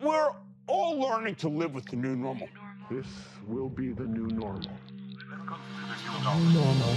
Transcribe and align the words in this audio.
We're 0.00 0.30
all 0.68 1.00
learning 1.00 1.34
to 1.36 1.48
live 1.48 1.74
with 1.74 1.86
the 1.86 1.96
new 1.96 2.14
normal. 2.14 2.48
This 2.90 3.06
will 3.46 3.68
be 3.68 3.92
the 3.92 4.04
new 4.04 4.28
normal. 4.28 4.70
Normal. 6.22 6.96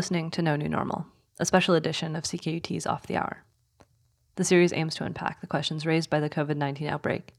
Listening 0.00 0.30
to 0.30 0.40
No 0.40 0.56
New 0.56 0.66
Normal, 0.66 1.04
a 1.38 1.44
special 1.44 1.74
edition 1.74 2.16
of 2.16 2.24
CKUT's 2.24 2.86
Off 2.86 3.06
the 3.06 3.18
Hour. 3.18 3.44
The 4.36 4.44
series 4.44 4.72
aims 4.72 4.94
to 4.94 5.04
unpack 5.04 5.42
the 5.42 5.46
questions 5.46 5.84
raised 5.84 6.08
by 6.08 6.20
the 6.20 6.30
COVID 6.30 6.56
19 6.56 6.88
outbreak, 6.88 7.34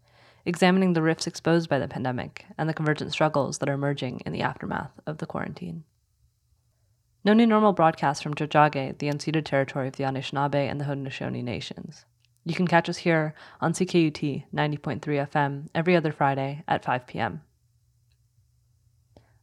examining 0.46 0.94
the 0.94 1.02
rifts 1.02 1.26
exposed 1.26 1.72
by 1.72 1.80
the 1.80 1.88
pandemic 1.88 2.46
and 2.60 2.70
the 2.70 2.76
convergent 2.76 3.14
struggles 3.14 3.58
that 3.58 3.68
are 3.68 3.74
emerging 3.74 4.22
in 4.28 4.32
the 4.32 4.44
aftermath 4.44 4.92
of 5.08 5.18
the 5.18 5.26
quarantine. 5.26 5.86
No 7.26 7.34
New 7.34 7.48
Normal 7.48 7.74
broadcasts 7.74 8.22
from 8.22 8.36
Tiohtià:ke, 8.36 9.00
the 9.00 9.08
unceded 9.08 9.46
territory 9.46 9.88
of 9.88 9.96
the 9.96 10.04
Anishinaabe 10.04 10.70
and 10.70 10.80
the 10.80 10.86
Haudenosaunee 10.86 11.44
nations. 11.44 12.06
You 12.46 12.54
can 12.54 12.68
catch 12.68 12.88
us 12.90 12.98
here 12.98 13.34
on 13.60 13.74
CKUT 13.74 14.44
90.3 14.54 15.02
FM 15.02 15.68
every 15.74 15.96
other 15.96 16.12
Friday 16.12 16.64
at 16.68 16.86
5 16.86 17.08
p.m. 17.08 17.42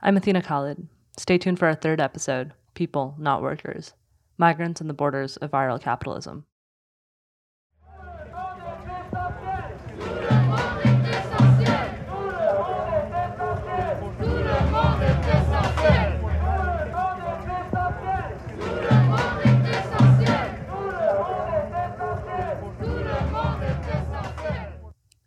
I'm 0.00 0.16
Athena 0.16 0.40
Khalid. 0.40 0.86
Stay 1.16 1.36
tuned 1.36 1.58
for 1.58 1.66
our 1.66 1.74
third 1.74 2.00
episode 2.00 2.52
People, 2.78 3.16
Not 3.18 3.42
Workers 3.42 3.94
Migrants 4.36 4.80
and 4.80 4.88
the 4.88 4.94
Borders 4.94 5.36
of 5.38 5.50
Viral 5.50 5.82
Capitalism. 5.82 6.46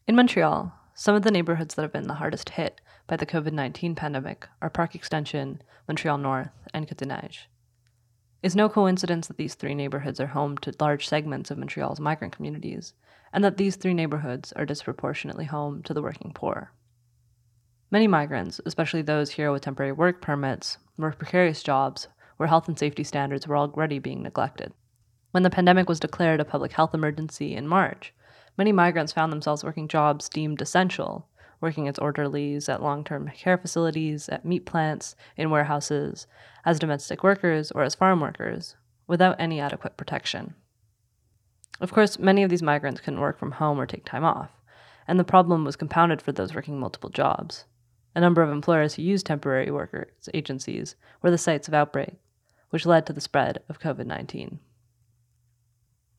In 0.08 0.16
Montreal, 0.16 0.74
some 0.94 1.16
of 1.16 1.24
the 1.24 1.32
neighborhoods 1.32 1.76
that 1.76 1.82
have 1.82 1.92
been 1.92 2.08
the 2.08 2.14
hardest 2.14 2.52
hit 2.52 2.80
by 3.12 3.18
the 3.18 3.26
COVID 3.26 3.52
19 3.52 3.94
pandemic 3.94 4.48
are 4.62 4.70
Park 4.70 4.96
Extension, 4.96 5.62
Montreal 5.86 6.18
North, 6.18 6.52
and 6.74 6.88
Côte-des-Neiges. 6.88 7.40
It's 8.42 8.56
no 8.56 8.70
coincidence 8.70 9.28
that 9.28 9.36
these 9.36 9.54
three 9.54 9.76
neighborhoods 9.76 10.22
are 10.22 10.28
home 10.28 10.58
to 10.60 10.74
large 10.80 11.06
segments 11.06 11.52
of 11.52 11.58
Montreal's 11.58 12.00
migrant 12.00 12.34
communities, 12.34 12.94
and 13.34 13.44
that 13.44 13.58
these 13.58 13.76
three 13.76 13.94
neighborhoods 13.94 14.54
are 14.54 14.66
disproportionately 14.66 15.44
home 15.44 15.84
to 15.84 15.94
the 15.94 16.02
working 16.02 16.32
poor. 16.34 16.72
Many 17.92 18.08
migrants, 18.08 18.62
especially 18.66 19.02
those 19.02 19.32
here 19.32 19.52
with 19.52 19.64
temporary 19.64 19.92
work 19.92 20.22
permits, 20.22 20.78
work 20.98 21.18
precarious 21.18 21.62
jobs 21.62 22.08
where 22.38 22.48
health 22.48 22.70
and 22.70 22.80
safety 22.80 23.04
standards 23.04 23.46
were 23.46 23.58
already 23.58 24.00
being 24.00 24.24
neglected. 24.24 24.72
When 25.32 25.44
the 25.44 25.50
pandemic 25.50 25.90
was 25.90 26.00
declared 26.00 26.40
a 26.40 26.46
public 26.46 26.72
health 26.72 26.94
emergency 26.94 27.58
in 27.58 27.68
March, 27.68 28.14
many 28.58 28.72
migrants 28.72 29.12
found 29.12 29.34
themselves 29.34 29.66
working 29.66 29.90
jobs 29.90 30.30
deemed 30.30 30.62
essential, 30.62 31.28
working 31.62 31.88
as 31.88 32.00
orderlies 32.00 32.68
at 32.68 32.82
long 32.82 33.04
term 33.04 33.30
care 33.30 33.58
facilities, 33.58 34.28
at 34.28 34.44
meat 34.44 34.66
plants, 34.66 35.16
in 35.38 35.50
warehouses, 35.50 36.28
as 36.66 36.80
domestic 36.80 37.24
workers, 37.24 37.72
or 37.72 37.84
as 37.84 37.96
farm 37.96 38.20
workers, 38.20 38.76
without 39.08 39.40
any 39.40 39.60
adequate 39.60 39.96
protection. 39.96 40.56
Of 41.80 41.94
course, 41.94 42.20
many 42.20 42.44
of 42.44 42.50
these 42.50 42.62
migrants 42.62 43.02
couldn't 43.02 43.20
work 43.20 43.40
from 43.40 43.52
home 43.52 43.80
or 43.80 43.86
take 43.86 44.06
time 44.06 44.26
off, 44.26 44.52
and 45.08 45.20
the 45.20 45.24
problem 45.24 45.64
was 45.64 45.76
compounded 45.76 46.22
for 46.22 46.32
those 46.32 46.54
working 46.54 46.80
multiple 46.80 47.10
jobs. 47.10 47.66
A 48.14 48.20
number 48.20 48.42
of 48.42 48.50
employers 48.50 48.96
who 48.96 49.04
used 49.04 49.26
temporary 49.26 49.72
workers 49.72 50.30
agencies 50.34 50.96
were 51.22 51.32
the 51.32 51.38
sites 51.38 51.68
of 51.68 51.74
outbreak, 51.74 52.16
which 52.70 52.86
led 52.86 53.06
to 53.06 53.14
the 53.14 53.22
spread 53.22 53.60
of 53.70 53.80
COVID 53.80 54.06
19. 54.06 54.60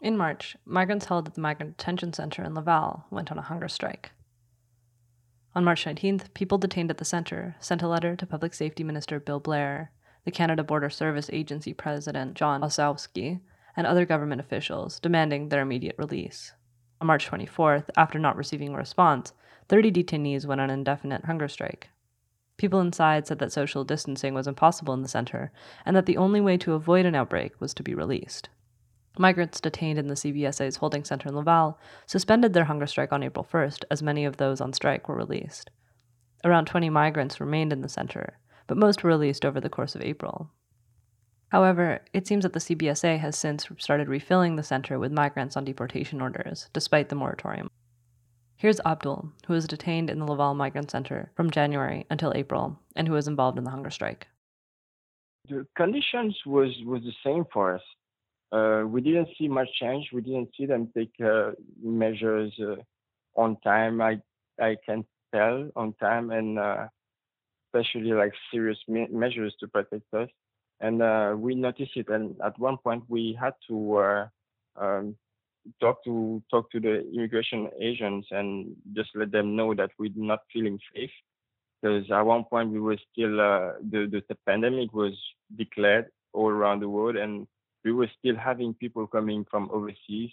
In 0.00 0.16
March, 0.16 0.56
migrants 0.64 1.04
held 1.04 1.28
at 1.28 1.34
the 1.34 1.40
Migrant 1.40 1.76
Detention 1.76 2.12
Center 2.12 2.42
in 2.42 2.54
Laval 2.54 3.04
went 3.10 3.30
on 3.30 3.38
a 3.38 3.42
hunger 3.42 3.68
strike. 3.68 4.10
On 5.54 5.64
March 5.64 5.84
19th, 5.84 6.32
people 6.32 6.56
detained 6.56 6.90
at 6.90 6.96
the 6.96 7.04
center 7.04 7.56
sent 7.60 7.82
a 7.82 7.88
letter 7.88 8.16
to 8.16 8.26
Public 8.26 8.54
Safety 8.54 8.82
Minister 8.82 9.20
Bill 9.20 9.38
Blair, 9.38 9.92
the 10.24 10.30
Canada 10.30 10.64
Border 10.64 10.88
Service 10.88 11.28
Agency 11.30 11.74
President 11.74 12.32
John 12.34 12.62
Ossowski, 12.62 13.40
and 13.76 13.86
other 13.86 14.06
government 14.06 14.40
officials 14.40 14.98
demanding 14.98 15.50
their 15.50 15.60
immediate 15.60 15.96
release. 15.98 16.52
On 17.02 17.06
March 17.06 17.28
24th, 17.30 17.90
after 17.98 18.18
not 18.18 18.36
receiving 18.36 18.72
a 18.72 18.78
response, 18.78 19.34
30 19.68 19.92
detainees 19.92 20.46
went 20.46 20.60
on 20.60 20.70
an 20.70 20.78
indefinite 20.78 21.26
hunger 21.26 21.48
strike. 21.48 21.90
People 22.56 22.80
inside 22.80 23.26
said 23.26 23.38
that 23.40 23.52
social 23.52 23.84
distancing 23.84 24.32
was 24.32 24.46
impossible 24.46 24.94
in 24.94 25.02
the 25.02 25.08
center 25.08 25.52
and 25.84 25.94
that 25.94 26.06
the 26.06 26.16
only 26.16 26.40
way 26.40 26.56
to 26.56 26.74
avoid 26.74 27.04
an 27.04 27.14
outbreak 27.14 27.60
was 27.60 27.74
to 27.74 27.82
be 27.82 27.94
released. 27.94 28.48
Migrants 29.18 29.60
detained 29.60 29.98
in 29.98 30.06
the 30.06 30.14
CBSA's 30.14 30.76
holding 30.76 31.04
center 31.04 31.28
in 31.28 31.36
Laval 31.36 31.78
suspended 32.06 32.54
their 32.54 32.64
hunger 32.64 32.86
strike 32.86 33.12
on 33.12 33.22
April 33.22 33.46
1st, 33.50 33.84
as 33.90 34.02
many 34.02 34.24
of 34.24 34.38
those 34.38 34.60
on 34.60 34.72
strike 34.72 35.06
were 35.06 35.14
released. 35.14 35.70
Around 36.44 36.66
20 36.66 36.88
migrants 36.88 37.38
remained 37.38 37.72
in 37.72 37.82
the 37.82 37.88
center, 37.90 38.38
but 38.66 38.78
most 38.78 39.04
were 39.04 39.10
released 39.10 39.44
over 39.44 39.60
the 39.60 39.68
course 39.68 39.94
of 39.94 40.00
April. 40.00 40.50
However, 41.50 42.00
it 42.14 42.26
seems 42.26 42.44
that 42.44 42.54
the 42.54 42.58
CBSA 42.58 43.18
has 43.18 43.36
since 43.36 43.68
started 43.76 44.08
refilling 44.08 44.56
the 44.56 44.62
center 44.62 44.98
with 44.98 45.12
migrants 45.12 45.58
on 45.58 45.66
deportation 45.66 46.22
orders, 46.22 46.70
despite 46.72 47.10
the 47.10 47.14
moratorium. 47.14 47.68
Here's 48.56 48.80
Abdul, 48.86 49.30
who 49.46 49.52
was 49.52 49.66
detained 49.66 50.08
in 50.08 50.20
the 50.20 50.24
Laval 50.24 50.54
Migrant 50.54 50.90
Center 50.90 51.30
from 51.36 51.50
January 51.50 52.06
until 52.08 52.32
April, 52.34 52.78
and 52.96 53.06
who 53.06 53.14
was 53.14 53.28
involved 53.28 53.58
in 53.58 53.64
the 53.64 53.70
hunger 53.70 53.90
strike. 53.90 54.28
The 55.48 55.66
conditions 55.76 56.38
was 56.46 56.70
was 56.86 57.02
the 57.02 57.12
same 57.24 57.44
for 57.52 57.74
us 57.74 57.82
uh, 58.52 58.84
we 58.86 59.00
didn't 59.00 59.28
see 59.38 59.48
much 59.48 59.68
change. 59.80 60.08
We 60.12 60.22
didn't 60.22 60.50
see 60.56 60.66
them 60.66 60.90
take 60.96 61.12
uh, 61.24 61.52
measures 61.82 62.52
uh, 62.60 62.76
on 63.36 63.56
time. 63.64 64.00
I 64.02 64.20
I 64.60 64.76
can 64.86 65.04
tell 65.34 65.70
on 65.76 65.94
time, 65.94 66.30
and 66.30 66.58
uh, 66.58 66.86
especially 67.68 68.12
like 68.12 68.32
serious 68.52 68.78
me- 68.88 69.08
measures 69.10 69.54
to 69.60 69.68
protect 69.68 70.12
us. 70.14 70.28
And 70.80 71.02
uh, 71.02 71.34
we 71.36 71.54
noticed 71.54 71.96
it. 71.96 72.08
And 72.08 72.36
at 72.44 72.58
one 72.58 72.76
point, 72.78 73.04
we 73.08 73.38
had 73.40 73.54
to 73.68 74.26
um, 74.76 75.16
talk 75.80 76.02
to 76.04 76.42
talk 76.50 76.70
to 76.72 76.80
the 76.80 77.08
immigration 77.14 77.68
agents 77.80 78.28
and 78.30 78.74
just 78.94 79.10
let 79.14 79.30
them 79.32 79.56
know 79.56 79.74
that 79.74 79.90
we're 79.98 80.12
not 80.16 80.40
feeling 80.52 80.78
safe. 80.94 81.10
Because 81.82 82.10
at 82.10 82.22
one 82.22 82.44
point 82.44 82.70
we 82.70 82.80
were 82.80 82.98
still 83.12 83.36
the, 83.36 84.08
the 84.10 84.22
the 84.28 84.36
pandemic 84.46 84.92
was 84.92 85.14
declared 85.56 86.06
all 86.32 86.48
around 86.48 86.80
the 86.80 86.88
world, 86.88 87.16
and 87.16 87.46
we 87.84 87.92
were 87.92 88.10
still 88.18 88.36
having 88.36 88.74
people 88.74 89.06
coming 89.06 89.44
from 89.50 89.70
overseas, 89.72 90.30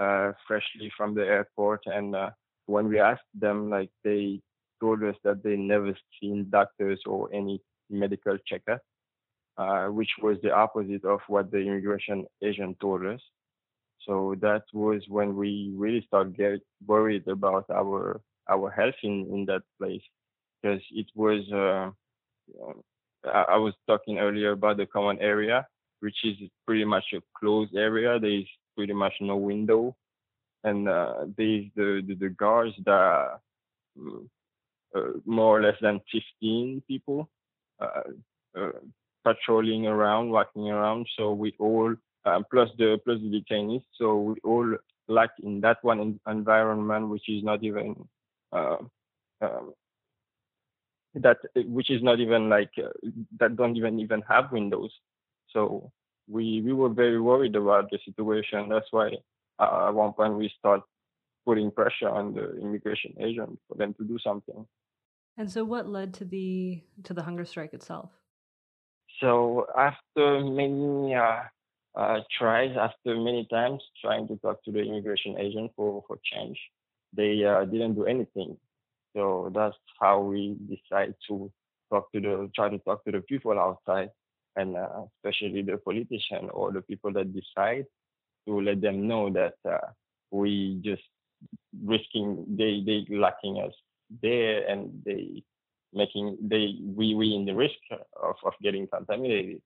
uh, 0.00 0.32
freshly 0.46 0.90
from 0.96 1.14
the 1.14 1.22
airport. 1.22 1.82
And 1.86 2.14
uh, 2.14 2.30
when 2.66 2.88
we 2.88 2.98
asked 3.00 3.32
them, 3.34 3.70
like 3.70 3.90
they 4.04 4.40
told 4.80 5.02
us 5.02 5.16
that 5.24 5.42
they 5.42 5.56
never 5.56 5.96
seen 6.20 6.48
doctors 6.50 7.00
or 7.06 7.28
any 7.32 7.60
medical 7.90 8.36
checkup, 8.46 8.80
uh, 9.56 9.86
which 9.86 10.10
was 10.22 10.38
the 10.42 10.52
opposite 10.52 11.04
of 11.04 11.20
what 11.28 11.50
the 11.50 11.58
immigration 11.58 12.26
agent 12.42 12.78
told 12.80 13.04
us. 13.04 13.20
So 14.06 14.36
that 14.40 14.62
was 14.72 15.02
when 15.08 15.36
we 15.36 15.72
really 15.74 16.04
started 16.06 16.36
getting 16.36 16.60
worried 16.86 17.26
about 17.28 17.66
our 17.70 18.20
our 18.48 18.70
health 18.70 18.94
in, 19.02 19.26
in 19.30 19.44
that 19.46 19.62
place 19.78 20.00
because 20.62 20.80
it 20.92 21.06
was 21.14 21.42
uh, 21.52 21.90
I 23.28 23.56
was 23.56 23.74
talking 23.86 24.18
earlier 24.18 24.52
about 24.52 24.78
the 24.78 24.86
common 24.86 25.18
area 25.18 25.66
which 26.00 26.16
is 26.24 26.36
pretty 26.66 26.84
much 26.84 27.04
a 27.14 27.20
closed 27.38 27.74
area. 27.74 28.18
There 28.18 28.30
is 28.30 28.46
pretty 28.76 28.92
much 28.92 29.14
no 29.20 29.36
window, 29.36 29.96
and 30.64 30.88
uh, 30.88 31.26
there's 31.36 31.66
the, 31.76 32.02
the, 32.06 32.14
the 32.14 32.28
guards 32.30 32.74
that 32.84 32.90
are 32.90 33.40
mm, 33.98 34.28
uh, 34.94 35.00
more 35.24 35.58
or 35.58 35.62
less 35.62 35.76
than 35.80 36.00
15 36.12 36.82
people 36.88 37.28
uh, 37.80 38.02
uh, 38.58 38.70
patrolling 39.24 39.86
around, 39.86 40.30
walking 40.30 40.70
around. 40.70 41.06
So 41.16 41.32
we 41.32 41.54
all 41.58 41.94
uh, 42.24 42.40
plus 42.50 42.68
the 42.78 43.00
plus 43.04 43.18
the 43.20 43.42
detainees. 43.42 43.82
So 43.94 44.16
we 44.16 44.34
all 44.44 44.76
like 45.08 45.30
in 45.42 45.60
that 45.62 45.78
one 45.82 46.20
environment, 46.26 47.08
which 47.08 47.28
is 47.28 47.42
not 47.42 47.62
even 47.64 47.96
that 51.14 51.38
which 51.54 51.90
is 51.90 52.02
not 52.02 52.20
even 52.20 52.48
like 52.48 52.70
uh, 52.78 52.90
that 53.38 53.56
don't 53.56 53.76
even 53.76 53.98
even 54.00 54.22
have 54.22 54.52
windows. 54.52 54.92
So 55.52 55.90
we 56.28 56.62
we 56.62 56.72
were 56.72 56.90
very 56.90 57.20
worried 57.20 57.56
about 57.56 57.90
the 57.90 57.98
situation. 58.04 58.68
That's 58.68 58.90
why 58.90 59.12
uh, 59.58 59.88
at 59.88 59.94
one 59.94 60.12
point 60.12 60.34
we 60.34 60.50
start 60.58 60.82
putting 61.46 61.70
pressure 61.70 62.08
on 62.08 62.34
the 62.34 62.56
immigration 62.58 63.14
agent 63.20 63.58
for 63.66 63.76
them 63.76 63.94
to 63.94 64.04
do 64.04 64.18
something. 64.22 64.66
And 65.36 65.50
so, 65.50 65.64
what 65.64 65.88
led 65.88 66.12
to 66.14 66.24
the 66.24 66.82
to 67.04 67.14
the 67.14 67.22
hunger 67.22 67.44
strike 67.44 67.72
itself? 67.72 68.10
So 69.20 69.66
after 69.76 70.40
many 70.44 71.14
uh, 71.14 71.42
uh, 71.96 72.20
tries, 72.38 72.76
after 72.76 73.16
many 73.16 73.46
times 73.50 73.82
trying 74.00 74.28
to 74.28 74.36
talk 74.36 74.62
to 74.64 74.72
the 74.72 74.80
immigration 74.80 75.38
agent 75.38 75.72
for 75.74 76.04
for 76.06 76.18
change, 76.32 76.58
they 77.12 77.44
uh, 77.44 77.64
didn't 77.64 77.94
do 77.94 78.04
anything. 78.04 78.56
So 79.16 79.50
that's 79.54 79.76
how 80.00 80.20
we 80.20 80.56
decide 80.68 81.14
to 81.28 81.50
talk 81.90 82.12
to 82.12 82.20
the 82.20 82.50
try 82.54 82.68
to 82.68 82.78
talk 82.78 83.04
to 83.04 83.12
the 83.12 83.20
people 83.22 83.58
outside, 83.58 84.10
and 84.56 84.76
uh, 84.76 85.02
especially 85.16 85.62
the 85.62 85.78
politician 85.78 86.48
or 86.52 86.72
the 86.72 86.82
people 86.82 87.12
that 87.12 87.32
decide 87.34 87.86
to 88.46 88.60
let 88.60 88.80
them 88.80 89.06
know 89.06 89.30
that 89.30 89.54
uh, 89.68 89.86
we 90.30 90.80
just 90.82 91.02
risking 91.84 92.44
they 92.48 92.82
they 92.84 93.06
lacking 93.14 93.60
us 93.60 93.72
there 94.22 94.66
and 94.68 94.90
they 95.04 95.42
making 95.92 96.36
they 96.40 96.76
we 96.82 97.14
we 97.14 97.34
in 97.34 97.44
the 97.44 97.54
risk 97.54 97.78
of, 98.22 98.36
of 98.44 98.52
getting 98.62 98.86
contaminated. 98.86 99.60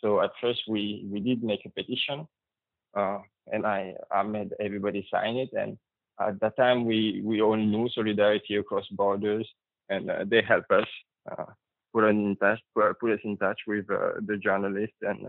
So 0.00 0.20
at 0.20 0.30
first 0.40 0.60
we 0.68 1.06
we 1.10 1.20
did 1.20 1.42
make 1.42 1.64
a 1.66 1.70
petition, 1.70 2.26
uh, 2.96 3.18
and 3.52 3.66
I 3.66 3.94
I 4.10 4.22
made 4.22 4.52
everybody 4.60 5.06
sign 5.10 5.36
it. 5.36 5.50
And 5.52 5.76
at 6.20 6.40
that 6.40 6.56
time 6.56 6.84
we 6.84 7.20
we 7.24 7.40
all 7.40 7.56
knew 7.56 7.88
solidarity 7.90 8.56
across 8.56 8.86
borders, 8.90 9.48
and 9.88 10.10
uh, 10.10 10.24
they 10.26 10.42
help 10.42 10.64
us 10.70 10.86
uh, 11.30 11.44
put 11.92 12.04
us 12.04 12.10
in 12.10 12.36
touch 12.36 12.60
put 12.74 13.12
us 13.12 13.20
in 13.24 13.36
touch 13.36 13.60
with 13.66 13.90
uh, 13.90 14.20
the 14.26 14.36
journalists, 14.36 14.96
and 15.02 15.26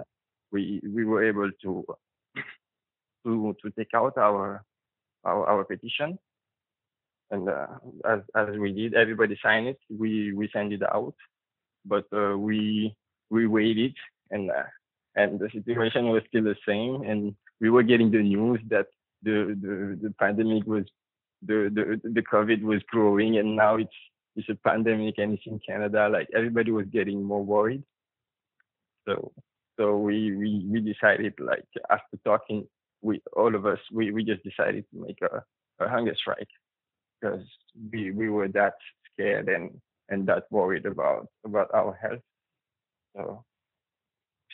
we 0.52 0.82
we 0.84 1.06
were 1.06 1.24
able 1.24 1.50
to 1.62 1.86
to 3.26 3.56
to 3.62 3.72
take 3.78 3.94
out 3.96 4.18
our 4.18 4.64
our, 5.26 5.46
our 5.46 5.64
petition. 5.64 6.18
And 7.32 7.48
uh, 7.48 7.68
as 8.08 8.20
as 8.36 8.58
we 8.58 8.72
did, 8.72 8.96
everybody 8.96 9.38
signed 9.44 9.68
it. 9.68 9.80
We 9.90 10.34
we 10.34 10.50
sent 10.52 10.74
it 10.74 10.82
out, 10.84 11.16
but 11.86 12.06
uh, 12.12 12.38
we 12.38 12.96
we 13.30 13.46
waited, 13.46 13.96
and 14.32 14.50
and 15.16 15.40
the 15.40 15.50
situation 15.52 16.10
was 16.10 16.24
still 16.28 16.44
the 16.44 16.56
same, 16.68 17.04
and 17.04 17.36
we 17.62 17.70
were 17.70 17.84
getting 17.84 18.10
the 18.12 18.24
news 18.24 18.60
that 18.70 18.88
the 19.22 19.56
the, 19.62 20.00
the 20.02 20.14
pandemic 20.20 20.66
was 20.66 20.86
the, 21.42 21.70
the 21.74 22.10
the 22.10 22.22
COVID 22.22 22.64
was 22.64 22.82
growing, 22.90 23.38
and 23.38 23.56
now 23.56 23.76
it's 23.76 24.00
it's 24.40 24.50
a 24.50 24.70
pandemic 24.70 25.16
and 25.18 25.34
it's 25.34 25.44
in 25.46 25.60
Canada. 25.68 26.10
Like 26.10 26.28
everybody 26.36 26.72
was 26.72 26.86
getting 26.88 27.24
more 27.24 27.44
worried. 27.44 27.84
So 29.08 29.32
so 29.78 29.98
we 29.98 30.36
we 30.36 30.66
we 30.70 30.80
decided 30.82 31.34
like 31.40 31.66
after 31.90 32.18
talking 32.24 32.68
with 33.02 33.22
all 33.36 33.54
of 33.54 33.66
us, 33.66 33.80
we 33.92 34.12
we 34.12 34.24
just 34.24 34.44
decided 34.44 34.86
to 34.92 35.02
make 35.02 35.20
a, 35.22 35.44
a 35.84 35.90
hunger 35.90 36.16
strike 36.16 36.48
because 37.20 37.46
we 37.92 38.12
we 38.12 38.30
were 38.30 38.48
that 38.50 38.76
scared 39.12 39.50
and 39.50 39.72
and 40.10 40.28
that 40.28 40.44
worried 40.52 40.86
about 40.86 41.28
about 41.46 41.70
our 41.74 41.94
health. 41.94 42.24
So 43.16 43.44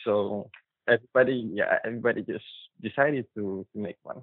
so 0.04 0.50
everybody 0.88 1.50
yeah 1.52 1.78
everybody 1.84 2.22
just 2.22 2.44
decided 2.80 3.26
to 3.36 3.66
to 3.72 3.78
make 3.78 3.96
one 4.02 4.22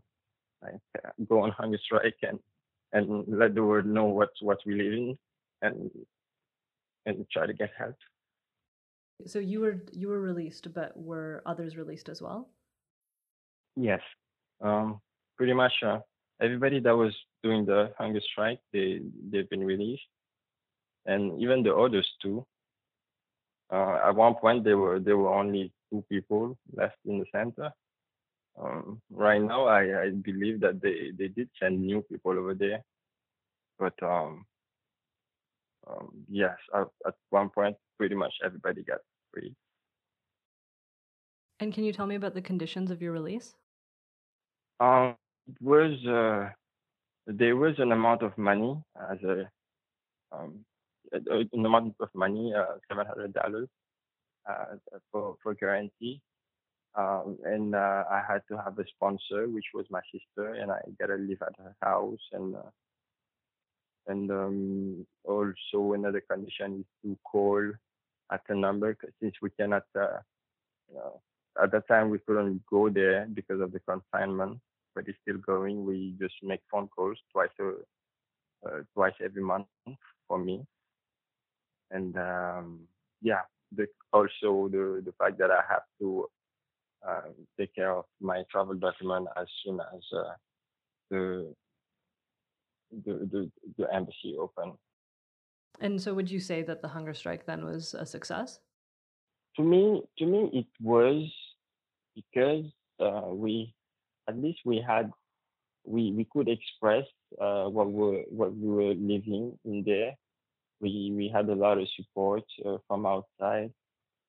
like 0.61 0.75
uh, 1.05 1.09
go 1.29 1.41
on 1.41 1.51
hunger 1.51 1.79
strike 1.85 2.19
and 2.21 2.39
and 2.91 3.25
let 3.27 3.55
the 3.55 3.63
world 3.63 3.85
know 3.85 4.05
what 4.05 4.29
what 4.41 4.59
we 4.65 4.75
live 4.75 4.93
in 4.93 5.17
and 5.63 5.89
and 7.05 7.25
try 7.31 7.47
to 7.47 7.53
get 7.53 7.71
help. 7.77 7.95
So 9.25 9.39
you 9.39 9.61
were 9.61 9.83
you 9.91 10.07
were 10.09 10.19
released, 10.21 10.73
but 10.73 10.91
were 10.95 11.41
others 11.45 11.77
released 11.77 12.09
as 12.09 12.21
well? 12.21 12.49
Yes, 13.75 14.01
um, 14.61 15.01
pretty 15.37 15.53
much. 15.53 15.73
Uh, 15.85 15.99
everybody 16.41 16.79
that 16.79 16.95
was 16.95 17.13
doing 17.41 17.65
the 17.65 17.91
hunger 17.97 18.21
strike, 18.31 18.59
they 18.71 19.01
they've 19.31 19.49
been 19.49 19.63
released, 19.63 20.03
and 21.05 21.41
even 21.41 21.63
the 21.63 21.73
others 21.75 22.07
too. 22.21 22.45
Uh, 23.71 23.99
at 24.07 24.15
one 24.15 24.35
point, 24.35 24.63
there 24.63 24.77
were 24.77 24.99
there 24.99 25.17
were 25.17 25.33
only 25.33 25.71
two 25.91 26.03
people 26.09 26.57
left 26.75 26.97
in 27.05 27.19
the 27.19 27.25
center. 27.31 27.71
Um, 28.59 29.01
right 29.09 29.41
now, 29.41 29.65
I, 29.65 30.03
I 30.03 30.09
believe 30.11 30.59
that 30.59 30.79
they, 30.79 31.11
they 31.17 31.27
did 31.27 31.49
send 31.59 31.81
new 31.81 32.03
people 32.03 32.37
over 32.37 32.53
there, 32.53 32.83
but 33.79 33.93
um, 34.03 34.45
um, 35.87 36.09
yes, 36.29 36.55
at, 36.73 36.87
at 37.07 37.15
one 37.29 37.49
point, 37.49 37.75
pretty 37.97 38.15
much 38.15 38.33
everybody 38.43 38.83
got 38.83 38.99
free. 39.33 39.53
And 41.59 41.73
can 41.73 41.83
you 41.83 41.93
tell 41.93 42.05
me 42.05 42.15
about 42.15 42.33
the 42.33 42.41
conditions 42.41 42.91
of 42.91 43.01
your 43.01 43.11
release? 43.11 43.55
Um, 44.79 45.15
it 45.47 45.61
was 45.61 45.93
uh, 46.05 46.49
there 47.27 47.55
was 47.55 47.75
an 47.77 47.91
amount 47.91 48.21
of 48.21 48.37
money 48.37 48.75
as 49.11 49.17
a 49.23 49.49
um, 50.31 50.65
an 51.11 51.65
amount 51.65 51.95
of 51.99 52.09
money, 52.13 52.53
uh, 52.55 52.75
seven 52.89 53.05
hundred 53.05 53.33
dollars 53.33 53.67
uh, 54.49 54.75
for 55.11 55.35
for 55.43 55.53
guarantee, 55.53 56.21
um, 56.95 57.37
and 57.45 57.75
uh, 57.75 58.03
I 58.09 58.21
had 58.27 58.41
to 58.49 58.57
have 58.57 58.77
a 58.79 58.85
sponsor, 58.95 59.47
which 59.47 59.65
was 59.73 59.85
my 59.89 60.01
sister, 60.11 60.55
and 60.55 60.71
I 60.71 60.79
gotta 60.99 61.15
live 61.15 61.41
at 61.41 61.55
her 61.59 61.75
house, 61.81 62.19
and 62.31 62.55
uh, 62.55 62.69
and 64.07 64.29
um, 64.31 65.05
also 65.23 65.93
another 65.93 66.21
condition 66.21 66.79
is 66.79 66.85
to 67.03 67.17
call 67.23 67.71
at 68.31 68.41
a 68.49 68.55
number 68.55 68.97
since 69.21 69.35
we 69.41 69.49
cannot. 69.51 69.83
Uh, 69.95 70.17
at 71.61 71.71
that 71.71 71.87
time, 71.87 72.09
we 72.09 72.19
couldn't 72.19 72.61
go 72.69 72.89
there 72.89 73.27
because 73.31 73.61
of 73.61 73.71
the 73.71 73.79
confinement 73.81 74.59
but 74.95 75.07
it's 75.07 75.17
still 75.21 75.37
going. 75.37 75.85
We 75.85 76.15
just 76.19 76.35
make 76.41 76.61
phone 76.71 76.87
calls 76.87 77.17
twice 77.31 77.49
a, 77.59 78.67
uh, 78.67 78.81
twice 78.93 79.13
every 79.23 79.41
month 79.41 79.67
for 80.27 80.37
me, 80.37 80.65
and 81.91 82.15
um, 82.17 82.81
yeah, 83.21 83.41
the, 83.75 83.87
also 84.11 84.69
the 84.71 85.01
the 85.05 85.13
fact 85.17 85.37
that 85.39 85.51
I 85.51 85.61
have 85.69 85.83
to 85.99 86.25
uh, 87.07 87.29
take 87.59 87.75
care 87.75 87.91
of 87.91 88.05
my 88.21 88.43
travel 88.51 88.75
document 88.75 89.27
as 89.35 89.47
soon 89.63 89.79
as 89.79 90.01
uh, 90.15 90.33
the, 91.09 91.53
the 93.05 93.13
the 93.31 93.51
the 93.77 93.93
embassy 93.93 94.35
open. 94.39 94.73
And 95.79 96.01
so, 96.01 96.13
would 96.13 96.29
you 96.29 96.39
say 96.39 96.61
that 96.63 96.81
the 96.81 96.87
hunger 96.87 97.13
strike 97.13 97.45
then 97.45 97.65
was 97.65 97.93
a 97.93 98.05
success? 98.05 98.59
To 99.57 99.63
me, 99.63 100.03
to 100.17 100.25
me, 100.25 100.49
it 100.53 100.67
was 100.81 101.31
because 102.15 102.65
uh, 102.99 103.29
we 103.29 103.73
at 104.27 104.37
least 104.37 104.59
we 104.65 104.83
had 104.85 105.11
we 105.85 106.11
we 106.11 106.25
could 106.31 106.47
express 106.47 107.05
uh, 107.41 107.65
what 107.65 107.91
we 107.91 108.25
what 108.29 108.55
we 108.55 108.69
were 108.69 108.93
living 108.93 109.57
in 109.65 109.83
there. 109.85 110.13
We 110.79 111.11
we 111.15 111.29
had 111.29 111.49
a 111.49 111.55
lot 111.55 111.77
of 111.77 111.87
support 111.95 112.43
uh, 112.65 112.77
from 112.87 113.05
outside. 113.05 113.71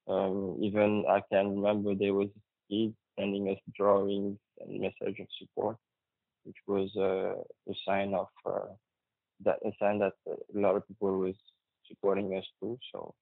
Um, 0.07 0.59
even 0.61 1.05
I 1.09 1.23
can 1.33 1.57
remember 1.57 1.95
there 1.95 2.15
was 2.15 2.29
kids 2.71 2.95
sending 3.19 3.49
us 3.49 3.59
drawings 3.77 4.39
and 4.61 4.81
message 4.81 5.21
of 5.21 5.27
support, 5.39 5.77
which 6.45 6.57
was 6.67 6.91
uh, 6.97 7.35
a 7.71 7.75
sign 7.87 8.15
of 8.15 8.29
uh, 8.47 8.73
that 9.45 9.59
a 9.65 9.73
sign 9.81 9.99
that 9.99 10.15
a 10.27 10.59
lot 10.59 10.77
of 10.77 10.87
people 10.87 11.19
was 11.19 11.35
supporting 11.89 12.37
us 12.37 12.45
too. 12.61 12.79
So 12.93 13.15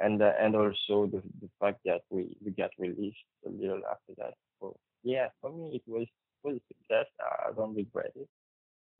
and 0.00 0.20
uh, 0.22 0.32
and 0.40 0.54
also 0.54 1.06
the 1.06 1.22
the 1.40 1.50
fact 1.60 1.80
that 1.84 2.02
we 2.10 2.36
we 2.44 2.50
got 2.50 2.70
released 2.78 3.16
a 3.46 3.50
little 3.50 3.80
after 3.90 4.12
that. 4.18 4.34
So 4.60 4.76
yeah, 5.02 5.28
for 5.40 5.50
me 5.50 5.76
it 5.76 5.82
was 5.86 6.06
was 6.42 6.56
a 6.56 6.74
success. 6.74 7.06
I 7.20 7.52
don't 7.56 7.74
regret 7.74 8.12
it. 8.14 8.28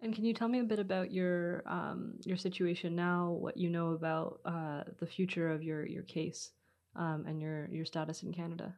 And 0.01 0.15
can 0.15 0.25
you 0.25 0.35
tell 0.35 0.49
me 0.49 0.61
a 0.61 0.65
bit 0.65 0.79
about 0.79 1.11
your 1.11 1.63
um, 1.67 2.15
your 2.25 2.37
situation 2.37 2.95
now? 2.95 3.31
What 3.31 3.57
you 3.57 3.71
know 3.71 3.93
about 3.93 4.41
uh, 4.45 4.85
the 4.99 5.07
future 5.07 5.51
of 5.51 5.63
your 5.63 5.87
your 5.87 6.03
case 6.03 6.51
um, 6.95 7.25
and 7.27 7.41
your 7.41 7.69
your 7.71 7.85
status 7.85 8.23
in 8.23 8.33
Canada? 8.33 8.75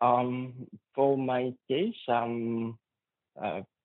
Um, 0.00 0.66
for 0.94 1.18
my 1.18 1.52
case, 1.68 1.96
um, 2.08 2.78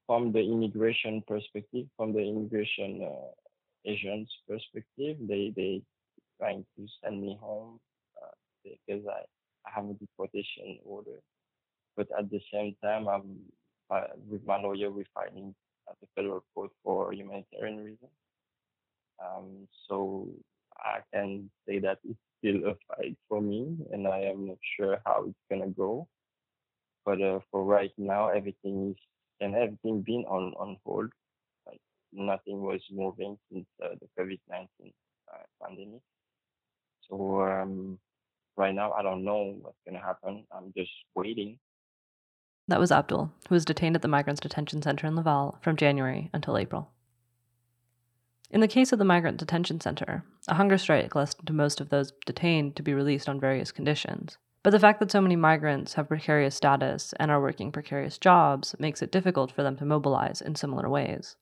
from 0.08 0.32
the 0.32 0.40
immigration 0.40 1.24
perspective, 1.28 1.88
from 1.98 2.14
the 2.14 2.20
immigration 2.20 3.02
uh, 3.04 3.32
agents' 3.86 4.32
perspective, 4.48 5.18
they 5.28 5.54
they 5.56 5.82
trying 6.40 6.66
to 6.78 6.86
send 7.04 7.22
me 7.22 7.38
home 7.40 7.80
uh, 8.22 8.32
because 8.64 9.06
I, 9.08 9.22
I 9.68 9.72
have 9.74 9.86
a 9.90 9.94
deportation 9.94 10.80
order. 10.86 11.20
But 11.96 12.08
at 12.18 12.30
the 12.30 12.42
same 12.54 12.76
time, 12.84 13.08
I'm 13.08 13.40
uh, 13.90 14.08
with 14.30 14.46
my 14.46 14.60
lawyer, 14.60 14.92
we're 14.92 15.06
fighting 15.14 15.54
at 15.90 15.96
the 16.02 16.08
federal 16.16 16.44
court 16.54 16.72
for 16.84 17.14
humanitarian 17.14 17.78
reasons. 17.78 18.12
Um, 19.24 19.68
so 19.88 20.28
I 20.78 21.00
can 21.14 21.50
say 21.68 21.80
that 21.80 22.00
it's 22.04 22.20
still 22.40 22.70
a 22.72 22.76
fight 22.88 23.18
for 23.30 23.42
me, 23.42 23.78
and 23.92 24.08
I 24.08 24.22
am 24.22 24.48
not 24.48 24.58
sure 24.78 25.00
how 25.06 25.26
it's 25.28 25.46
gonna 25.50 25.72
go. 25.72 26.08
But 27.06 27.22
uh, 27.22 27.40
for 27.52 27.64
right 27.64 27.94
now, 27.98 28.30
everything 28.30 28.92
is 28.92 28.98
and 29.42 29.56
everything 29.56 30.02
been 30.02 30.26
on 30.28 30.54
on 30.58 30.78
hold. 30.86 31.12
Like 31.68 31.82
nothing 32.14 32.62
was 32.62 32.82
moving 32.92 33.38
since 33.52 33.66
uh, 33.84 33.96
the 34.00 34.08
COVID 34.18 34.40
nineteen 34.50 34.94
uh, 35.32 35.44
pandemic. 35.62 36.02
So 37.10 37.42
um, 37.42 38.00
right 38.58 38.74
now, 38.74 38.92
I 38.94 39.04
don't 39.04 39.24
know 39.24 39.56
what's 39.62 39.78
going 39.86 40.00
to 40.00 40.06
happen. 40.06 40.46
I'm 40.52 40.74
just 40.76 40.92
waiting. 41.16 41.60
That 42.68 42.80
was 42.80 42.92
Abdul, 42.92 43.32
who 43.48 43.54
was 43.54 43.64
detained 43.64 43.96
at 43.96 44.02
the 44.02 44.08
Migrants 44.08 44.42
Detention 44.42 44.82
Center 44.82 45.06
in 45.06 45.16
Laval 45.16 45.60
from 45.62 45.76
January 45.76 46.32
until 46.34 46.58
April. 46.58 46.90
In 48.50 48.62
the 48.62 48.68
case 48.68 48.92
of 48.92 49.00
the 49.00 49.06
Migrant 49.06 49.38
Detention 49.38 49.80
Center, 49.82 50.24
a 50.48 50.56
hunger 50.56 50.78
strike 50.78 51.14
led 51.14 51.36
to 51.46 51.54
most 51.54 51.80
of 51.80 51.90
those 51.90 52.14
detained 52.26 52.76
to 52.76 52.84
be 52.84 52.94
released 52.94 53.30
on 53.30 53.40
various 53.40 53.72
conditions. 53.72 54.38
But 54.66 54.72
the 54.72 54.80
fact 54.80 55.00
that 55.00 55.12
so 55.12 55.22
many 55.22 55.36
migrants 55.36 55.94
have 55.94 56.08
precarious 56.08 56.56
status 56.56 57.14
and 57.20 57.30
are 57.30 57.40
working 57.40 57.72
precarious 57.72 58.18
jobs 58.18 58.76
makes 58.80 59.04
it 59.04 59.12
difficult 59.12 59.52
for 59.52 59.62
them 59.62 59.78
to 59.78 59.86
mobilize 59.86 60.42
in 60.42 60.56
similar 60.56 60.90
ways. 60.90 61.36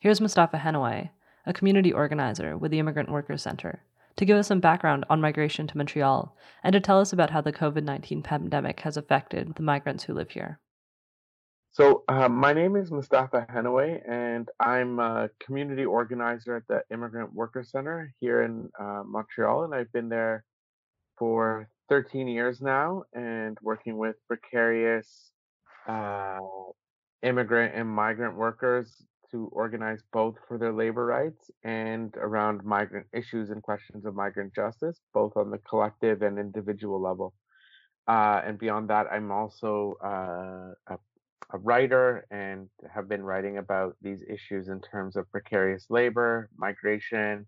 Here's 0.00 0.18
Mostafa 0.18 0.60
Henaway, 0.60 1.10
a 1.46 1.52
community 1.52 1.92
organizer 1.92 2.58
with 2.58 2.72
the 2.72 2.80
Immigrant 2.80 3.12
Workers 3.12 3.42
Center, 3.42 3.84
to 4.16 4.24
give 4.24 4.36
us 4.36 4.48
some 4.48 4.58
background 4.58 5.04
on 5.08 5.20
migration 5.20 5.68
to 5.68 5.76
Montreal 5.76 6.36
and 6.64 6.72
to 6.72 6.80
tell 6.80 6.98
us 6.98 7.12
about 7.12 7.30
how 7.30 7.42
the 7.42 7.52
COVID 7.52 7.84
19 7.84 8.24
pandemic 8.24 8.80
has 8.80 8.96
affected 8.96 9.54
the 9.54 9.62
migrants 9.62 10.02
who 10.02 10.12
live 10.12 10.30
here. 10.30 10.58
So, 11.70 12.02
uh, 12.08 12.28
my 12.28 12.52
name 12.52 12.74
is 12.74 12.90
Mostafa 12.90 13.48
Henaway, 13.48 14.02
and 14.10 14.48
I'm 14.58 14.98
a 14.98 15.30
community 15.38 15.84
organizer 15.84 16.56
at 16.56 16.66
the 16.66 16.82
Immigrant 16.92 17.32
Workers 17.32 17.70
Center 17.70 18.12
here 18.18 18.42
in 18.42 18.68
uh, 18.80 19.04
Montreal, 19.06 19.62
and 19.62 19.72
I've 19.72 19.92
been 19.92 20.08
there 20.08 20.42
for 21.16 21.68
13 21.90 22.28
years 22.28 22.62
now 22.62 23.02
and 23.12 23.58
working 23.62 23.98
with 23.98 24.14
precarious 24.28 25.32
uh, 25.88 26.38
immigrant 27.22 27.74
and 27.74 27.88
migrant 27.88 28.36
workers 28.36 29.02
to 29.32 29.50
organize 29.52 30.00
both 30.12 30.36
for 30.46 30.56
their 30.56 30.72
labor 30.72 31.04
rights 31.04 31.50
and 31.64 32.14
around 32.16 32.64
migrant 32.64 33.06
issues 33.12 33.50
and 33.50 33.62
questions 33.62 34.04
of 34.04 34.14
migrant 34.14 34.54
justice, 34.54 35.00
both 35.12 35.36
on 35.36 35.50
the 35.50 35.58
collective 35.58 36.22
and 36.22 36.38
individual 36.38 37.00
level. 37.00 37.34
Uh, 38.06 38.40
and 38.44 38.58
beyond 38.58 38.88
that, 38.88 39.06
I'm 39.10 39.30
also 39.32 39.96
uh, 40.02 40.94
a, 40.94 40.98
a, 41.52 41.58
writer 41.58 42.26
and 42.30 42.68
have 42.92 43.08
been 43.08 43.22
writing 43.22 43.58
about 43.58 43.96
these 44.00 44.22
issues 44.28 44.68
in 44.68 44.80
terms 44.80 45.16
of 45.16 45.30
precarious 45.30 45.86
labor, 45.90 46.50
migration, 46.56 47.46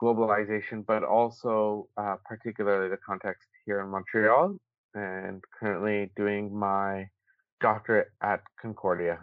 globalization, 0.00 0.84
but 0.86 1.02
also 1.02 1.88
uh, 1.96 2.16
particularly 2.24 2.88
the 2.88 2.98
context 2.98 3.48
here 3.66 3.80
in 3.80 3.88
Montreal, 3.88 4.56
and 4.94 5.42
currently 5.58 6.10
doing 6.16 6.56
my 6.56 7.08
doctorate 7.60 8.08
at 8.22 8.40
Concordia 8.60 9.18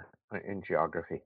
in 0.48 0.62
geography. 0.62 1.22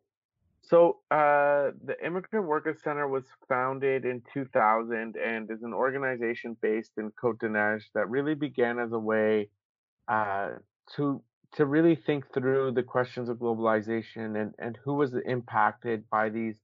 So, 0.65 0.99
uh, 1.11 1.71
the 1.83 1.95
Immigrant 2.03 2.47
Workers 2.47 2.81
Center 2.81 3.07
was 3.07 3.25
founded 3.49 4.05
in 4.05 4.21
2000 4.33 5.15
and 5.17 5.51
is 5.51 5.61
an 5.61 5.73
organization 5.73 6.55
based 6.61 6.93
in 6.97 7.11
Côte 7.11 7.39
des 7.39 7.83
that 7.93 8.09
really 8.09 8.33
began 8.33 8.79
as 8.79 8.93
a 8.93 8.99
way 8.99 9.49
uh, 10.07 10.51
to 10.95 11.21
to 11.55 11.65
really 11.65 11.95
think 11.95 12.33
through 12.33 12.71
the 12.71 12.81
questions 12.81 13.29
of 13.29 13.37
globalization 13.37 14.41
and, 14.41 14.55
and 14.57 14.77
who 14.83 14.95
was 14.95 15.13
impacted 15.25 16.03
by 16.09 16.27
these 16.29 16.55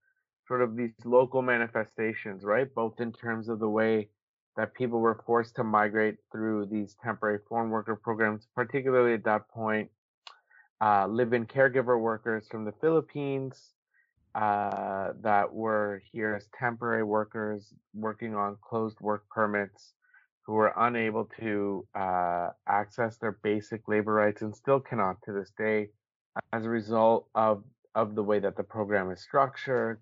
sort 0.48 0.64
of 0.64 0.76
these 0.76 0.94
local 1.06 1.44
manifestations, 1.44 2.44
right? 2.44 2.74
Both 2.74 3.00
in 3.00 3.12
terms 3.12 3.50
of 3.50 3.60
the 3.60 3.70
way 3.70 4.10
that 4.58 4.74
people 4.74 5.00
were 5.00 5.22
forced 5.26 5.56
to 5.56 5.64
migrate 5.64 6.18
through 6.32 6.66
these 6.66 6.96
temporary 7.04 7.40
foreign 7.48 7.70
worker 7.70 7.96
programs, 7.96 8.48
particularly 8.56 9.14
at 9.14 9.24
that 9.24 9.48
point, 9.50 9.90
uh, 10.82 11.08
live 11.08 11.34
in 11.34 11.46
caregiver 11.46 12.00
workers 12.00 12.48
from 12.50 12.66
the 12.66 12.74
Philippines 12.82 13.74
uh, 14.36 15.14
that 15.22 15.54
were 15.54 16.02
here 16.12 16.36
as 16.36 16.48
temporary 16.58 17.04
workers 17.04 17.74
working 17.94 18.36
on 18.36 18.58
closed 18.62 19.00
work 19.02 19.28
permits 19.30 19.94
who 20.44 20.54
were 20.54 20.74
unable 20.78 21.26
to 21.40 21.86
uh, 21.96 22.50
access 22.68 23.18
their 23.18 23.38
basic 23.44 23.88
labor 23.88 24.14
rights 24.14 24.42
and 24.42 24.56
still 24.56 24.80
cannot 24.80 25.22
to 25.24 25.32
this 25.32 25.52
day 25.58 25.90
as 26.54 26.66
a 26.66 26.70
result 26.70 27.28
of, 27.36 27.64
of 27.96 28.16
the 28.16 28.24
way 28.24 28.40
that 28.40 28.56
the 28.56 28.64
program 28.64 29.12
is 29.12 29.22
structured. 29.22 30.00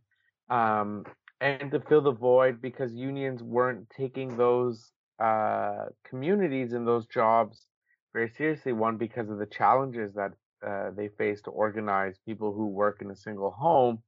Um, 0.50 1.06
and 1.41 1.72
to 1.72 1.79
fill 1.79 2.01
the 2.01 2.12
void 2.12 2.62
because 2.62 2.94
unions 2.94 3.44
weren't 3.44 3.89
taking 3.89 4.36
those 4.38 4.91
uh, 5.20 5.86
communities 6.08 6.74
and 6.74 6.88
those 6.88 7.06
jobs 7.06 7.67
very 8.13 8.29
seriously. 8.29 8.74
One, 8.74 8.98
because 8.98 9.29
of 9.29 9.38
the 9.38 9.46
challenges 9.46 10.13
that 10.15 10.32
uh, 10.65 10.91
they 10.96 11.10
face 11.10 11.41
to 11.44 11.51
organize 11.51 12.15
people 12.25 12.53
who 12.53 12.67
work 12.67 13.01
in 13.01 13.12
a 13.12 13.15
single 13.15 13.51
home. 13.51 14.00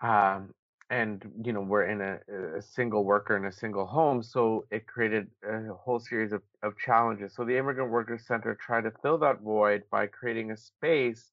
Um, 0.00 0.54
and 0.90 1.24
you 1.42 1.52
know 1.52 1.60
we're 1.60 1.86
in 1.86 2.00
a, 2.00 2.18
a, 2.58 2.62
single 2.62 3.04
worker 3.04 3.36
in 3.36 3.46
a 3.46 3.52
single 3.52 3.86
home 3.86 4.22
so 4.22 4.64
it 4.70 4.86
created 4.86 5.26
a 5.44 5.72
whole 5.74 5.98
series 5.98 6.32
of, 6.32 6.42
of 6.62 6.78
challenges 6.78 7.34
so 7.34 7.44
the 7.44 7.56
immigrant 7.56 7.90
workers 7.90 8.24
center 8.24 8.54
tried 8.54 8.82
to 8.82 8.92
fill 9.02 9.18
that 9.18 9.40
void 9.40 9.82
by 9.90 10.06
creating 10.06 10.52
a 10.52 10.56
space 10.56 11.32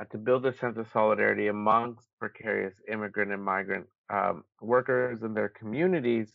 uh, 0.00 0.04
to 0.10 0.18
build 0.18 0.44
a 0.46 0.56
sense 0.56 0.76
of 0.78 0.86
solidarity 0.92 1.46
amongst 1.46 2.08
precarious 2.18 2.74
immigrant 2.90 3.30
and 3.30 3.44
migrant 3.44 3.86
um, 4.10 4.44
workers 4.60 5.22
and 5.22 5.36
their 5.36 5.48
communities 5.48 6.32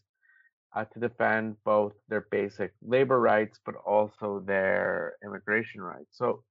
uh, 0.76 0.86
to 0.86 1.00
defend 1.00 1.56
both 1.64 1.94
their 2.10 2.28
basic 2.32 2.74
labor 2.82 3.20
rights 3.20 3.60
but 3.66 3.76
also 3.86 4.44
their 4.46 5.14
immigration 5.24 5.82
rights. 5.82 6.18
So, 6.18 6.44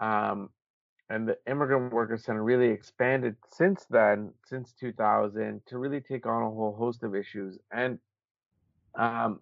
um, 0.00 0.50
and 1.08 1.28
the 1.28 1.36
Immigrant 1.48 1.92
Workers 1.92 2.24
Center 2.24 2.44
really 2.44 2.68
expanded 2.68 3.34
since 3.50 3.84
then, 3.90 4.32
since 4.46 4.72
2000, 4.78 5.60
to 5.66 5.78
really 5.78 6.00
take 6.00 6.24
on 6.24 6.42
a 6.42 6.50
whole 6.50 6.76
host 6.78 7.02
of 7.02 7.16
issues. 7.16 7.58
And 7.72 7.98
um, 8.96 9.40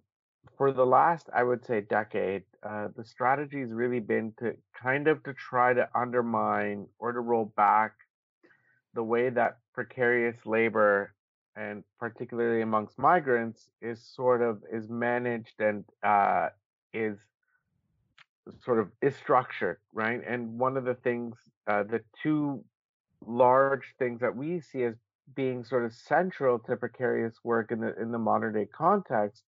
for 0.56 0.72
the 0.72 0.86
last, 0.86 1.28
I 1.34 1.42
would 1.42 1.64
say, 1.66 1.82
decade, 1.82 2.44
uh, 2.62 2.88
the 2.96 3.04
strategy 3.04 3.60
has 3.60 3.70
really 3.70 4.00
been 4.00 4.32
to 4.40 4.56
kind 4.80 5.08
of 5.08 5.22
to 5.24 5.34
try 5.34 5.74
to 5.74 5.88
undermine 5.94 6.86
or 6.98 7.12
to 7.12 7.20
roll 7.20 7.52
back 7.56 7.92
the 8.94 9.02
way 9.02 9.28
that 9.28 9.58
precarious 9.74 10.36
labor 10.46 11.14
and 11.58 11.82
particularly 11.98 12.62
amongst 12.62 12.98
migrants 12.98 13.70
is 13.82 14.00
sort 14.14 14.42
of 14.42 14.62
is 14.72 14.88
managed 14.88 15.60
and 15.60 15.84
uh, 16.02 16.48
is 16.94 17.18
sort 18.64 18.78
of 18.78 18.88
is 19.02 19.16
structured 19.16 19.78
right? 19.92 20.20
And 20.26 20.58
one 20.58 20.76
of 20.76 20.84
the 20.84 20.94
things 20.94 21.36
uh, 21.66 21.82
the 21.82 22.00
two 22.22 22.64
large 23.26 23.94
things 23.98 24.20
that 24.20 24.34
we 24.36 24.60
see 24.60 24.84
as 24.84 24.94
being 25.34 25.64
sort 25.64 25.84
of 25.84 25.92
central 25.92 26.58
to 26.60 26.76
precarious 26.76 27.34
work 27.44 27.72
in 27.72 27.80
the 27.80 28.00
in 28.00 28.12
the 28.12 28.18
modern 28.18 28.54
day 28.54 28.66
context 28.66 29.42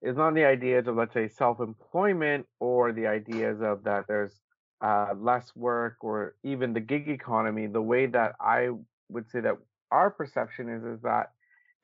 is 0.00 0.16
not 0.16 0.34
the 0.34 0.44
ideas 0.44 0.86
of 0.86 0.96
let's 0.96 1.12
say 1.12 1.28
self-employment 1.28 2.46
or 2.60 2.92
the 2.92 3.06
ideas 3.06 3.60
of 3.60 3.84
that 3.84 4.04
there's 4.08 4.40
uh, 4.80 5.14
less 5.16 5.52
work 5.54 5.96
or 6.00 6.34
even 6.42 6.72
the 6.72 6.80
gig 6.80 7.08
economy 7.08 7.66
the 7.66 7.82
way 7.82 8.06
that 8.06 8.34
i 8.40 8.68
would 9.10 9.30
say 9.30 9.40
that 9.40 9.56
our 9.92 10.10
perception 10.10 10.68
is 10.68 10.82
is 10.84 11.02
that 11.02 11.32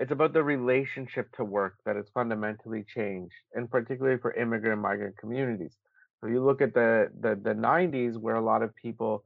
it's 0.00 0.12
about 0.12 0.32
the 0.32 0.42
relationship 0.42 1.30
to 1.36 1.44
work 1.44 1.74
that 1.84 1.96
has 1.96 2.06
fundamentally 2.14 2.84
changed, 2.94 3.34
and 3.54 3.70
particularly 3.70 4.18
for 4.18 4.32
immigrant 4.34 4.74
and 4.74 4.82
migrant 4.82 5.16
communities. 5.18 5.76
So 6.20 6.28
you 6.28 6.44
look 6.44 6.62
at 6.62 6.74
the 6.74 7.10
the, 7.20 7.34
the 7.36 7.54
90s, 7.54 8.16
where 8.16 8.36
a 8.36 8.44
lot 8.44 8.62
of 8.62 8.74
people 8.76 9.24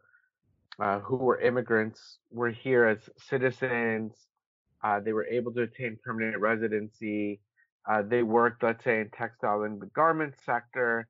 uh, 0.81 0.99
who 1.01 1.17
were 1.17 1.41
immigrants 1.41 2.19
were 2.31 2.51
here 2.51 2.87
as 2.87 2.99
citizens. 3.29 4.13
Uh, 4.83 5.01
they 5.01 5.13
were 5.13 5.27
able 5.27 5.53
to 5.53 5.63
attain 5.63 5.97
permanent 6.05 6.41
residency. 6.41 7.41
Uh, 7.89 8.03
they 8.03 8.23
worked, 8.23 8.63
let's 8.63 8.85
say, 8.85 9.01
in 9.01 9.11
textile 9.11 9.63
and 9.63 9.81
the 9.81 9.87
garment 9.87 10.35
sector, 10.45 11.09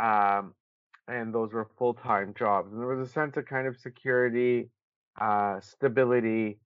um, 0.00 0.54
and 1.08 1.34
those 1.34 1.52
were 1.52 1.68
full-time 1.78 2.32
jobs. 2.38 2.72
And 2.72 2.80
there 2.80 2.88
was 2.88 3.08
a 3.08 3.12
sense 3.12 3.36
of 3.36 3.46
kind 3.46 3.66
of 3.66 3.76
security, 3.76 4.70
uh, 5.20 5.60
stability, 5.60 6.58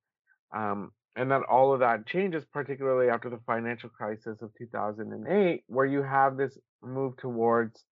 um, 0.56 0.90
and 1.16 1.30
that 1.30 1.42
all 1.50 1.72
of 1.72 1.80
that 1.80 2.06
changes, 2.06 2.44
particularly 2.52 3.10
after 3.10 3.28
the 3.30 3.40
financial 3.46 3.90
crisis 3.90 4.38
of 4.40 4.50
2008, 4.58 5.64
where 5.66 5.86
you 5.86 6.02
have 6.02 6.36
this 6.36 6.56
move 6.82 7.16
towards, 7.18 7.84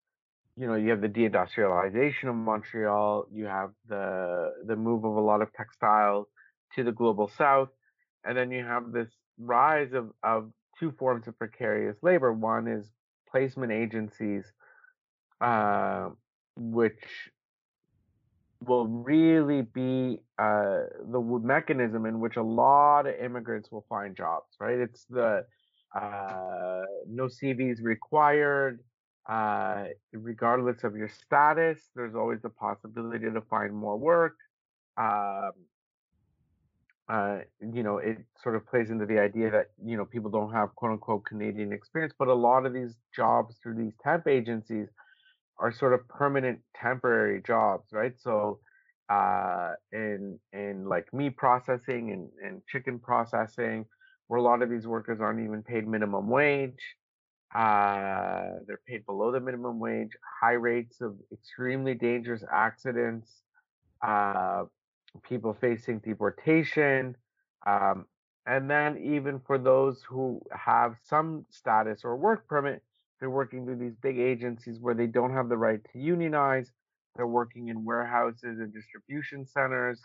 you 0.57 0.67
know, 0.67 0.75
you 0.75 0.91
have 0.91 1.01
the 1.01 1.09
deindustrialization 1.09 2.29
of 2.29 2.35
Montreal, 2.35 3.27
you 3.33 3.45
have 3.47 3.71
the 3.89 4.53
the 4.67 4.77
move 4.77 5.05
of 5.05 5.17
a 5.17 5.21
lot 5.21 5.43
of 5.43 5.53
textiles 5.53 6.27
to 6.75 6.85
the 6.85 6.93
global 6.93 7.31
south, 7.37 7.69
and 8.25 8.37
then 8.37 8.51
you 8.51 8.65
have 8.65 8.93
this 8.93 9.09
rise 9.39 9.93
of, 9.93 10.11
of 10.23 10.51
two 10.79 10.93
forms 10.99 11.27
of 11.29 11.39
precarious 11.39 11.97
labor. 12.03 12.33
One 12.33 12.67
is 12.67 12.91
placement 13.31 13.73
agencies, 13.73 14.45
uh, 15.41 16.11
which 16.57 17.01
will 18.69 18.87
really 18.87 19.63
be 19.63 20.21
uh, 20.39 20.81
the 21.11 21.41
mechanism 21.43 22.07
in 22.07 22.21
which 22.21 22.37
a 22.37 22.43
lot 22.43 23.07
of 23.07 23.15
immigrants 23.15 23.71
will 23.71 23.85
find 23.89 24.17
jobs, 24.17 24.57
right? 24.61 24.79
It's 24.79 25.05
the 25.09 25.45
uh, 25.95 26.83
no 27.09 27.25
CVs 27.25 27.79
required, 27.83 28.81
uh, 29.29 29.85
regardless 30.13 30.83
of 30.85 30.97
your 30.97 31.09
status. 31.09 31.79
There's 31.95 32.15
always 32.15 32.41
the 32.43 32.51
possibility 32.51 33.31
to 33.31 33.41
find 33.43 33.75
more 33.75 33.97
work. 33.97 34.37
Um, 34.97 35.53
uh, 37.09 37.39
you 37.73 37.83
know, 37.83 37.99
it 37.99 38.19
sort 38.43 38.57
of 38.57 38.67
plays 38.67 38.91
into 38.91 39.05
the 39.05 39.19
idea 39.19 39.51
that, 39.51 39.67
you 39.85 39.97
know, 39.97 40.07
people 40.07 40.31
don't 40.31 40.53
have 40.53 40.75
quote 40.75 40.93
unquote 40.93 41.25
Canadian 41.27 41.73
experience, 41.73 42.15
but 42.19 42.29
a 42.29 42.35
lot 42.35 42.65
of 42.65 42.73
these 42.73 42.95
jobs 43.15 43.57
through 43.63 43.75
these 43.77 43.93
temp 44.03 44.27
agencies 44.27 44.89
are 45.59 45.73
sort 45.73 45.93
of 45.95 46.07
permanent 46.09 46.61
temporary 46.81 47.43
jobs, 47.43 47.89
right? 47.93 48.15
So, 48.19 48.61
uh, 49.09 49.73
in, 49.93 50.39
in 50.53 50.89
like 50.89 51.13
meat 51.13 51.37
processing 51.37 52.13
and, 52.13 52.29
and 52.45 52.63
chicken 52.67 52.99
processing, 52.99 53.85
where 54.29 54.41
a 54.41 54.43
lot 54.43 54.63
of 54.63 54.71
these 54.71 54.87
workers 54.87 55.21
aren't 55.21 55.45
even 55.45 55.63
paid 55.63 55.87
minimum 55.87 56.29
wage. 56.29 56.81
Uh, 57.55 58.59
they're 58.67 58.81
paid 58.89 59.07
below 59.07 59.31
the 59.31 59.39
minimum 59.39 59.79
wage, 59.79 60.11
high 60.41 60.55
rates 60.55 61.01
of 61.01 61.17
extremely 61.33 61.95
dangerous 61.95 62.43
accidents, 62.53 63.43
uh, 64.03 64.65
people 65.23 65.57
facing 65.61 66.01
deportation, 66.01 67.15
um, 67.67 68.07
and 68.47 68.69
then 68.69 68.99
even 68.99 69.41
for 69.47 69.57
those 69.57 70.03
who 70.09 70.41
have 70.51 70.97
some 71.05 71.47
status 71.51 72.01
or 72.05 72.17
work 72.17 72.47
permit, 72.49 72.83
they're 73.25 73.31
working 73.31 73.65
through 73.65 73.79
these 73.79 73.97
big 74.03 74.19
agencies 74.19 74.79
where 74.79 74.93
they 74.93 75.07
don't 75.07 75.33
have 75.33 75.49
the 75.49 75.57
right 75.57 75.81
to 75.95 75.99
unionize. 75.99 76.71
They're 77.17 77.27
working 77.27 77.69
in 77.69 77.83
warehouses 77.83 78.59
and 78.61 78.71
distribution 78.71 79.47
centers, 79.47 80.03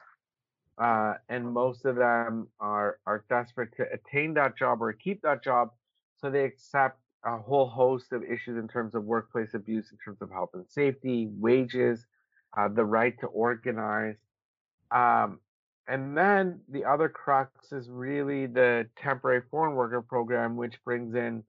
uh, 0.82 1.16
and 1.28 1.52
most 1.52 1.84
of 1.84 1.98
them 1.98 2.48
are 2.62 3.00
are 3.06 3.26
desperate 3.28 3.76
to 3.76 3.84
attain 3.92 4.36
that 4.36 4.58
job 4.58 4.82
or 4.82 4.94
keep 4.94 5.22
that 5.24 5.44
job, 5.44 5.72
so 6.16 6.30
they 6.30 6.46
accept 6.46 6.98
a 7.26 7.38
whole 7.38 7.68
host 7.68 8.14
of 8.14 8.24
issues 8.24 8.58
in 8.58 8.70
terms 8.70 8.96
of 8.96 9.04
workplace 9.04 9.54
abuse, 9.54 9.92
in 9.92 9.98
terms 9.98 10.22
of 10.22 10.32
health 10.32 10.52
and 10.54 10.66
safety, 10.70 11.28
wages, 11.38 12.06
uh, 12.58 12.70
the 12.70 12.86
right 12.86 13.20
to 13.20 13.28
organize. 13.28 14.16
Um, 14.92 15.42
and 15.90 16.16
then 16.16 16.62
the 16.70 16.86
other 16.86 17.10
crux 17.10 17.74
is 17.74 17.90
really 17.90 18.46
the 18.46 18.88
temporary 18.96 19.42
foreign 19.52 19.76
worker 19.76 20.02
program, 20.02 20.56
which 20.56 20.76
brings 20.86 21.16
in, 21.16 21.44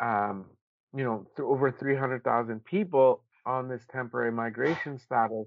um, 0.00 0.46
you 0.94 1.04
know, 1.04 1.26
th- 1.36 1.46
over 1.46 1.70
300,000 1.70 2.64
people 2.64 3.22
on 3.44 3.68
this 3.68 3.82
temporary 3.90 4.32
migration 4.32 4.98
status, 4.98 5.46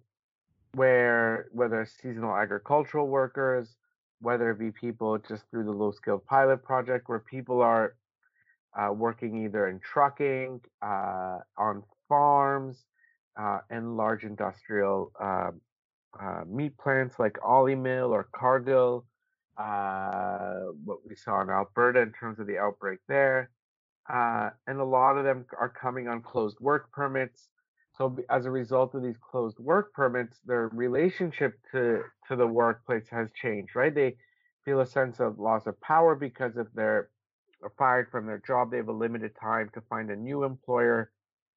where 0.74 1.48
whether 1.52 1.86
seasonal 2.02 2.36
agricultural 2.36 3.08
workers, 3.08 3.76
whether 4.22 4.52
it 4.52 4.60
be 4.60 4.72
people 4.72 5.18
just 5.18 5.44
through 5.50 5.66
the 5.66 5.72
low 5.72 5.92
skilled 5.92 6.26
pilot 6.26 6.64
project, 6.64 7.10
where 7.10 7.20
people 7.20 7.62
are 7.62 7.96
uh, 8.78 8.92
working 8.92 9.46
either 9.46 9.68
in 9.68 9.80
trucking, 9.80 10.62
uh, 10.82 11.40
on 11.58 11.84
farms, 12.08 12.86
uh, 13.40 13.60
and 13.70 13.98
large 13.98 14.24
industrial 14.24 15.12
um, 15.20 15.62
uh, 16.22 16.44
meat 16.48 16.78
plants 16.78 17.16
like 17.20 17.38
Olymel 17.42 18.10
or 18.10 18.28
Cargill, 18.36 19.06
uh, 19.58 20.72
what 20.84 21.00
we 21.08 21.16
saw 21.16 21.42
in 21.42 21.50
Alberta 21.50 22.02
in 22.02 22.12
terms 22.12 22.40
of 22.40 22.48
the 22.48 22.58
outbreak 22.58 23.00
there. 23.08 23.50
Uh, 24.12 24.50
and 24.68 24.80
a 24.80 24.84
lot 24.84 25.18
of 25.18 25.24
them 25.24 25.46
are 25.60 25.70
coming 25.70 26.08
on 26.08 26.22
closed 26.22 26.58
work 26.60 26.92
permits. 26.92 27.50
So 27.98 28.18
as 28.30 28.46
a 28.46 28.52
result 28.52 28.96
of 28.96 29.04
these 29.04 29.18
closed 29.18 29.60
work 29.60 29.94
permits, 29.94 30.40
their 30.46 30.70
relationship 30.70 31.60
to, 31.72 32.02
to 32.28 32.36
the 32.36 32.48
workplace 32.48 33.08
has 33.12 33.30
changed, 33.40 33.76
right? 33.76 33.94
They 33.94 34.16
feel 34.66 34.82
a 34.82 34.86
sense 34.86 35.20
of 35.20 35.38
loss 35.40 35.68
of 35.68 35.80
power 35.82 36.16
because 36.16 36.58
if 36.58 36.68
they're 36.74 37.10
fired 37.78 38.10
from 38.10 38.26
their 38.26 38.42
job, 38.46 38.72
they 38.72 38.78
have 38.78 38.88
a 38.88 38.94
limited 38.94 39.32
time 39.40 39.70
to 39.74 39.82
find 39.90 40.10
a 40.10 40.16
new 40.16 40.44
employer, 40.44 41.12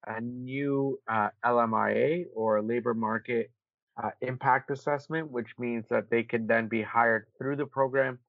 a 0.05 0.19
new 0.21 0.99
uh, 1.09 1.29
LMIA 1.45 2.25
or 2.35 2.61
labor 2.61 2.93
market 2.93 3.51
uh, 4.01 4.09
impact 4.21 4.71
assessment, 4.71 5.31
which 5.31 5.49
means 5.57 5.85
that 5.89 6.09
they 6.09 6.23
could 6.23 6.47
then 6.47 6.67
be 6.67 6.81
hired 6.81 7.25
through 7.37 7.55
the 7.55 7.65
program. 7.65 8.19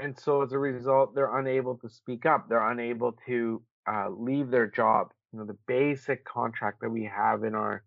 And 0.00 0.18
so 0.18 0.42
as 0.42 0.52
a 0.52 0.58
result, 0.58 1.14
they're 1.14 1.38
unable 1.38 1.76
to 1.78 1.88
speak 1.88 2.26
up. 2.26 2.48
They're 2.48 2.70
unable 2.70 3.16
to 3.26 3.62
uh, 3.90 4.08
leave 4.10 4.50
their 4.50 4.66
job. 4.66 5.12
You 5.32 5.40
know, 5.40 5.44
the 5.44 5.58
basic 5.66 6.24
contract 6.24 6.80
that 6.80 6.90
we 6.90 7.04
have 7.04 7.44
in 7.44 7.54
our 7.54 7.84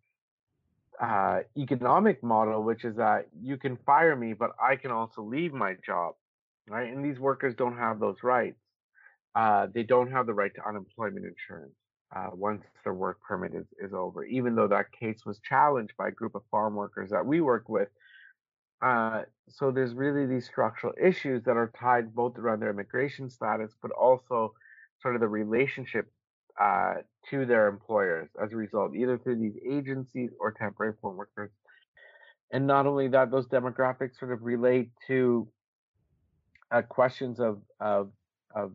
uh, 1.02 1.40
economic 1.58 2.24
model, 2.24 2.64
which 2.64 2.84
is 2.86 2.96
that 2.96 3.28
you 3.42 3.58
can 3.58 3.78
fire 3.86 4.16
me, 4.16 4.34
but 4.34 4.52
I 4.62 4.76
can 4.76 4.92
also 4.92 5.22
leave 5.22 5.54
my 5.54 5.76
job, 5.86 6.16
right? 6.68 6.92
And 6.92 7.04
these 7.04 7.20
workers 7.20 7.56
don't 7.56 7.78
have 7.78 8.00
those 8.00 8.18
rights. 8.24 8.60
Uh, 9.36 9.68
they 9.74 9.84
don't 9.84 10.12
have 10.12 10.26
the 10.26 10.34
right 10.34 10.54
to 10.56 10.68
unemployment 10.68 11.26
insurance 11.26 11.76
uh, 12.16 12.30
once 12.34 12.64
their 12.84 12.94
work 12.94 13.20
permit 13.22 13.54
is, 13.54 13.66
is 13.80 13.94
over, 13.94 14.26
even 14.26 14.56
though 14.56 14.68
that 14.68 14.92
case 14.92 15.26
was 15.26 15.40
challenged 15.40 15.94
by 15.98 16.08
a 16.08 16.12
group 16.12 16.36
of 16.36 16.42
farm 16.50 16.76
workers 16.76 17.12
that 17.12 17.26
we 17.26 17.42
work 17.42 17.70
with. 17.70 17.90
Uh, 18.82 19.24
so 19.50 19.72
there's 19.72 19.94
really 19.94 20.26
these 20.26 20.46
structural 20.46 20.94
issues 21.02 21.44
that 21.44 21.58
are 21.58 21.72
tied 21.80 22.14
both 22.14 22.38
around 22.38 22.60
their 22.60 22.70
immigration 22.70 23.30
status, 23.30 23.72
but 23.82 23.92
also 23.92 24.54
sort 25.02 25.16
of 25.16 25.22
the 25.22 25.28
relationship 25.28 26.08
uh, 26.62 26.96
to 27.30 27.46
their 27.46 27.68
employers 27.68 28.30
as 28.44 28.52
a 28.52 28.56
result, 28.56 28.96
either 28.96 29.18
through 29.18 29.38
these 29.38 29.58
agencies 29.68 30.32
or 30.40 30.52
temporary 30.52 30.94
foreign 31.02 31.18
workers. 31.18 31.52
And 32.52 32.66
not 32.66 32.86
only 32.86 33.08
that, 33.10 33.32
those 33.32 33.48
demographics 33.48 34.20
sort 34.20 34.32
of 34.32 34.44
relate 34.44 34.90
to 35.08 35.48
uh, 36.72 36.82
questions 36.82 37.40
of, 37.40 37.62
of, 37.80 38.12
of 38.56 38.74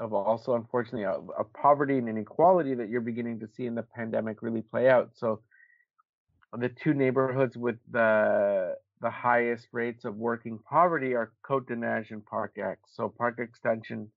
of 0.00 0.12
also 0.12 0.54
unfortunately 0.54 1.02
a, 1.02 1.18
a, 1.40 1.44
poverty 1.44 1.98
and 1.98 2.08
inequality 2.08 2.74
that 2.74 2.88
you're 2.88 3.00
beginning 3.00 3.40
to 3.40 3.48
see 3.56 3.66
in 3.66 3.74
the 3.74 3.82
pandemic 3.82 4.42
really 4.42 4.62
play 4.62 4.88
out. 4.88 5.10
So 5.14 5.40
the 6.56 6.68
two 6.68 6.94
neighborhoods 6.94 7.56
with 7.56 7.76
the 7.90 8.76
the 9.00 9.10
highest 9.10 9.68
rates 9.72 10.04
of 10.04 10.16
working 10.16 10.58
poverty 10.68 11.14
are 11.14 11.32
Cote 11.42 11.68
de 11.68 11.74
and 11.74 12.26
Park 12.26 12.56
X. 12.58 12.80
So 12.94 13.08
Park 13.08 13.38
Extension 13.38 14.10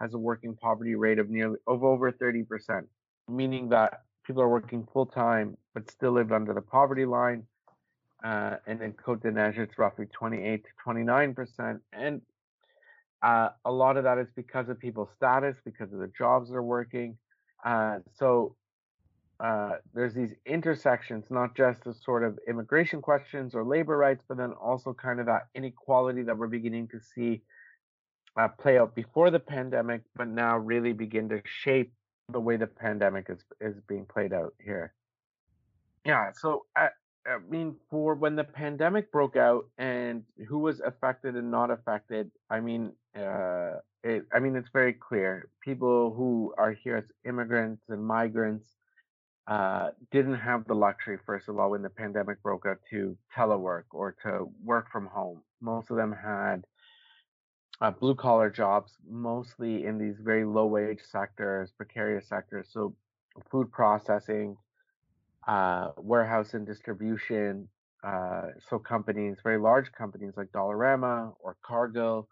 has 0.00 0.14
a 0.14 0.18
working 0.18 0.56
poverty 0.56 0.94
rate 0.94 1.18
of 1.18 1.30
nearly 1.30 1.58
of 1.66 1.84
over 1.84 2.10
30%, 2.10 2.84
meaning 3.28 3.68
that 3.68 4.02
people 4.26 4.42
are 4.42 4.48
working 4.48 4.86
full 4.92 5.06
time 5.06 5.56
but 5.74 5.90
still 5.90 6.12
live 6.12 6.32
under 6.32 6.54
the 6.54 6.62
poverty 6.62 7.04
line. 7.04 7.44
Uh, 8.24 8.56
and 8.66 8.80
in 8.80 8.92
Côte-des-Neiges, 8.94 9.58
it's 9.58 9.78
roughly 9.78 10.06
28 10.06 10.64
to 10.64 10.70
29%. 10.86 11.80
And 11.92 12.22
uh, 13.22 13.50
a 13.66 13.70
lot 13.70 13.98
of 13.98 14.04
that 14.04 14.16
is 14.16 14.28
because 14.34 14.70
of 14.70 14.78
people's 14.78 15.10
status, 15.14 15.56
because 15.62 15.92
of 15.92 15.98
the 15.98 16.10
jobs 16.16 16.50
they're 16.50 16.62
working. 16.62 17.18
Uh, 17.64 17.98
so 18.16 18.56
uh, 19.40 19.72
there's 19.94 20.14
these 20.14 20.32
intersections, 20.46 21.24
not 21.30 21.56
just 21.56 21.84
the 21.84 21.94
sort 21.94 22.22
of 22.22 22.38
immigration 22.48 23.02
questions 23.02 23.54
or 23.54 23.64
labor 23.64 23.96
rights, 23.96 24.22
but 24.28 24.36
then 24.36 24.52
also 24.52 24.94
kind 24.94 25.20
of 25.20 25.26
that 25.26 25.48
inequality 25.54 26.22
that 26.22 26.36
we're 26.36 26.46
beginning 26.46 26.88
to 26.88 27.00
see 27.00 27.42
uh, 28.36 28.48
play 28.48 28.78
out 28.78 28.94
before 28.94 29.30
the 29.30 29.40
pandemic, 29.40 30.02
but 30.16 30.28
now 30.28 30.56
really 30.56 30.92
begin 30.92 31.28
to 31.28 31.40
shape 31.44 31.92
the 32.32 32.40
way 32.40 32.56
the 32.56 32.66
pandemic 32.66 33.26
is 33.28 33.44
is 33.60 33.76
being 33.88 34.06
played 34.06 34.32
out 34.32 34.54
here. 34.64 34.92
Yeah, 36.04 36.30
so 36.32 36.64
uh, 36.76 36.88
I 37.26 37.38
mean, 37.48 37.76
for 37.90 38.14
when 38.14 38.36
the 38.36 38.44
pandemic 38.44 39.10
broke 39.10 39.36
out 39.36 39.66
and 39.78 40.24
who 40.48 40.58
was 40.58 40.80
affected 40.80 41.36
and 41.36 41.50
not 41.50 41.70
affected, 41.70 42.30
I 42.50 42.60
mean, 42.60 42.92
uh, 43.16 43.78
it, 44.02 44.26
I 44.32 44.38
mean, 44.38 44.56
it's 44.56 44.68
very 44.72 44.92
clear. 44.92 45.48
People 45.60 46.12
who 46.14 46.54
are 46.58 46.72
here 46.72 46.96
as 46.96 47.04
immigrants 47.24 47.84
and 47.88 48.04
migrants 48.04 48.66
uh, 49.46 49.90
didn't 50.10 50.36
have 50.36 50.66
the 50.66 50.74
luxury, 50.74 51.18
first 51.26 51.48
of 51.48 51.58
all, 51.58 51.70
when 51.70 51.82
the 51.82 51.90
pandemic 51.90 52.42
broke 52.42 52.64
out, 52.66 52.78
to 52.90 53.16
telework 53.36 53.84
or 53.92 54.16
to 54.22 54.46
work 54.62 54.90
from 54.90 55.06
home. 55.06 55.42
Most 55.60 55.90
of 55.90 55.96
them 55.96 56.12
had 56.12 56.64
uh, 57.80 57.90
blue 57.90 58.14
collar 58.14 58.50
jobs, 58.50 58.92
mostly 59.08 59.84
in 59.84 59.98
these 59.98 60.16
very 60.22 60.44
low 60.44 60.66
wage 60.66 61.00
sectors, 61.10 61.72
precarious 61.76 62.28
sectors. 62.28 62.68
So, 62.72 62.94
food 63.50 63.70
processing, 63.70 64.56
uh, 65.46 65.88
warehouse 65.96 66.54
and 66.54 66.66
distribution. 66.66 67.68
Uh, 68.02 68.48
so 68.68 68.78
companies, 68.78 69.36
very 69.42 69.58
large 69.58 69.90
companies 69.92 70.34
like 70.36 70.48
Dollarama 70.52 71.32
or 71.40 71.56
Cargill, 71.64 72.28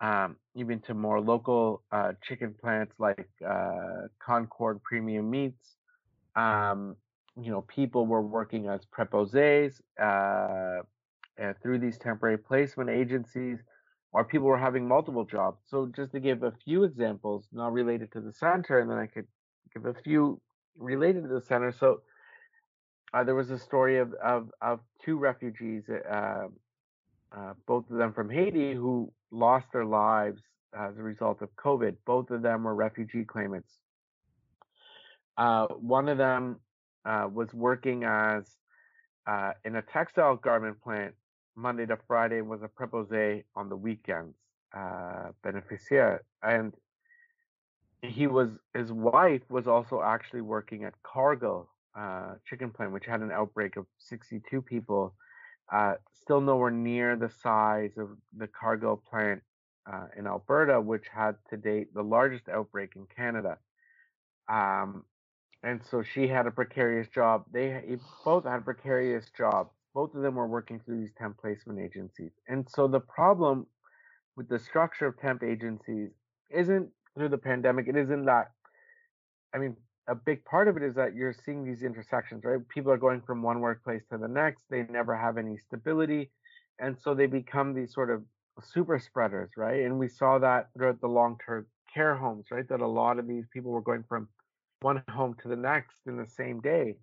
um, 0.00 0.36
even 0.54 0.80
to 0.80 0.94
more 0.94 1.20
local 1.20 1.82
uh, 1.92 2.12
chicken 2.22 2.54
plants 2.60 2.94
like 2.98 3.28
uh, 3.46 4.08
Concord 4.24 4.82
Premium 4.82 5.30
Meats. 5.30 5.76
Um, 6.36 6.96
you 7.40 7.50
know, 7.50 7.62
people 7.62 8.06
were 8.06 8.22
working 8.22 8.68
as 8.68 8.82
preposés 8.86 9.80
uh, 10.00 10.82
and 11.36 11.54
through 11.62 11.80
these 11.80 11.98
temporary 11.98 12.38
placement 12.38 12.90
agencies, 12.90 13.58
or 14.12 14.24
people 14.24 14.46
were 14.46 14.58
having 14.58 14.86
multiple 14.86 15.24
jobs. 15.24 15.60
So, 15.66 15.90
just 15.94 16.12
to 16.12 16.20
give 16.20 16.42
a 16.42 16.52
few 16.64 16.84
examples, 16.84 17.48
not 17.52 17.72
related 17.72 18.12
to 18.12 18.20
the 18.20 18.32
center, 18.32 18.78
and 18.78 18.90
then 18.90 18.98
I 18.98 19.06
could 19.06 19.26
give 19.72 19.86
a 19.86 19.94
few 19.94 20.40
related 20.76 21.22
to 21.22 21.28
the 21.28 21.40
center. 21.40 21.72
So, 21.72 22.02
uh, 23.12 23.24
there 23.24 23.34
was 23.34 23.50
a 23.50 23.58
story 23.58 23.98
of, 23.98 24.12
of, 24.14 24.50
of 24.60 24.80
two 25.04 25.18
refugees, 25.18 25.84
uh, 25.88 26.46
uh, 27.36 27.52
both 27.66 27.88
of 27.90 27.96
them 27.96 28.12
from 28.12 28.30
Haiti, 28.30 28.74
who 28.74 29.12
lost 29.30 29.66
their 29.72 29.84
lives 29.84 30.42
as 30.76 30.96
a 30.98 31.02
result 31.02 31.42
of 31.42 31.48
COVID. 31.56 31.96
Both 32.06 32.30
of 32.30 32.42
them 32.42 32.64
were 32.64 32.74
refugee 32.74 33.24
claimants. 33.24 33.70
Uh, 35.36 35.66
one 35.68 36.08
of 36.08 36.18
them 36.18 36.60
uh, 37.04 37.28
was 37.32 37.52
working 37.52 38.04
as 38.04 38.44
uh, 39.26 39.52
in 39.64 39.76
a 39.76 39.82
textile 39.82 40.36
garment 40.36 40.80
plant 40.82 41.14
Monday 41.56 41.86
to 41.86 41.98
Friday 42.06 42.40
was 42.40 42.62
a 42.62 42.68
preposé 42.68 43.44
on 43.54 43.68
the 43.68 43.76
weekends, 43.76 44.36
uh, 44.76 45.30
beneficiaire. 45.44 46.20
And 46.42 46.74
he 48.02 48.26
was 48.26 48.50
his 48.74 48.92
wife 48.92 49.42
was 49.48 49.66
also 49.66 50.02
actually 50.02 50.42
working 50.42 50.84
at 50.84 50.94
Cargill 51.02 51.68
uh, 51.96 52.34
chicken 52.48 52.70
plant, 52.70 52.92
which 52.92 53.06
had 53.06 53.20
an 53.20 53.30
outbreak 53.30 53.76
of 53.76 53.86
62 53.98 54.62
people. 54.62 55.14
Uh, 55.72 55.94
still 56.22 56.40
nowhere 56.40 56.70
near 56.70 57.16
the 57.16 57.30
size 57.30 57.92
of 57.96 58.10
the 58.36 58.46
Cargill 58.46 58.96
plant 58.96 59.42
uh, 59.90 60.06
in 60.16 60.26
Alberta, 60.26 60.80
which 60.80 61.06
had 61.08 61.36
to 61.50 61.56
date 61.56 61.94
the 61.94 62.02
largest 62.02 62.48
outbreak 62.48 62.92
in 62.96 63.06
Canada. 63.16 63.58
Um, 64.48 65.04
and 65.64 65.80
so 65.90 66.02
she 66.02 66.28
had 66.28 66.46
a 66.46 66.50
precarious 66.50 67.08
job. 67.08 67.44
They 67.50 67.96
both 68.24 68.44
had 68.44 68.64
precarious 68.64 69.24
jobs. 69.36 69.70
Both 69.94 70.14
of 70.14 70.22
them 70.22 70.34
were 70.34 70.46
working 70.46 70.78
through 70.80 71.00
these 71.00 71.12
temp 71.18 71.38
placement 71.38 71.80
agencies. 71.80 72.32
And 72.48 72.68
so 72.68 72.86
the 72.86 73.00
problem 73.00 73.66
with 74.36 74.48
the 74.48 74.58
structure 74.58 75.06
of 75.06 75.18
temp 75.18 75.42
agencies 75.42 76.10
isn't 76.50 76.88
through 77.16 77.30
the 77.30 77.38
pandemic. 77.38 77.88
It 77.88 77.96
isn't 77.96 78.26
that. 78.26 78.50
I 79.54 79.58
mean, 79.58 79.76
a 80.06 80.14
big 80.14 80.44
part 80.44 80.68
of 80.68 80.76
it 80.76 80.82
is 80.82 80.94
that 80.96 81.14
you're 81.14 81.34
seeing 81.46 81.64
these 81.64 81.82
intersections, 81.82 82.44
right? 82.44 82.58
People 82.68 82.92
are 82.92 82.98
going 82.98 83.22
from 83.22 83.42
one 83.42 83.60
workplace 83.60 84.02
to 84.10 84.18
the 84.18 84.28
next. 84.28 84.64
They 84.68 84.82
never 84.90 85.16
have 85.16 85.38
any 85.38 85.56
stability. 85.56 86.30
And 86.78 86.96
so 87.02 87.14
they 87.14 87.26
become 87.26 87.72
these 87.72 87.94
sort 87.94 88.10
of 88.10 88.22
super 88.62 88.98
spreaders, 88.98 89.50
right? 89.56 89.82
And 89.84 89.98
we 89.98 90.08
saw 90.08 90.38
that 90.40 90.68
throughout 90.76 91.00
the 91.00 91.06
long 91.08 91.38
term 91.46 91.66
care 91.94 92.16
homes, 92.16 92.46
right? 92.50 92.68
That 92.68 92.80
a 92.80 92.86
lot 92.86 93.18
of 93.18 93.26
these 93.26 93.46
people 93.50 93.70
were 93.70 93.80
going 93.80 94.04
from 94.06 94.28
one 94.84 95.04
home 95.10 95.36
to 95.42 95.48
the 95.48 95.56
next 95.56 95.98
in 96.06 96.16
the 96.18 96.26
same 96.26 96.60
day. 96.60 96.96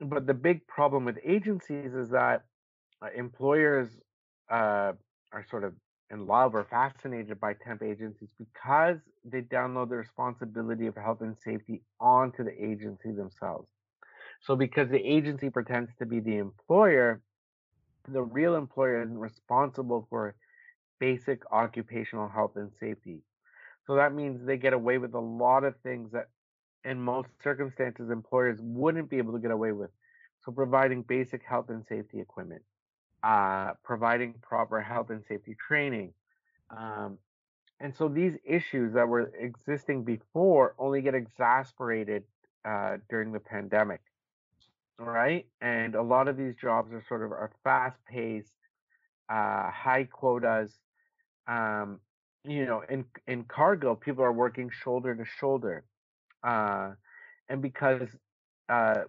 But 0.00 0.26
the 0.26 0.34
big 0.34 0.66
problem 0.68 1.04
with 1.06 1.18
agencies 1.24 1.94
is 1.94 2.10
that 2.10 2.44
uh, 3.02 3.08
employers 3.16 4.00
uh, 4.50 4.92
are 5.32 5.44
sort 5.50 5.64
of 5.64 5.74
in 6.10 6.26
love 6.26 6.54
or 6.54 6.64
fascinated 6.64 7.40
by 7.40 7.54
temp 7.54 7.82
agencies 7.82 8.30
because 8.38 8.98
they 9.24 9.42
download 9.42 9.90
the 9.90 9.96
responsibility 9.96 10.86
of 10.86 10.96
health 10.96 11.20
and 11.22 11.36
safety 11.38 11.82
onto 12.00 12.44
the 12.44 12.52
agency 12.62 13.12
themselves. 13.12 13.68
So, 14.42 14.56
because 14.56 14.90
the 14.90 15.04
agency 15.04 15.50
pretends 15.50 15.94
to 15.96 16.06
be 16.06 16.20
the 16.20 16.38
employer, 16.38 17.22
the 18.08 18.22
real 18.22 18.54
employer 18.56 19.02
isn't 19.02 19.18
responsible 19.18 20.06
for 20.10 20.36
basic 21.00 21.42
occupational 21.52 22.28
health 22.28 22.56
and 22.56 22.72
safety. 22.80 23.22
So, 23.86 23.96
that 23.96 24.14
means 24.14 24.44
they 24.44 24.58
get 24.58 24.74
away 24.74 24.98
with 24.98 25.14
a 25.14 25.20
lot 25.20 25.64
of 25.64 25.76
things 25.82 26.12
that, 26.12 26.28
in 26.86 27.00
most 27.00 27.28
circumstances, 27.42 28.10
employers 28.10 28.58
wouldn't 28.60 29.10
be 29.10 29.18
able 29.18 29.32
to 29.32 29.38
get 29.38 29.50
away 29.50 29.72
with. 29.72 29.90
So, 30.44 30.52
providing 30.52 31.02
basic 31.02 31.42
health 31.42 31.68
and 31.68 31.84
safety 31.88 32.20
equipment, 32.20 32.62
uh, 33.22 33.72
providing 33.84 34.34
proper 34.40 34.80
health 34.80 35.10
and 35.10 35.22
safety 35.28 35.56
training. 35.68 36.12
Um, 36.70 37.18
and 37.80 37.94
so 37.94 38.08
these 38.08 38.34
issues 38.44 38.94
that 38.94 39.06
were 39.06 39.32
existing 39.38 40.04
before 40.04 40.74
only 40.78 41.02
get 41.02 41.14
exasperated 41.14 42.24
uh, 42.64 42.96
during 43.10 43.32
the 43.32 43.40
pandemic. 43.40 44.00
All 44.98 45.06
right. 45.06 45.46
And 45.60 45.94
a 45.94 46.02
lot 46.02 46.28
of 46.28 46.38
these 46.38 46.54
jobs 46.54 46.92
are 46.92 47.04
sort 47.06 47.22
of 47.22 47.32
are 47.32 47.50
fast 47.62 47.98
paced, 48.06 48.52
uh, 49.28 49.70
high 49.70 50.08
quotas. 50.10 50.72
Um, 51.46 52.00
you 52.44 52.64
know, 52.64 52.82
in, 52.88 53.04
in 53.26 53.44
Cargill, 53.44 53.94
people 53.94 54.24
are 54.24 54.32
working 54.32 54.70
shoulder 54.70 55.14
to 55.14 55.24
shoulder. 55.24 55.84
Uh, 56.46 56.92
and 57.48 57.60
because 57.62 58.02
uh, 58.68 59.02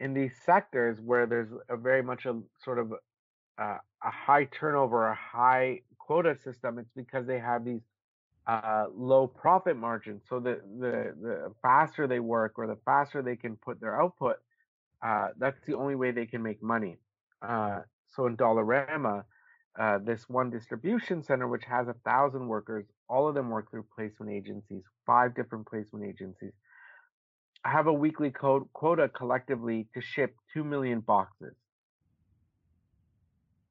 in 0.00 0.14
these 0.14 0.32
sectors 0.44 0.98
where 1.00 1.26
there's 1.26 1.50
a 1.68 1.76
very 1.76 2.02
much 2.02 2.26
a 2.26 2.38
sort 2.64 2.78
of 2.78 2.92
uh, 3.58 3.78
a 4.04 4.10
high 4.10 4.44
turnover, 4.46 5.08
a 5.08 5.14
high 5.14 5.80
quota 5.98 6.36
system, 6.42 6.78
it's 6.78 6.90
because 6.96 7.26
they 7.26 7.38
have 7.38 7.64
these 7.64 7.82
uh, 8.46 8.86
low 8.94 9.26
profit 9.26 9.76
margins. 9.76 10.22
So 10.28 10.40
the, 10.40 10.60
the 10.80 11.14
the 11.22 11.52
faster 11.62 12.06
they 12.08 12.20
work 12.20 12.54
or 12.58 12.66
the 12.66 12.78
faster 12.84 13.22
they 13.22 13.36
can 13.36 13.56
put 13.56 13.80
their 13.80 14.00
output, 14.00 14.36
uh, 15.06 15.28
that's 15.38 15.60
the 15.66 15.74
only 15.74 15.94
way 15.94 16.10
they 16.10 16.26
can 16.26 16.42
make 16.42 16.62
money. 16.62 16.98
Uh, 17.42 17.80
so 18.14 18.26
in 18.26 18.36
Dollarama, 18.36 19.24
uh, 19.78 19.98
this 19.98 20.28
one 20.28 20.50
distribution 20.50 21.22
center, 21.22 21.46
which 21.48 21.64
has 21.64 21.88
a 21.88 21.94
thousand 22.04 22.48
workers, 22.48 22.86
all 23.08 23.28
of 23.28 23.34
them 23.34 23.50
work 23.50 23.70
through 23.70 23.86
placement 23.94 24.32
agencies, 24.32 24.82
five 25.06 25.34
different 25.34 25.66
placement 25.66 26.04
agencies. 26.04 26.52
I 27.64 27.70
have 27.70 27.86
a 27.86 27.92
weekly 27.92 28.30
quota 28.30 29.08
collectively 29.08 29.86
to 29.94 30.00
ship 30.00 30.34
2 30.54 30.64
million 30.64 31.00
boxes. 31.00 31.54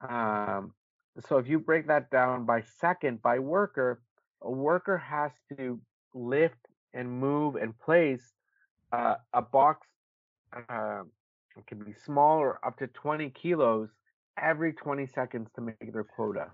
Um, 0.08 0.74
so 1.28 1.38
if 1.38 1.48
you 1.48 1.60
break 1.60 1.88
that 1.88 2.10
down 2.12 2.46
by 2.46 2.62
second 2.80 3.22
by 3.22 3.40
worker, 3.40 4.02
a 4.42 4.52
worker 4.52 4.98
has 4.98 5.32
to 5.58 5.82
lift 6.14 6.56
and 6.94 7.10
move 7.10 7.56
and 7.56 7.78
place 7.80 8.24
uh, 8.92 9.16
a 9.34 9.42
box. 9.42 9.88
Uh, 10.56 11.02
it 11.58 11.68
can 11.68 11.80
be 11.80 11.94
small 12.06 12.38
or 12.38 12.60
up 12.66 12.78
to 12.78 12.88
20 12.88 13.30
kilos 13.32 13.90
every 14.42 14.74
20 14.74 15.08
seconds 15.08 15.50
to 15.56 15.62
make 15.62 15.94
their 15.94 16.04
quota. 16.04 16.48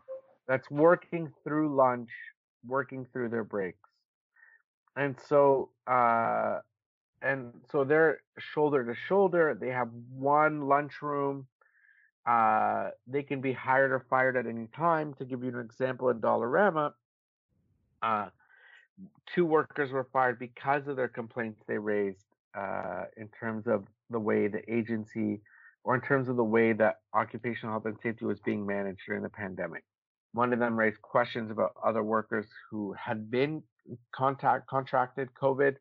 That's 0.47 0.69
working 0.71 1.31
through 1.43 1.75
lunch, 1.75 2.09
working 2.65 3.05
through 3.11 3.29
their 3.29 3.43
breaks. 3.43 3.77
And 4.95 5.15
so, 5.27 5.69
uh, 5.85 6.59
and 7.25 7.51
so 7.71 7.83
they're 7.83 8.19
shoulder 8.53 8.85
to 8.85 8.95
shoulder. 9.07 9.57
They 9.59 9.69
have 9.69 9.89
one 10.13 10.67
lunchroom 10.67 11.47
uh, 12.25 12.89
they 13.07 13.21
can 13.21 13.39
be 13.39 13.53
hired 13.53 13.91
or 13.91 14.05
fired 14.09 14.35
at 14.35 14.47
any 14.47 14.67
time. 14.75 15.13
To 15.15 15.25
give 15.25 15.43
you 15.43 15.49
an 15.49 15.59
example, 15.59 16.09
in 16.09 16.19
Dollarama, 16.19 16.93
uh, 18.01 18.27
two 19.33 19.45
workers 19.45 19.91
were 19.91 20.07
fired 20.11 20.39
because 20.39 20.87
of 20.87 20.95
their 20.95 21.07
complaints 21.07 21.61
they 21.67 21.77
raised 21.77 22.25
uh, 22.57 23.03
in 23.17 23.29
terms 23.39 23.67
of 23.67 23.85
the 24.09 24.19
way 24.19 24.47
the 24.47 24.61
agency 24.71 25.41
or 25.83 25.93
in 25.93 26.01
terms 26.01 26.27
of 26.27 26.35
the 26.35 26.43
way 26.43 26.73
that 26.73 26.95
occupational 27.13 27.73
health 27.73 27.85
and 27.85 27.97
safety 28.01 28.25
was 28.25 28.39
being 28.39 28.65
managed 28.65 29.01
during 29.05 29.21
the 29.21 29.29
pandemic. 29.29 29.83
One 30.33 30.51
of 30.51 30.57
them 30.57 30.77
raised 30.77 31.01
questions 31.03 31.51
about 31.51 31.73
other 31.83 32.03
workers 32.03 32.47
who 32.71 32.93
had 32.93 33.29
been 33.29 33.61
contact 34.11 34.67
contracted 34.67 35.29
COVID. 35.39 35.75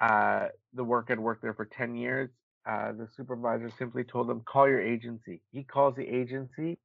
Uh, 0.00 0.48
the 0.72 0.84
work 0.84 1.08
had 1.08 1.20
worked 1.20 1.42
there 1.42 1.54
for 1.54 1.64
10 1.64 1.94
years 1.96 2.30
uh, 2.66 2.92
the 2.92 3.06
supervisor 3.16 3.70
simply 3.78 4.04
told 4.04 4.30
him, 4.30 4.40
call 4.40 4.68
your 4.68 4.80
agency. 4.80 5.42
He 5.52 5.62
calls 5.62 5.96
the 5.96 6.06
agency. 6.06 6.78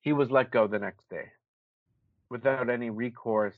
He 0.00 0.12
was 0.12 0.30
let 0.30 0.50
go 0.50 0.66
the 0.66 0.78
next 0.78 1.08
day 1.10 1.26
without 2.30 2.70
any 2.70 2.90
recourse, 2.90 3.56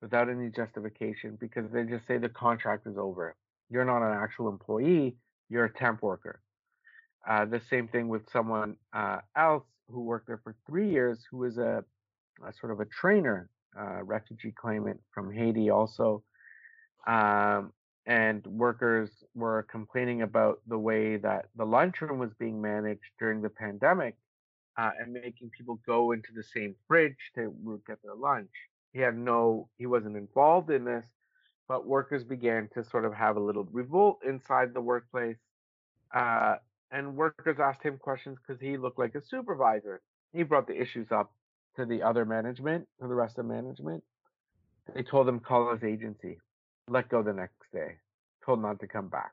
without 0.00 0.28
any 0.28 0.50
justification, 0.50 1.36
because 1.40 1.70
they 1.72 1.84
just 1.84 2.06
say 2.06 2.16
the 2.16 2.28
contract 2.28 2.86
is 2.86 2.96
over. 2.96 3.34
You're 3.70 3.84
not 3.84 4.02
an 4.02 4.16
actual 4.16 4.48
employee, 4.48 5.16
you're 5.50 5.66
a 5.66 5.72
temp 5.72 6.02
worker. 6.02 6.40
Uh, 7.28 7.44
the 7.44 7.60
same 7.68 7.88
thing 7.88 8.08
with 8.08 8.22
someone 8.30 8.76
uh, 8.94 9.18
else 9.36 9.64
who 9.90 10.02
worked 10.02 10.28
there 10.28 10.40
for 10.42 10.54
three 10.66 10.90
years, 10.90 11.18
who 11.30 11.38
was 11.38 11.58
a, 11.58 11.84
a 12.46 12.52
sort 12.60 12.72
of 12.72 12.80
a 12.80 12.86
trainer, 12.86 13.50
uh, 13.78 14.02
refugee 14.04 14.54
claimant 14.56 15.00
from 15.12 15.32
Haiti, 15.32 15.70
also. 15.70 16.22
Um, 17.06 17.72
and 18.08 18.44
workers 18.46 19.10
were 19.34 19.66
complaining 19.70 20.22
about 20.22 20.60
the 20.66 20.78
way 20.78 21.18
that 21.18 21.44
the 21.56 21.64
lunchroom 21.64 22.18
was 22.18 22.32
being 22.38 22.60
managed 22.60 23.10
during 23.18 23.42
the 23.42 23.50
pandemic 23.50 24.16
uh, 24.78 24.90
and 24.98 25.12
making 25.12 25.50
people 25.50 25.78
go 25.86 26.12
into 26.12 26.30
the 26.34 26.42
same 26.42 26.74
fridge 26.88 27.18
to 27.34 27.52
get 27.86 27.98
their 28.02 28.14
lunch. 28.14 28.48
He 28.94 29.00
had 29.00 29.16
no, 29.16 29.68
he 29.76 29.84
wasn't 29.84 30.16
involved 30.16 30.70
in 30.70 30.86
this, 30.86 31.04
but 31.68 31.86
workers 31.86 32.24
began 32.24 32.70
to 32.72 32.82
sort 32.82 33.04
of 33.04 33.12
have 33.12 33.36
a 33.36 33.40
little 33.40 33.68
revolt 33.70 34.20
inside 34.26 34.72
the 34.72 34.80
workplace. 34.80 35.36
Uh, 36.14 36.56
and 36.90 37.14
workers 37.14 37.58
asked 37.60 37.82
him 37.82 37.98
questions 37.98 38.38
because 38.38 38.58
he 38.58 38.78
looked 38.78 38.98
like 38.98 39.16
a 39.16 39.22
supervisor. 39.22 40.00
He 40.32 40.44
brought 40.44 40.66
the 40.66 40.80
issues 40.80 41.12
up 41.12 41.30
to 41.76 41.84
the 41.84 42.02
other 42.02 42.24
management, 42.24 42.88
to 43.02 43.06
the 43.06 43.14
rest 43.14 43.38
of 43.38 43.44
management. 43.44 44.02
They 44.94 45.02
told 45.02 45.28
him 45.28 45.40
call 45.40 45.74
his 45.74 45.84
agency 45.84 46.38
let 46.90 47.08
go 47.08 47.22
the 47.22 47.32
next 47.32 47.56
day, 47.72 47.96
told 48.44 48.62
not 48.62 48.80
to 48.80 48.86
come 48.86 49.08
back. 49.08 49.32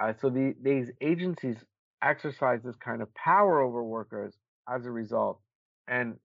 Uh, 0.00 0.12
so 0.20 0.30
the, 0.30 0.54
these 0.62 0.90
agencies 1.00 1.56
exercise 2.02 2.60
this 2.64 2.76
kind 2.76 3.02
of 3.02 3.14
power 3.14 3.60
over 3.60 3.82
workers 3.82 4.34
as 4.68 4.86
a 4.86 4.90
result. 4.90 5.40
And 5.88 6.16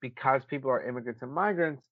because 0.00 0.42
people 0.44 0.70
are 0.70 0.86
immigrants 0.86 1.22
and 1.22 1.32
migrants, 1.32 1.82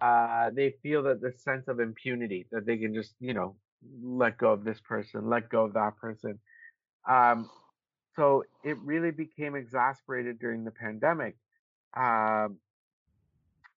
uh, 0.00 0.50
they 0.54 0.74
feel 0.82 1.02
that 1.04 1.20
the 1.20 1.32
sense 1.32 1.68
of 1.68 1.80
impunity 1.80 2.46
that 2.52 2.66
they 2.66 2.76
can 2.76 2.94
just, 2.94 3.14
you 3.20 3.34
know, 3.34 3.56
let 4.02 4.38
go 4.38 4.52
of 4.52 4.64
this 4.64 4.80
person, 4.80 5.28
let 5.28 5.48
go 5.48 5.64
of 5.64 5.74
that 5.74 5.96
person. 5.96 6.38
Um, 7.08 7.48
so 8.16 8.44
it 8.64 8.76
really 8.82 9.12
became 9.12 9.54
exasperated 9.54 10.38
during 10.40 10.64
the 10.64 10.70
pandemic, 10.72 11.36
uh, 11.96 12.48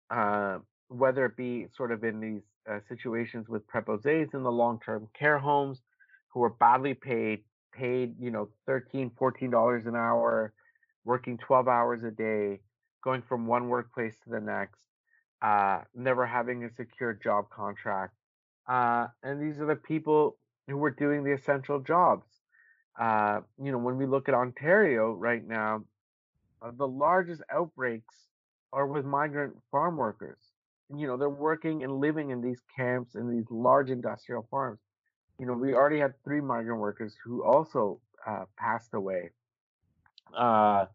uh, 0.09 0.59
whether 0.87 1.25
it 1.25 1.37
be 1.37 1.67
sort 1.75 1.91
of 1.91 2.03
in 2.03 2.19
these 2.19 2.41
uh, 2.69 2.79
situations 2.87 3.47
with 3.49 3.67
preposés 3.67 4.33
in 4.33 4.43
the 4.43 4.51
long-term 4.51 5.07
care 5.17 5.39
homes 5.39 5.81
who 6.29 6.43
are 6.43 6.49
badly 6.49 6.93
paid, 6.93 7.43
paid, 7.73 8.15
you 8.19 8.31
know, 8.31 8.49
13, 8.67 9.11
14 9.17 9.49
dollars 9.49 9.85
an 9.85 9.95
hour, 9.95 10.53
working 11.03 11.37
12 11.37 11.67
hours 11.67 12.03
a 12.03 12.11
day, 12.11 12.61
going 13.03 13.21
from 13.21 13.47
one 13.47 13.67
workplace 13.69 14.15
to 14.23 14.29
the 14.29 14.39
next, 14.39 14.81
uh, 15.41 15.81
never 15.95 16.25
having 16.25 16.63
a 16.63 16.69
secure 16.73 17.13
job 17.13 17.49
contract. 17.49 18.13
Uh, 18.67 19.07
and 19.23 19.41
these 19.41 19.59
are 19.59 19.65
the 19.65 19.75
people 19.75 20.37
who 20.67 20.77
were 20.77 20.91
doing 20.91 21.23
the 21.23 21.33
essential 21.33 21.79
jobs. 21.79 22.27
Uh, 22.99 23.41
you 23.61 23.71
know, 23.71 23.77
when 23.77 23.97
we 23.97 24.05
look 24.05 24.29
at 24.29 24.35
Ontario 24.35 25.13
right 25.13 25.45
now, 25.47 25.83
uh, 26.61 26.71
the 26.77 26.87
largest 26.87 27.41
outbreaks 27.51 28.15
are 28.71 28.85
with 28.85 29.05
migrant 29.05 29.55
farm 29.71 29.97
workers. 29.97 30.50
You 30.95 31.07
know, 31.07 31.17
they're 31.17 31.29
working 31.29 31.83
and 31.83 31.99
living 31.99 32.31
in 32.31 32.41
these 32.41 32.59
camps 32.75 33.15
in 33.15 33.29
these 33.29 33.45
large 33.49 33.89
industrial 33.89 34.47
farms. 34.51 34.79
You 35.39 35.45
know, 35.45 35.53
we 35.53 35.73
already 35.73 35.99
had 35.99 36.13
three 36.23 36.41
migrant 36.41 36.79
workers 36.79 37.15
who 37.23 37.43
also 37.43 37.99
uh, 38.27 38.45
passed 38.57 38.93
away. 38.93 39.29
Uh, 40.37 40.85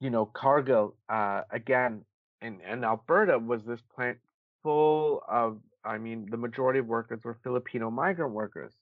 you 0.00 0.10
know, 0.10 0.26
Cargill, 0.26 0.96
uh, 1.08 1.42
again, 1.50 2.04
in, 2.42 2.60
in 2.60 2.84
Alberta 2.84 3.38
was 3.38 3.62
this 3.64 3.80
plant 3.94 4.18
full 4.62 5.22
of, 5.28 5.58
I 5.84 5.98
mean, 5.98 6.28
the 6.30 6.36
majority 6.36 6.80
of 6.80 6.86
workers 6.86 7.20
were 7.24 7.38
Filipino 7.42 7.90
migrant 7.90 8.32
workers. 8.32 8.72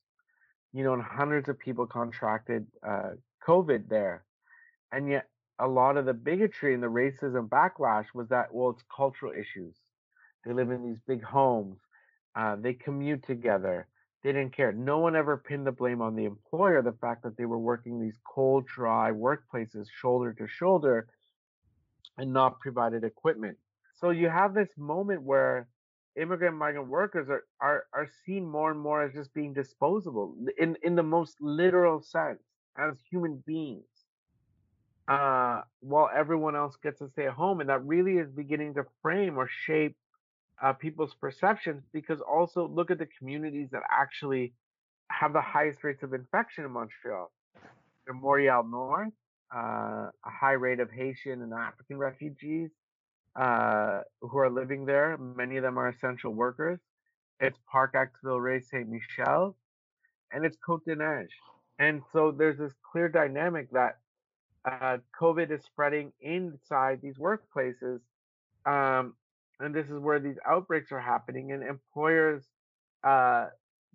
You 0.73 0.83
know, 0.83 0.95
and 0.95 1.03
hundreds 1.03 1.49
of 1.49 1.59
people 1.59 1.87
contracted 1.87 2.67
uh, 2.87 3.11
COVID 3.47 3.88
there. 3.88 4.25
And 4.90 5.09
yet, 5.09 5.29
a 5.61 5.69
lot 5.69 5.97
of 5.97 6.05
the 6.05 6.14
bigotry 6.14 6.75
and 6.75 6.83
the 6.83 6.88
racism 6.88 7.49
backlash 7.49 8.07
was 8.12 8.29
that, 8.31 8.53
well, 8.53 8.71
it's 8.71 8.83
cultural 8.95 9.33
issues. 9.33 9.75
They 10.45 10.53
live 10.53 10.71
in 10.71 10.85
these 10.85 11.01
big 11.07 11.23
homes, 11.23 11.79
uh, 12.35 12.57
they 12.57 12.75
commute 12.75 13.27
together. 13.27 13.87
They 14.23 14.33
didn't 14.33 14.57
care. 14.57 14.73
No 14.73 15.01
one 15.01 15.17
ever 15.17 15.37
pinned 15.37 15.67
the 15.67 15.73
blame 15.73 16.01
on 16.01 16.17
the 16.17 16.25
employer, 16.25 16.81
the 16.81 16.93
fact 16.99 17.23
that 17.25 17.37
they 17.37 17.45
were 17.45 17.59
working 17.59 18.01
these 18.01 18.19
cold, 18.25 18.67
dry 18.67 19.11
workplaces 19.11 19.87
shoulder 20.01 20.33
to 20.33 20.49
shoulder 20.49 21.09
and 22.17 22.33
not 22.33 22.59
provided 22.61 23.05
equipment. 23.05 23.59
So 23.97 24.11
you 24.11 24.31
have 24.31 24.55
this 24.55 24.71
moment 24.79 25.23
where 25.23 25.69
immigrant 26.17 26.57
migrant 26.57 26.89
workers 26.89 27.29
are, 27.29 27.45
are, 27.61 27.85
are 27.93 28.09
seen 28.25 28.49
more 28.49 28.71
and 28.71 28.81
more 28.81 29.03
as 29.03 29.13
just 29.13 29.35
being 29.35 29.53
disposable 29.53 30.35
in, 30.57 30.77
in 30.83 30.95
the 30.95 31.03
most 31.03 31.37
literal 31.41 32.01
sense 32.01 32.43
as 32.79 32.95
human 33.11 33.43
beings. 33.47 33.85
Uh, 35.07 35.61
while 35.81 36.09
everyone 36.17 36.57
else 36.57 36.77
gets 36.83 37.01
to 37.01 37.11
stay 37.11 37.27
at 37.27 37.35
home. 37.35 37.61
And 37.61 37.69
that 37.69 37.85
really 37.85 38.17
is 38.17 38.31
beginning 38.31 38.73
to 38.75 38.85
frame 39.03 39.37
or 39.37 39.47
shape 39.47 39.97
uh, 40.62 40.73
people's 40.73 41.14
perceptions 41.14 41.85
because 41.93 42.21
also 42.21 42.69
look 42.69 42.90
at 42.90 42.99
the 42.99 43.09
communities 43.19 43.69
that 43.73 43.83
actually 43.90 44.53
have 45.11 45.33
the 45.33 45.40
highest 45.40 45.85
rates 45.85 46.03
of 46.03 46.14
infection 46.14 46.64
in 46.64 46.71
Montreal. 46.71 47.31
The 48.07 48.14
Montreal 48.14 48.64
North, 48.64 49.12
uh, 49.55 49.59
a 49.59 50.31
high 50.31 50.53
rate 50.53 50.81
of 50.81 50.90
Haitian 50.90 51.43
and 51.43 51.53
African 51.53 51.99
refugees 51.99 52.71
uh, 53.37 54.01
who 54.21 54.38
are 54.38 54.51
living 54.51 54.85
there. 54.87 55.17
Many 55.19 55.57
of 55.57 55.62
them 55.62 55.79
are 55.79 55.88
essential 55.88 56.33
workers. 56.33 56.81
It's 57.40 57.59
Parc-Ex 57.71 58.12
Villeray 58.25 58.64
Saint 58.64 58.88
Michel, 58.88 59.57
and 60.33 60.45
it's 60.45 60.57
Côte 60.67 60.85
des 60.85 60.95
Neiges. 60.95 61.29
And 61.79 62.03
so 62.12 62.31
there's 62.31 62.59
this 62.59 62.73
clear 62.93 63.09
dynamic 63.09 63.71
that 63.73 63.99
uh, 64.64 64.99
COVID 65.21 65.51
is 65.51 65.62
spreading 65.64 66.12
inside 66.21 67.01
these 67.03 67.17
workplaces. 67.19 68.01
Um, 68.64 69.14
and 69.61 69.75
this 69.75 69.87
is 69.87 69.99
where 69.99 70.21
these 70.21 70.37
outbreaks 70.47 70.93
are 70.93 71.01
happening, 71.01 71.53
and 71.53 71.62
employers 71.62 72.45
uh, 73.03 73.47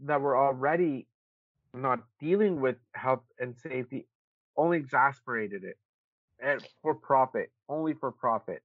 that 0.06 0.22
were 0.22 0.38
already 0.38 1.08
not 1.74 2.00
dealing 2.19 2.62
with 2.62 2.78
health 2.93 3.24
and 3.39 3.56
safety 3.58 4.08
only 4.58 4.78
exasperated 4.78 5.63
it 5.63 5.78
and 6.41 6.65
for 6.82 6.95
profit, 6.95 7.52
only 7.67 7.93
for 7.93 8.12
profit. 8.12 8.62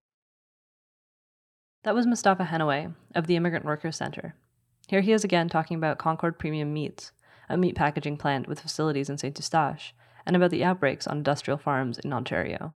That 1.82 1.94
was 1.94 2.06
Mostafa 2.06 2.46
Henaway 2.48 2.94
of 3.14 3.26
the 3.26 3.36
Immigrant 3.36 3.64
Workers 3.64 3.96
Center. 3.96 4.34
Here 4.88 5.00
he 5.00 5.12
is 5.12 5.24
again 5.24 5.48
talking 5.48 5.76
about 5.76 5.98
Concord 5.98 6.38
Premium 6.38 6.72
Meats, 6.72 7.12
a 7.48 7.56
meat 7.56 7.74
packaging 7.74 8.16
plant 8.16 8.48
with 8.48 8.60
facilities 8.60 9.10
in 9.10 9.18
St. 9.18 9.36
Eustache, 9.38 9.94
and 10.26 10.34
about 10.34 10.50
the 10.50 10.64
outbreaks 10.64 11.06
on 11.06 11.18
industrial 11.18 11.58
farms 11.58 11.98
in 11.98 12.12
Ontario. 12.12 12.74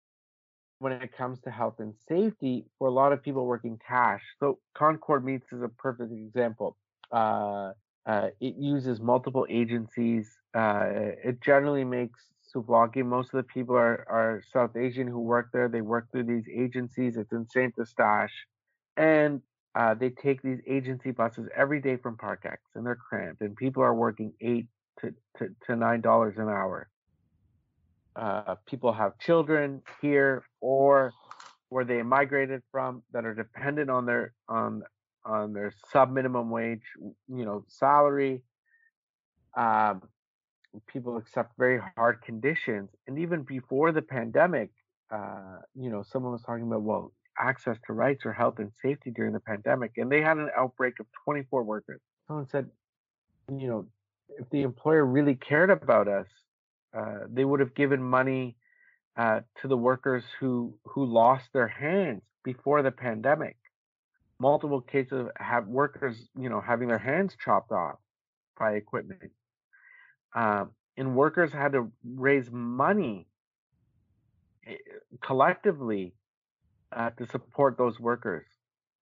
When 0.86 0.94
it 0.94 1.18
comes 1.18 1.38
to 1.46 1.50
health 1.50 1.78
and 1.80 1.96
safety, 2.08 2.66
for 2.78 2.88
a 2.88 2.92
lot 2.92 3.12
of 3.12 3.24
people 3.24 3.44
working 3.48 3.80
cash, 3.92 4.22
so 4.40 4.60
Concord 4.76 5.26
Meats 5.26 5.52
is 5.52 5.64
a 5.64 5.68
perfect 5.68 6.12
example. 6.12 6.78
Uh, 7.12 7.72
uh, 8.06 8.28
it 8.40 8.56
uses 8.56 9.02
multiple 9.02 9.48
agencies. 9.50 10.26
Uh, 10.54 10.86
it 11.30 11.42
generally 11.42 11.84
makes 11.84 12.20
souvlaki. 12.54 13.04
Most 13.04 13.34
of 13.34 13.38
the 13.38 13.50
people 13.56 13.76
are, 13.76 14.06
are 14.18 14.44
South 14.54 14.78
Asian 14.78 15.08
who 15.08 15.22
work 15.22 15.48
there. 15.52 15.68
They 15.70 15.82
work 15.82 16.06
through 16.12 16.26
these 16.26 16.48
agencies. 16.66 17.18
It's 17.18 17.32
in 17.32 17.48
Saint 17.50 17.74
Eustache. 17.80 18.38
And 18.96 19.42
uh, 19.74 19.96
they 19.96 20.12
take 20.12 20.44
these 20.44 20.62
agency 20.78 21.10
buses 21.10 21.50
every 21.64 21.82
day 21.82 21.98
from 21.98 22.16
Parc-Ex, 22.16 22.62
and 22.76 22.86
they're 22.86 22.96
cramped. 23.10 23.42
And 23.42 23.56
people 23.56 23.82
are 23.82 23.96
working 23.96 24.34
eight 24.40 24.68
to, 25.00 25.16
to, 25.40 25.50
to 25.66 25.76
nine 25.76 26.02
dollars 26.02 26.36
an 26.38 26.50
hour. 26.60 26.90
Uh, 28.16 28.56
people 28.66 28.94
have 28.94 29.18
children 29.20 29.82
here 30.02 30.44
or 30.62 31.12
where 31.70 31.84
they 31.84 32.02
migrated 32.02 32.62
from 32.72 33.04
that 33.12 33.26
are 33.26 33.34
dependent 33.34 33.90
on 33.90 34.06
their 34.06 34.34
on 34.48 34.84
on 35.26 35.54
their 35.54 35.74
sub 35.92 36.12
minimum 36.12 36.50
wage, 36.50 36.84
you 37.00 37.46
know, 37.46 37.66
salary. 37.68 38.44
Um, 39.58 40.04
people 40.88 41.18
accept 41.18 41.54
very 41.58 41.82
hard 41.96 42.22
conditions. 42.22 42.90
And 43.08 43.18
even 43.20 43.44
before 43.44 43.92
the 43.92 44.02
pandemic, 44.02 44.70
uh, 45.12 45.60
you 45.74 45.90
know, 45.90 46.04
someone 46.04 46.32
was 46.32 46.42
talking 46.44 46.68
about, 46.68 46.84
well, 46.84 47.14
access 47.40 47.78
to 47.88 47.94
rights 47.94 48.26
or 48.26 48.34
health 48.34 48.60
and 48.60 48.72
safety 48.82 49.12
during 49.12 49.34
the 49.34 49.40
pandemic. 49.40 49.94
And 49.98 50.12
they 50.12 50.22
had 50.22 50.38
an 50.38 50.50
outbreak 50.58 51.00
of 51.00 51.08
24 51.24 51.64
workers. 51.64 52.02
Someone 52.28 52.48
said, 52.50 52.70
you 53.50 53.68
know, 53.68 53.88
if 54.40 54.50
the 54.50 54.62
employer 54.62 55.06
really 55.06 55.36
cared 55.36 55.70
about 55.70 56.08
us, 56.08 56.28
uh, 56.96 57.20
they 57.32 57.44
would 57.44 57.60
have 57.60 57.76
given 57.76 58.02
money 58.02 58.56
uh, 59.18 59.42
to 59.62 59.68
the 59.68 59.78
workers 59.78 60.24
who 60.40 60.78
who 60.86 61.06
lost 61.06 61.46
their 61.54 61.68
hands 61.68 62.22
before 62.44 62.82
the 62.82 62.92
pandemic. 62.92 63.58
Multiple 64.40 64.82
cases 64.82 65.14
of 65.14 65.30
have 65.38 65.68
workers, 65.68 66.18
you 66.38 66.50
know, 66.50 66.62
having 66.62 66.90
their 66.90 67.00
hands 67.00 67.36
chopped 67.44 67.72
off 67.72 67.98
by 68.60 68.74
equipment 68.74 69.32
uh, 70.36 70.66
and 70.98 71.16
workers 71.16 71.52
had 71.52 71.72
to 71.72 71.92
raise 72.04 72.52
money 72.52 73.28
eh, 74.68 74.76
collectively 75.22 76.14
uh, 76.92 77.10
to 77.12 77.26
support 77.28 77.78
those 77.78 78.00
workers 78.00 78.46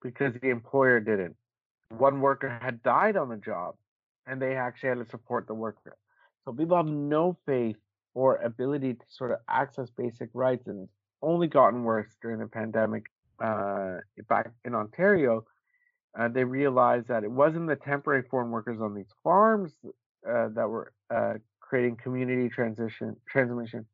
because 0.01 0.33
the 0.41 0.49
employer 0.49 0.99
didn't. 0.99 1.35
One 1.89 2.21
worker 2.21 2.59
had 2.61 2.83
died 2.83 3.17
on 3.17 3.29
the 3.29 3.37
job, 3.37 3.75
and 4.25 4.41
they 4.41 4.55
actually 4.55 4.89
had 4.89 4.99
to 4.99 5.09
support 5.09 5.47
the 5.47 5.53
worker. 5.53 5.97
So 6.45 6.53
people 6.53 6.77
have 6.77 6.87
no 6.87 7.37
faith 7.45 7.77
or 8.13 8.37
ability 8.37 8.93
to 8.93 9.05
sort 9.09 9.31
of 9.31 9.37
access 9.49 9.89
basic 9.89 10.29
rights, 10.33 10.67
and 10.67 10.83
it's 10.83 10.93
only 11.21 11.47
gotten 11.47 11.83
worse 11.83 12.15
during 12.21 12.39
the 12.39 12.47
pandemic. 12.47 13.05
Uh, 13.43 13.97
back 14.29 14.51
in 14.63 14.75
Ontario, 14.75 15.43
uh, 16.17 16.27
they 16.27 16.43
realized 16.43 17.07
that 17.07 17.23
it 17.23 17.31
wasn't 17.31 17.67
the 17.67 17.75
temporary 17.75 18.23
foreign 18.29 18.51
workers 18.51 18.79
on 18.79 18.93
these 18.93 19.11
farms 19.23 19.73
uh, 20.29 20.49
that 20.55 20.69
were 20.69 20.93
uh, 21.13 21.33
creating 21.59 21.95
community 21.95 22.49
transition 22.49 23.15
transmission. 23.27 23.85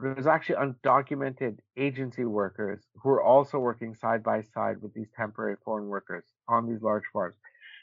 But 0.00 0.08
it 0.08 0.16
was 0.16 0.26
actually 0.26 0.56
undocumented 0.56 1.58
agency 1.76 2.24
workers 2.24 2.82
who 3.00 3.10
were 3.10 3.22
also 3.22 3.58
working 3.58 3.94
side 3.94 4.24
by 4.24 4.42
side 4.42 4.82
with 4.82 4.92
these 4.94 5.06
temporary 5.16 5.56
foreign 5.64 5.86
workers 5.86 6.24
on 6.48 6.68
these 6.68 6.82
large 6.82 7.04
farms. 7.12 7.36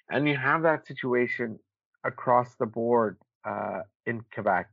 And 0.10 0.28
you 0.28 0.36
have 0.36 0.63
that 0.63 0.86
situation 0.86 1.60
across 2.04 2.56
the 2.56 2.65
board 2.65 3.17
uh, 3.45 3.82
in 4.06 4.23
Quebec. 4.34 4.69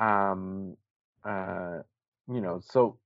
Um, 0.00 0.76
uh, 1.24 1.78
you 2.28 2.40
know, 2.40 2.60
so 2.62 2.98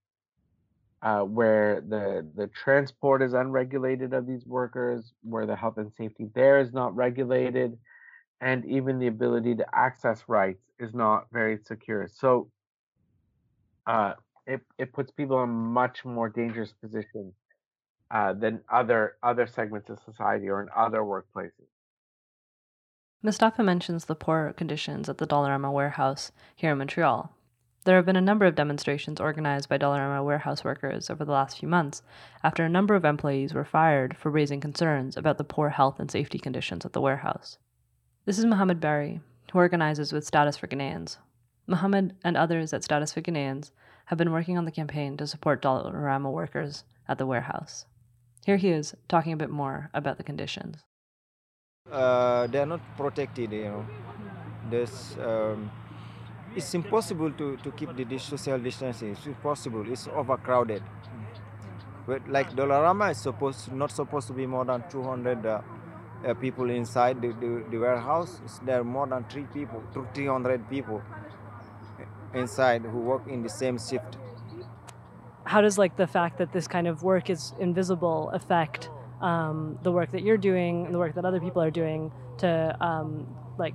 uh, 1.03 1.21
where 1.21 1.81
the 1.81 2.27
the 2.37 2.47
transport 2.49 3.23
is 3.23 3.33
unregulated 3.33 4.13
of 4.13 4.27
these 4.27 4.45
workers, 4.47 5.13
where 5.23 5.47
the 5.47 5.57
health 5.57 5.79
and 5.79 5.93
safety 5.97 6.29
there 6.35 6.61
is 6.61 6.73
not 6.73 6.95
regulated, 6.95 7.79
and 8.41 8.65
even 8.67 8.99
the 8.99 9.07
ability 9.07 9.55
to 9.55 9.67
access 9.75 10.25
rights 10.29 10.63
is 10.79 10.95
not 10.95 11.27
very 11.33 11.59
secure. 11.63 12.09
So 12.13 12.51
uh, 13.87 14.15
it 14.47 14.61
it 14.79 14.93
puts 14.93 15.11
people 15.11 15.43
in 15.43 15.49
a 15.49 15.53
much 15.53 16.05
more 16.05 16.29
dangerous 16.29 16.73
position 16.73 17.33
uh, 18.11 18.35
than 18.35 18.61
other 18.71 19.17
other 19.23 19.47
segments 19.47 19.89
of 19.89 19.99
society 20.05 20.49
or 20.49 20.63
in 20.63 20.69
other 20.77 21.01
workplaces. 21.01 21.69
Mostafa 23.23 23.63
mentions 23.63 24.07
the 24.07 24.15
poor 24.15 24.55
conditions 24.55 25.07
at 25.07 25.19
the 25.19 25.27
Dollarama 25.27 25.71
warehouse 25.71 26.33
here 26.57 26.73
in 26.73 26.79
Montreal. 26.79 27.31
There 27.85 27.97
have 27.97 28.07
been 28.07 28.17
a 28.17 28.21
number 28.23 28.47
of 28.47 28.55
demonstrations 28.55 29.21
organized 29.21 29.69
by 29.69 29.77
Dollarama 29.77 30.25
warehouse 30.25 30.65
workers 30.65 31.11
over 31.11 31.23
the 31.27 31.33
last 31.33 31.59
few 31.59 31.69
months 31.69 32.03
after 32.43 32.65
a 32.65 32.69
number 32.71 32.95
of 32.95 33.05
employees 33.05 33.53
were 33.53 33.65
fired 33.65 34.17
for 34.17 34.31
raising 34.31 34.59
concerns 34.59 35.19
about 35.19 35.37
the 35.37 35.45
poor 35.45 35.69
health 35.69 36.01
and 36.01 36.11
safety 36.11 36.39
conditions 36.39 36.87
at 36.87 36.95
the 36.95 37.01
warehouse. 37.03 37.59
This 38.25 38.39
is 38.39 38.47
Mohammed 38.47 38.81
Barry, 38.81 39.21
who 39.53 39.59
organizes 39.59 40.15
with 40.15 40.27
Status 40.27 40.57
for 40.57 40.67
Ghanaians. 40.67 41.19
Mohammed 41.67 42.17
and 42.25 42.39
others 42.39 42.73
at 42.73 42.85
Status 42.85 43.13
for 43.13 43.21
Ghanaians 43.21 43.71
have 44.07 44.17
been 44.17 44.33
working 44.33 44.57
on 44.57 44.65
the 44.65 44.71
campaign 44.71 45.19
to 45.19 45.27
support 45.27 45.61
Dollarama 45.61 46.33
workers 46.33 46.85
at 47.07 47.19
the 47.19 47.27
warehouse. 47.27 47.85
Here 48.47 48.57
he 48.57 48.71
is 48.71 48.95
talking 49.09 49.35
a 49.35 49.37
bit 49.37 49.51
more 49.51 49.91
about 49.93 50.17
the 50.17 50.25
conditions. 50.25 50.85
Uh, 51.91 52.47
they 52.47 52.59
are 52.59 52.67
not 52.67 52.81
protected, 52.97 53.53
you 53.53 53.65
know. 53.65 53.87
There's, 54.71 55.17
um, 55.19 55.71
it's 56.55 56.73
impossible 56.75 57.33
to, 57.33 57.57
to 57.57 57.71
keep 57.73 57.97
the 57.97 58.19
social 58.19 58.59
distancing. 58.59 59.13
It's 59.13 59.27
impossible. 59.27 59.91
It's 59.91 60.07
overcrowded. 60.09 60.83
But 62.07 62.29
like 62.29 62.51
Dollarama 62.53 63.11
is 63.11 63.19
supposed 63.19 63.73
not 63.73 63.91
supposed 63.91 64.27
to 64.29 64.33
be 64.33 64.47
more 64.47 64.65
than 64.65 64.83
200 64.91 65.47
uh, 65.47 65.61
uh, 66.27 66.35
people 66.35 66.71
inside 66.71 67.21
the, 67.21 67.29
the, 67.29 67.65
the 67.71 67.79
warehouse. 67.79 68.41
There 68.65 68.81
are 68.81 68.85
more 68.85 69.07
than 69.07 69.25
three 69.25 69.45
people, 69.45 69.83
300 70.15 70.69
people 70.69 71.03
inside 72.35 72.83
who 72.83 72.99
work 72.99 73.27
in 73.29 73.43
the 73.43 73.49
same 73.49 73.79
shift. 73.79 74.17
How 75.45 75.61
does 75.61 75.79
like 75.79 75.97
the 75.97 76.07
fact 76.07 76.39
that 76.39 76.53
this 76.53 76.69
kind 76.69 76.87
of 76.87 77.03
work 77.03 77.31
is 77.31 77.55
invisible 77.59 78.31
affect 78.33 78.91
um, 79.21 79.79
the 79.83 79.93
work 79.93 80.11
that 80.13 80.23
you're 80.23 80.39
doing 80.39 80.87
and 80.87 80.95
the 80.95 80.99
work 80.99 81.15
that 81.15 81.25
other 81.25 81.41
people 81.41 81.63
are 81.63 81.71
doing 81.71 82.13
to 82.39 82.77
um, 82.81 83.27
like 83.59 83.75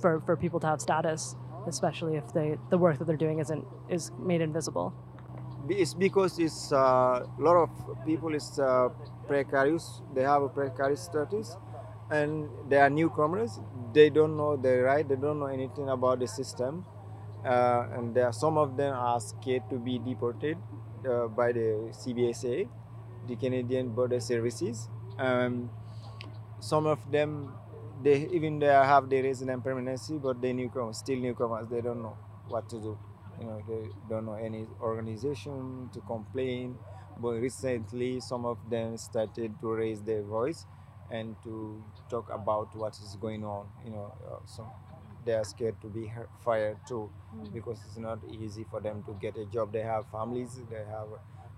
for, 0.00 0.20
for 0.26 0.36
people 0.36 0.60
to 0.60 0.66
have 0.66 0.80
status, 0.80 1.36
especially 1.66 2.16
if 2.16 2.32
they 2.32 2.56
the 2.70 2.78
work 2.78 2.98
that 2.98 3.06
they're 3.06 3.16
doing 3.16 3.38
isn't 3.38 3.64
is 3.88 4.10
made 4.18 4.40
invisible? 4.40 4.92
It's 5.68 5.94
because 5.94 6.38
it's 6.38 6.72
a 6.72 6.76
uh, 6.76 7.26
lot 7.38 7.56
of 7.56 7.70
people 8.04 8.34
is 8.34 8.58
uh, 8.58 8.88
precarious. 9.26 10.02
They 10.14 10.22
have 10.22 10.42
a 10.42 10.48
precarious 10.48 11.02
status, 11.02 11.56
and 12.10 12.48
they 12.68 12.76
are 12.76 12.90
newcomers. 12.90 13.60
They 13.94 14.10
don't 14.10 14.36
know 14.36 14.56
the 14.56 14.82
right. 14.82 15.08
They 15.08 15.16
don't 15.16 15.40
know 15.40 15.46
anything 15.46 15.88
about 15.88 16.20
the 16.20 16.28
system, 16.28 16.84
uh, 17.44 17.86
and 17.94 18.14
there 18.14 18.26
are, 18.26 18.32
some 18.32 18.58
of 18.58 18.76
them 18.76 18.92
are 18.94 19.20
scared 19.20 19.62
to 19.70 19.76
be 19.78 19.98
deported 19.98 20.58
uh, 21.08 21.28
by 21.28 21.52
the 21.52 21.92
CBSA, 21.92 22.68
the 23.26 23.36
Canadian 23.36 23.90
Border 23.90 24.20
Services. 24.20 24.88
Um, 25.18 25.70
some 26.60 26.86
of 26.86 26.98
them, 27.10 27.52
they 28.02 28.28
even 28.32 28.58
they 28.58 28.66
have 28.66 29.08
the 29.08 29.22
resident 29.22 29.62
permanency, 29.62 30.18
but 30.18 30.40
they 30.40 30.52
newcomers, 30.52 30.98
still 30.98 31.18
newcomers. 31.18 31.68
They 31.68 31.80
don't 31.80 32.02
know 32.02 32.16
what 32.48 32.68
to 32.70 32.76
do. 32.80 32.98
You 33.40 33.46
know, 33.46 33.62
they 33.68 33.88
don't 34.08 34.26
know 34.26 34.34
any 34.34 34.66
organization 34.80 35.90
to 35.92 36.00
complain. 36.00 36.76
But 37.18 37.34
recently, 37.40 38.20
some 38.20 38.44
of 38.44 38.58
them 38.68 38.96
started 38.96 39.54
to 39.60 39.72
raise 39.72 40.02
their 40.02 40.22
voice 40.22 40.66
and 41.10 41.36
to 41.44 41.82
talk 42.08 42.28
about 42.32 42.74
what 42.76 42.94
is 42.98 43.16
going 43.20 43.44
on. 43.44 43.68
You 43.84 43.92
know, 43.92 44.12
uh, 44.30 44.46
some 44.46 44.66
they 45.24 45.32
are 45.32 45.44
scared 45.44 45.80
to 45.80 45.88
be 45.88 46.12
fired 46.44 46.76
too 46.86 47.10
mm. 47.34 47.52
because 47.52 47.78
it's 47.86 47.96
not 47.96 48.18
easy 48.30 48.64
for 48.70 48.80
them 48.80 49.02
to 49.04 49.16
get 49.20 49.36
a 49.36 49.46
job. 49.46 49.72
They 49.72 49.80
have 49.80 50.06
families, 50.10 50.60
they 50.70 50.84
have 50.90 51.08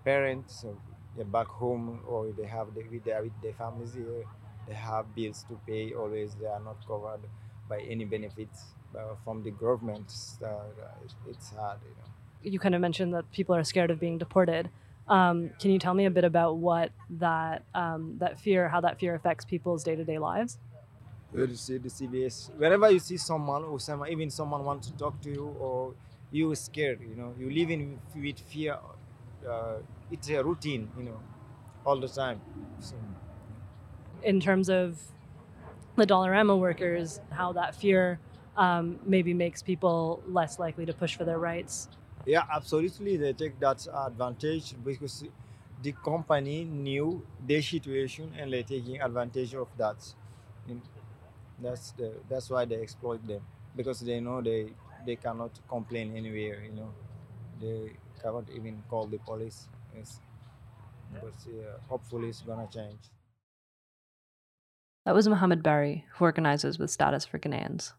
parents 0.04 0.60
so 0.62 0.78
they're 1.16 1.24
back 1.24 1.46
home, 1.46 2.00
or 2.06 2.32
they 2.36 2.46
have 2.46 2.74
the, 2.74 2.84
with, 2.90 3.04
their, 3.04 3.22
with 3.22 3.32
their 3.42 3.52
families 3.54 3.94
here. 3.94 4.24
They 4.68 4.74
have 4.74 5.14
bills 5.14 5.44
to 5.48 5.58
pay. 5.66 5.92
Always, 5.94 6.34
they 6.34 6.46
are 6.46 6.60
not 6.60 6.86
covered 6.86 7.20
by 7.68 7.80
any 7.80 8.04
benefits 8.04 8.64
uh, 8.96 9.14
from 9.24 9.42
the 9.42 9.50
government. 9.50 10.12
Uh, 10.42 10.48
it's 11.28 11.50
hard, 11.50 11.78
you 11.84 11.90
know. 11.90 12.10
You 12.42 12.58
kind 12.58 12.74
of 12.74 12.80
mentioned 12.80 13.14
that 13.14 13.30
people 13.32 13.54
are 13.54 13.64
scared 13.64 13.90
of 13.90 13.98
being 13.98 14.18
deported. 14.18 14.70
Um, 15.08 15.50
can 15.60 15.70
you 15.70 15.78
tell 15.78 15.94
me 15.94 16.06
a 16.06 16.10
bit 16.10 16.24
about 16.24 16.56
what 16.56 16.90
that 17.10 17.64
um, 17.74 18.16
that 18.18 18.40
fear, 18.40 18.68
how 18.68 18.80
that 18.80 18.98
fear 18.98 19.14
affects 19.14 19.44
people's 19.44 19.84
day 19.84 19.94
to 19.94 20.04
day 20.04 20.18
lives? 20.18 20.58
you 21.34 21.54
see 21.54 21.78
the 21.78 21.88
CBS. 21.88 22.50
Wherever 22.56 22.90
you 22.90 22.98
see 22.98 23.16
someone 23.16 23.64
or 23.64 23.78
someone, 23.78 24.10
even 24.10 24.30
someone 24.30 24.64
wants 24.64 24.88
to 24.88 24.96
talk 24.96 25.20
to 25.22 25.30
you 25.30 25.54
or 25.60 25.94
you 26.30 26.50
are 26.50 26.56
scared, 26.56 27.00
you 27.00 27.14
know, 27.14 27.34
you 27.38 27.50
live 27.50 27.70
in 27.70 27.98
with 28.14 28.38
fear. 28.40 28.78
Uh, 29.46 29.76
it's 30.10 30.28
a 30.28 30.42
routine, 30.42 30.90
you 30.96 31.04
know, 31.04 31.20
all 31.84 31.98
the 31.98 32.08
time. 32.08 32.40
So. 32.80 32.94
In 34.22 34.40
terms 34.40 34.68
of 34.68 34.98
the 35.96 36.06
Dollarama 36.06 36.58
workers, 36.58 37.20
how 37.30 37.52
that 37.52 37.74
fear 37.74 38.18
um, 38.56 38.98
maybe 39.04 39.34
makes 39.34 39.62
people 39.62 40.22
less 40.28 40.58
likely 40.58 40.86
to 40.86 40.92
push 40.92 41.16
for 41.16 41.24
their 41.24 41.38
rights. 41.38 41.88
Yeah, 42.24 42.42
absolutely. 42.52 43.16
They 43.16 43.32
take 43.32 43.58
that 43.60 43.86
advantage 43.94 44.74
because 44.84 45.24
the 45.82 45.92
company 45.92 46.64
knew 46.64 47.22
their 47.46 47.62
situation 47.62 48.32
and 48.38 48.52
they're 48.52 48.62
taking 48.64 49.00
advantage 49.00 49.54
of 49.54 49.68
that. 49.76 49.96
That's 51.62 51.92
the 51.92 52.12
that's 52.28 52.50
why 52.50 52.64
they 52.64 52.76
exploit 52.76 53.26
them 53.26 53.40
because 53.76 54.00
they 54.00 54.20
know 54.20 54.42
they 54.42 54.72
they 55.06 55.16
cannot 55.16 55.52
complain 55.68 56.14
anywhere. 56.16 56.62
You 56.64 56.72
know, 56.72 56.90
they 57.60 57.92
cannot 58.26 58.50
even 58.50 58.82
call 58.90 59.06
the 59.06 59.18
police. 59.18 59.68
Yes. 59.96 60.20
But 61.12 61.34
hopefully 61.88 62.28
it's 62.28 62.42
gonna 62.42 62.68
change. 62.72 62.98
That 65.04 65.14
was 65.14 65.28
Mohammed 65.28 65.62
Barry, 65.62 66.04
who 66.14 66.24
organizes 66.24 66.78
with 66.78 66.90
Status 66.90 67.24
for 67.24 67.38
Ghanaians. 67.38 67.92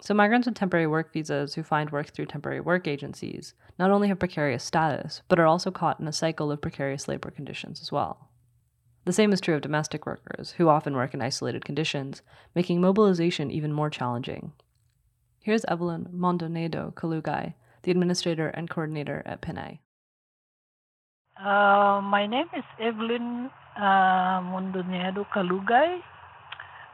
So, 0.00 0.14
migrants 0.14 0.46
with 0.46 0.56
temporary 0.56 0.86
work 0.86 1.12
visas 1.12 1.54
who 1.54 1.62
find 1.62 1.90
work 1.90 2.08
through 2.08 2.26
temporary 2.26 2.60
work 2.60 2.88
agencies 2.88 3.54
not 3.78 3.90
only 3.90 4.08
have 4.08 4.18
precarious 4.18 4.64
status, 4.64 5.22
but 5.28 5.38
are 5.38 5.46
also 5.46 5.70
caught 5.70 6.00
in 6.00 6.08
a 6.08 6.12
cycle 6.12 6.50
of 6.50 6.62
precarious 6.62 7.08
labor 7.08 7.30
conditions 7.30 7.80
as 7.80 7.92
well. 7.92 8.30
The 9.04 9.12
same 9.12 9.32
is 9.32 9.40
true 9.40 9.54
of 9.54 9.60
domestic 9.60 10.06
workers, 10.06 10.52
who 10.52 10.68
often 10.68 10.94
work 10.94 11.12
in 11.12 11.20
isolated 11.20 11.64
conditions, 11.64 12.22
making 12.54 12.80
mobilization 12.80 13.50
even 13.50 13.72
more 13.72 13.90
challenging. 13.90 14.52
Here's 15.40 15.66
Evelyn 15.66 16.08
Mondonedo 16.10 16.94
Calugay, 16.94 17.54
the 17.84 17.90
administrator 17.90 18.48
and 18.48 18.68
coordinator 18.68 19.22
at 19.24 19.40
Pinay. 19.40 19.78
Uh, 21.38 22.00
my 22.02 22.26
name 22.26 22.46
is 22.56 22.64
Evelyn 22.80 23.50
uh, 23.76 24.40
Mondonedo 24.40 25.26
Calugay. 25.34 26.00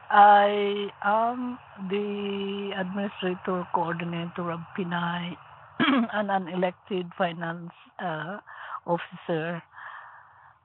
I 0.09 0.89
am 1.03 1.57
the 1.89 2.71
administrator 2.77 3.65
coordinator 3.73 4.51
of 4.51 4.59
Pinay 4.77 5.35
and 5.79 6.29
an 6.29 6.47
elected 6.49 7.07
finance 7.17 7.71
uh, 7.99 8.37
officer 8.85 9.61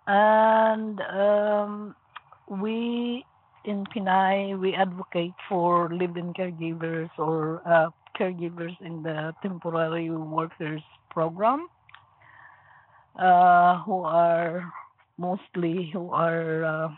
and 0.06 1.00
um, 1.00 1.94
we 2.48 3.24
in 3.64 3.84
Pinay 3.86 4.58
we 4.58 4.74
advocate 4.74 5.34
for 5.48 5.90
live-in 5.92 6.32
caregivers 6.34 7.10
or 7.18 7.62
uh, 7.66 7.90
caregivers 8.18 8.74
in 8.80 9.02
the 9.02 9.32
temporary 9.42 10.10
workers 10.10 10.82
program 11.10 11.68
uh, 13.18 13.82
who 13.82 14.02
are 14.02 14.72
mostly 15.18 15.90
who 15.92 16.10
are 16.10 16.64
uh, 16.64 16.88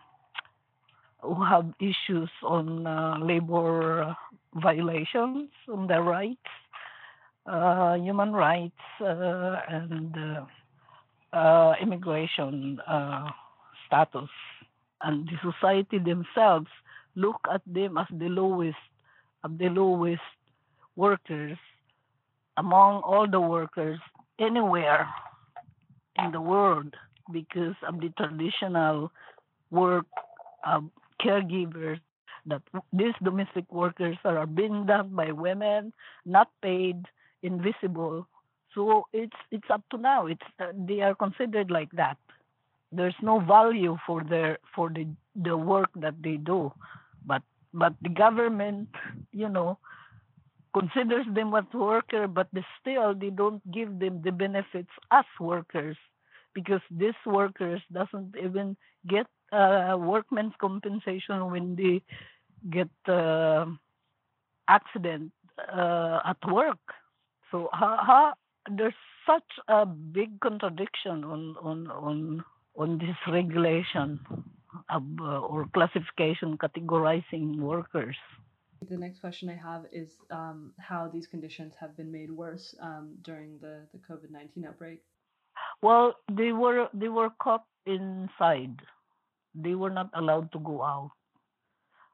who 1.23 1.45
have 1.45 1.73
issues 1.81 2.31
on 2.43 2.87
uh, 2.87 3.19
labor 3.21 4.17
violations 4.55 5.51
on 5.69 5.87
their 5.87 6.03
rights, 6.03 6.51
uh, 7.47 7.95
human 7.95 8.33
rights, 8.33 8.81
uh, 9.01 9.57
and 9.69 10.17
uh, 11.33 11.73
immigration 11.83 12.79
status. 13.87 14.31
And 15.03 15.29
the 15.29 15.53
society 15.53 15.99
themselves 15.99 16.69
look 17.15 17.41
at 17.53 17.63
them 17.67 17.99
as 17.99 18.07
the 18.11 18.29
lowest 18.29 18.77
the 19.59 19.69
lowest 19.69 20.21
workers 20.99 21.57
among 22.57 23.03
all 23.03 23.27
the 23.31 23.41
workers 23.41 24.01
anywhere 24.39 25.09
in 26.19 26.33
the 26.33 26.41
world 26.41 26.93
because 27.33 27.77
of 27.87 28.01
the 28.01 28.11
traditional 28.19 29.11
work 29.71 30.07
of 30.67 30.85
caregivers 31.25 32.01
that 32.47 32.63
these 32.93 33.15
domestic 33.23 33.65
workers 33.73 34.17
are 34.25 34.47
being 34.47 34.87
done 34.87 35.11
by 35.15 35.31
women, 35.33 35.93
not 36.25 36.49
paid, 36.63 37.05
invisible, 37.43 38.27
so 38.75 39.07
it's 39.13 39.37
it's 39.51 39.71
up 39.71 39.83
to 39.91 39.99
now. 39.99 40.27
It's 40.27 40.49
uh, 40.61 40.73
they 40.75 41.01
are 41.01 41.15
considered 41.15 41.71
like 41.71 41.91
that. 41.93 42.17
There's 42.93 43.19
no 43.23 43.41
value 43.41 43.97
for 44.07 44.23
their 44.25 44.59
for 44.75 44.89
the 44.91 45.07
the 45.35 45.57
work 45.57 45.91
that 45.97 46.15
they 46.23 46.37
do, 46.37 46.73
but 47.27 47.43
but 47.73 47.95
the 48.03 48.09
government, 48.09 48.89
you 49.33 49.49
know, 49.49 49.79
considers 50.79 51.27
them 51.35 51.55
as 51.55 51.65
worker, 51.73 52.27
but 52.29 52.49
they 52.53 52.65
still 52.81 53.15
they 53.15 53.31
don't 53.31 53.63
give 53.73 53.99
them 53.99 54.23
the 54.23 54.33
benefits 54.33 54.91
as 55.11 55.25
workers 55.41 55.97
because 56.55 56.81
these 56.91 57.21
workers 57.27 57.81
doesn't 57.93 58.35
even 58.43 58.77
get 59.07 59.27
uh, 59.53 59.97
workman's 59.99 60.53
compensation 60.61 61.51
when 61.51 61.77
they 61.77 62.03
get 62.71 62.91
uh, 63.13 63.67
accident 64.69 65.33
uh, 65.73 66.21
at 66.25 66.37
work. 66.51 66.85
So 67.51 67.69
how, 67.73 67.99
how 68.07 68.35
there's 68.71 69.01
such 69.27 69.51
a 69.69 69.87
big 69.87 70.41
contradiction 70.41 71.25
on 71.25 71.57
on 71.63 71.91
on 71.91 72.45
on 72.77 72.99
this 72.99 73.17
regulation 73.27 74.21
of, 74.91 75.03
uh, 75.21 75.41
or 75.41 75.67
classification 75.75 76.59
categorizing 76.59 77.59
workers 77.59 78.17
The 78.87 78.97
next 78.97 79.21
question 79.21 79.51
I 79.51 79.57
have 79.57 79.87
is 79.93 80.09
um, 80.31 80.73
how 80.79 81.09
these 81.09 81.27
conditions 81.27 81.75
have 81.81 81.97
been 81.97 82.13
made 82.13 82.31
worse 82.31 82.75
um, 82.81 83.17
during 83.23 83.59
the, 83.61 83.87
the 83.93 83.99
COVID 83.99 84.31
19 84.31 84.65
outbreak. 84.67 85.03
Well, 85.83 86.15
they 86.31 86.53
were 86.53 86.89
they 86.95 87.09
were 87.09 87.31
caught 87.43 87.65
inside. 87.87 88.81
They 89.55 89.75
were 89.75 89.91
not 89.91 90.11
allowed 90.15 90.53
to 90.53 90.61
go 90.61 90.83
out. 90.83 91.11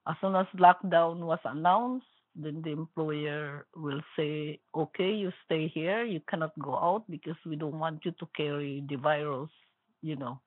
As 0.09 0.17
soon 0.21 0.35
as 0.35 0.47
lockdown 0.57 1.21
was 1.21 1.39
announced, 1.45 2.07
then 2.35 2.63
the 2.63 2.71
employer 2.73 3.67
will 3.77 4.01
say, 4.17 4.61
"Okay, 4.75 5.13
you 5.13 5.33
stay 5.45 5.69
here. 5.69 6.05
You 6.05 6.21
cannot 6.29 6.59
go 6.59 6.77
out 6.77 7.05
because 7.11 7.37
we 7.45 7.57
don't 7.57 7.79
want 7.79 8.05
you 8.05 8.13
to 8.13 8.27
carry 8.37 8.85
the 8.89 8.97
virus." 8.97 9.51
You 10.03 10.17
know, 10.17 10.41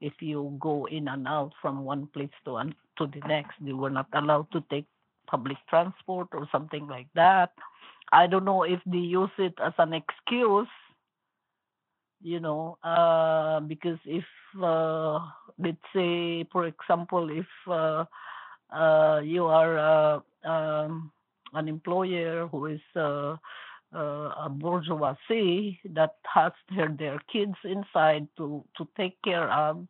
if 0.00 0.14
you 0.20 0.56
go 0.60 0.86
in 0.86 1.08
and 1.08 1.26
out 1.26 1.52
from 1.60 1.84
one 1.84 2.06
place 2.08 2.32
to 2.44 2.56
an, 2.56 2.74
to 2.98 3.06
the 3.06 3.20
next, 3.26 3.56
they 3.60 3.72
were 3.72 3.90
not 3.90 4.08
allowed 4.14 4.50
to 4.52 4.64
take 4.70 4.86
public 5.30 5.58
transport 5.68 6.28
or 6.32 6.48
something 6.50 6.86
like 6.86 7.08
that. 7.14 7.50
I 8.12 8.26
don't 8.26 8.44
know 8.44 8.64
if 8.64 8.80
they 8.86 8.98
use 8.98 9.30
it 9.38 9.54
as 9.62 9.72
an 9.78 9.92
excuse 9.92 10.68
you 12.22 12.40
know 12.40 12.78
uh, 12.82 13.60
because 13.60 13.98
if 14.04 14.24
uh, 14.62 15.18
let's 15.58 15.78
say 15.94 16.44
for 16.52 16.66
example 16.66 17.30
if 17.30 17.46
uh, 17.68 18.04
uh 18.72 19.20
you 19.24 19.46
are 19.46 19.78
uh, 19.78 20.48
um, 20.48 21.10
an 21.54 21.68
employer 21.68 22.46
who 22.48 22.66
is 22.66 22.80
uh, 22.96 23.36
a 23.92 24.48
bourgeoisie 24.48 25.80
that 25.84 26.16
has 26.32 26.52
their, 26.76 26.88
their 26.96 27.18
kids 27.32 27.56
inside 27.64 28.28
to, 28.36 28.64
to 28.76 28.86
take 28.96 29.20
care 29.22 29.50
of 29.50 29.86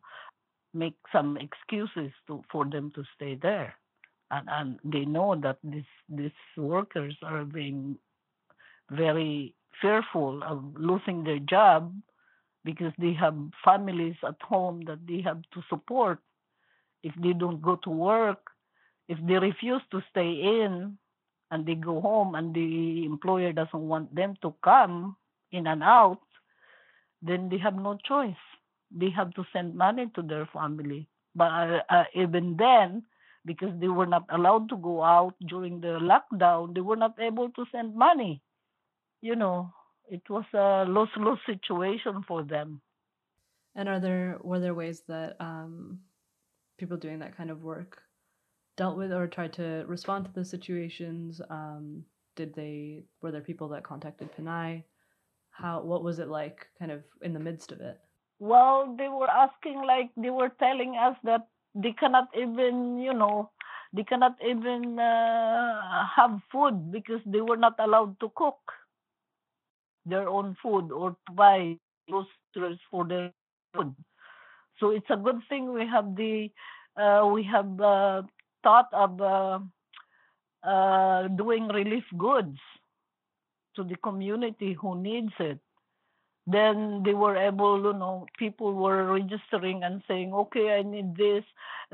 make 0.73 0.95
some 1.11 1.37
excuses 1.37 2.11
to, 2.25 2.43
for 2.51 2.65
them 2.65 2.91
to 2.95 3.03
stay 3.15 3.35
there 3.35 3.75
and, 4.31 4.47
and 4.49 4.79
they 4.83 5.05
know 5.05 5.35
that 5.41 5.57
these 5.63 5.91
these 6.09 6.31
workers 6.57 7.15
are 7.23 7.45
being 7.45 7.97
very 8.89 9.53
fearful 9.81 10.41
of 10.43 10.63
losing 10.77 11.23
their 11.23 11.39
job 11.39 11.93
because 12.63 12.93
they 12.97 13.13
have 13.13 13.35
families 13.63 14.15
at 14.27 14.35
home 14.41 14.81
that 14.85 14.99
they 15.07 15.21
have 15.21 15.41
to 15.53 15.61
support. 15.69 16.19
If 17.03 17.13
they 17.21 17.33
don't 17.33 17.61
go 17.61 17.77
to 17.83 17.89
work, 17.89 18.51
if 19.07 19.17
they 19.27 19.35
refuse 19.35 19.81
to 19.91 20.01
stay 20.11 20.31
in 20.63 20.97
and 21.49 21.65
they 21.65 21.75
go 21.75 21.99
home 21.99 22.35
and 22.35 22.53
the 22.53 23.05
employer 23.05 23.51
doesn't 23.51 23.87
want 23.87 24.13
them 24.13 24.35
to 24.41 24.53
come 24.63 25.15
in 25.51 25.67
and 25.67 25.83
out, 25.83 26.21
then 27.21 27.49
they 27.49 27.57
have 27.57 27.75
no 27.75 27.97
choice. 28.07 28.43
They 28.91 29.09
have 29.09 29.33
to 29.35 29.45
send 29.51 29.75
money 29.75 30.07
to 30.15 30.21
their 30.21 30.47
family. 30.53 31.07
But 31.35 31.51
uh, 31.51 31.79
uh, 31.89 32.03
even 32.13 32.57
then, 32.57 33.03
because 33.45 33.71
they 33.79 33.87
were 33.87 34.05
not 34.05 34.25
allowed 34.29 34.69
to 34.69 34.77
go 34.77 35.03
out 35.03 35.35
during 35.47 35.81
the 35.81 35.99
lockdown, 35.99 36.75
they 36.75 36.81
were 36.81 36.95
not 36.95 37.15
able 37.19 37.49
to 37.51 37.65
send 37.71 37.95
money. 37.95 38.41
You 39.21 39.35
know, 39.35 39.73
it 40.09 40.21
was 40.29 40.45
a 40.53 40.85
lose 40.89 41.09
lose 41.17 41.39
situation 41.45 42.23
for 42.27 42.43
them. 42.43 42.81
And 43.75 43.87
are 43.87 43.99
there 43.99 44.37
were 44.41 44.59
there 44.59 44.73
ways 44.73 45.03
that 45.07 45.37
um, 45.39 45.99
people 46.77 46.97
doing 46.97 47.19
that 47.19 47.37
kind 47.37 47.49
of 47.49 47.63
work 47.63 48.01
dealt 48.77 48.97
with 48.97 49.13
or 49.13 49.27
tried 49.27 49.53
to 49.53 49.85
respond 49.87 50.25
to 50.25 50.31
the 50.33 50.45
situations? 50.45 51.41
Um, 51.49 52.03
did 52.35 52.53
they 52.55 53.03
were 53.21 53.31
there 53.31 53.41
people 53.41 53.69
that 53.69 53.83
contacted 53.83 54.29
Pinay? 54.35 54.83
How 55.51 55.81
what 55.81 56.03
was 56.03 56.19
it 56.19 56.27
like, 56.27 56.67
kind 56.79 56.91
of 56.91 57.03
in 57.21 57.33
the 57.33 57.39
midst 57.39 57.71
of 57.71 57.81
it? 57.81 57.99
Well, 58.39 58.95
they 58.97 59.07
were 59.07 59.29
asking 59.29 59.83
like 59.85 60.09
they 60.17 60.31
were 60.31 60.51
telling 60.59 60.95
us 60.95 61.15
that 61.23 61.47
they 61.75 61.93
cannot 61.93 62.27
even 62.35 62.99
you 62.99 63.13
know 63.13 63.49
they 63.93 64.03
cannot 64.03 64.35
even 64.45 64.99
uh, 64.99 66.05
have 66.15 66.39
food 66.51 66.91
because 66.91 67.21
they 67.25 67.41
were 67.41 67.57
not 67.57 67.75
allowed 67.79 68.19
to 68.19 68.31
cook 68.35 68.59
their 70.05 70.27
own 70.29 70.55
food 70.61 70.91
or 70.91 71.11
to 71.11 71.31
buy 71.33 71.75
groceries 72.09 72.79
for 72.89 73.05
their 73.05 73.31
food. 73.75 73.93
So 74.79 74.91
it's 74.91 75.09
a 75.09 75.17
good 75.17 75.41
thing 75.49 75.73
we 75.73 75.85
have 75.85 76.15
the 76.15 76.49
uh, 76.97 77.27
we 77.27 77.43
have 77.43 77.79
uh, 77.79 78.23
thought 78.63 78.89
of 78.93 79.21
uh, 79.21 79.59
uh 80.63 81.27
doing 81.29 81.67
relief 81.67 82.03
goods 82.17 82.59
to 83.75 83.83
the 83.83 83.95
community 83.97 84.73
who 84.73 85.01
needs 85.01 85.33
it. 85.39 85.59
Then 86.51 87.03
they 87.03 87.13
were 87.13 87.37
able, 87.37 87.81
you 87.83 87.93
know, 87.93 88.25
people 88.37 88.73
were 88.73 89.13
registering 89.13 89.83
and 89.83 90.03
saying, 90.07 90.33
"Okay, 90.33 90.77
I 90.77 90.81
need 90.83 91.15
this. 91.15 91.43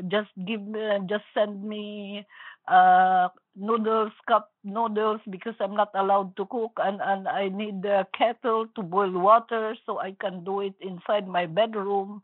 Just 0.07 0.29
give 0.45 0.61
me, 0.61 0.81
just 1.07 1.25
send 1.33 1.63
me 1.63 2.25
uh, 2.67 3.29
noodles, 3.55 4.11
cup 4.27 4.51
noodles 4.63 5.21
because 5.29 5.55
I'm 5.59 5.75
not 5.75 5.91
allowed 5.95 6.35
to 6.37 6.45
cook 6.47 6.73
and, 6.77 7.01
and 7.01 7.27
I 7.27 7.49
need 7.49 7.81
the 7.81 8.07
kettle 8.17 8.67
to 8.75 8.83
boil 8.83 9.11
water 9.11 9.75
so 9.85 9.99
I 9.99 10.11
can 10.19 10.43
do 10.43 10.61
it 10.61 10.75
inside 10.81 11.27
my 11.27 11.45
bedroom. 11.45 12.23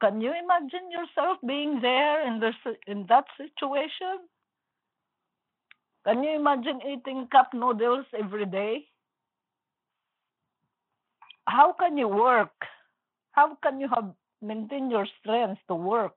Can 0.00 0.20
you 0.20 0.32
imagine 0.32 0.90
yourself 0.92 1.38
being 1.44 1.80
there 1.80 2.20
in 2.26 2.38
this 2.38 2.54
in 2.86 3.06
that 3.06 3.24
situation? 3.36 4.28
Can 6.04 6.22
you 6.22 6.30
imagine 6.36 6.80
eating 6.82 7.26
cup 7.28 7.52
noodles 7.52 8.06
every 8.14 8.46
day? 8.46 8.88
How 11.46 11.72
can 11.72 11.96
you 11.96 12.08
work? 12.08 12.54
How 13.32 13.56
can 13.62 13.80
you 13.80 13.88
have 13.94 14.12
maintain 14.42 14.90
your 14.90 15.06
strength 15.20 15.60
to 15.68 15.74
work? 15.74 16.16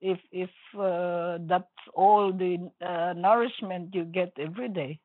if 0.00 0.18
if 0.30 0.50
uh, 0.78 1.38
that's 1.48 1.66
all 1.94 2.32
the 2.32 2.70
uh, 2.84 3.12
nourishment 3.14 3.94
you 3.94 4.04
get 4.04 4.32
every 4.38 4.68
day 4.68 4.98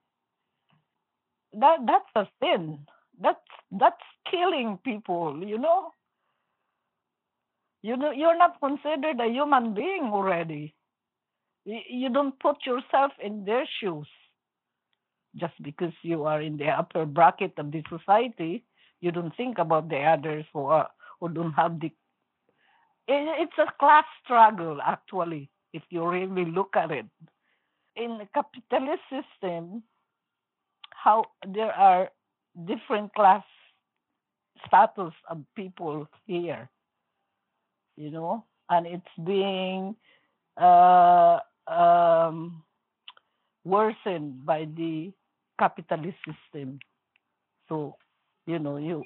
that 1.53 1.77
that's 1.85 2.15
a 2.15 2.27
sin 2.41 2.79
that's 3.21 3.39
that's 3.71 4.03
killing 4.29 4.77
people 4.83 5.41
you 5.43 5.57
know 5.57 5.89
you 7.81 7.97
know 7.97 8.11
you're 8.11 8.37
not 8.37 8.59
considered 8.59 9.19
a 9.19 9.27
human 9.29 9.73
being 9.73 10.09
already 10.11 10.73
you, 11.65 11.79
you 11.89 12.09
don't 12.09 12.39
put 12.39 12.57
yourself 12.65 13.11
in 13.23 13.45
their 13.45 13.65
shoes 13.79 14.07
just 15.35 15.53
because 15.63 15.93
you 16.03 16.25
are 16.25 16.41
in 16.41 16.57
the 16.57 16.67
upper 16.67 17.05
bracket 17.05 17.53
of 17.57 17.71
the 17.71 17.83
society 17.89 18.63
you 19.03 19.11
don't 19.11 19.35
think 19.35 19.59
about 19.59 19.89
the 19.89 19.99
others 19.99 20.45
who 20.53 20.65
are 20.65 20.89
who 21.19 21.27
don't 21.29 21.51
have 21.53 21.79
the 21.79 21.91
it's 23.07 23.57
a 23.57 23.67
class 23.79 24.05
struggle, 24.23 24.79
actually, 24.81 25.49
if 25.73 25.83
you 25.89 26.07
really 26.07 26.45
look 26.45 26.75
at 26.75 26.91
it. 26.91 27.05
In 27.95 28.17
the 28.17 28.27
capitalist 28.33 29.03
system, 29.11 29.83
how 30.91 31.25
there 31.45 31.73
are 31.73 32.09
different 32.65 33.13
class 33.13 33.43
status 34.65 35.13
of 35.29 35.43
people 35.55 36.07
here, 36.25 36.69
you 37.97 38.09
know, 38.09 38.45
and 38.69 38.87
it's 38.87 39.15
being 39.25 39.95
uh, 40.55 41.39
um, 41.67 42.63
worsened 43.65 44.45
by 44.45 44.65
the 44.77 45.11
capitalist 45.59 46.17
system. 46.25 46.79
So, 47.67 47.97
you 48.45 48.59
know, 48.59 48.77
you 48.77 49.03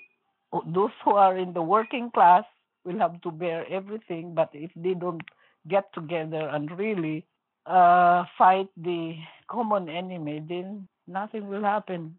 those 0.66 0.92
who 1.04 1.12
are 1.12 1.38
in 1.38 1.54
the 1.54 1.62
working 1.62 2.10
class 2.12 2.44
will 2.86 3.00
have 3.00 3.22
to 3.22 3.32
bear 3.32 3.66
everything. 3.70 4.34
But 4.34 4.50
if 4.54 4.72
they 4.76 4.94
don't 4.94 5.22
get 5.68 5.94
together 5.94 6.48
and 6.48 6.72
really 6.78 7.26
uh, 7.66 8.24
fight 8.38 8.70
the 8.78 9.16
common 9.50 9.90
enemy, 9.90 10.42
then 10.48 10.88
nothing 11.08 11.48
will 11.48 11.64
happen. 11.64 12.18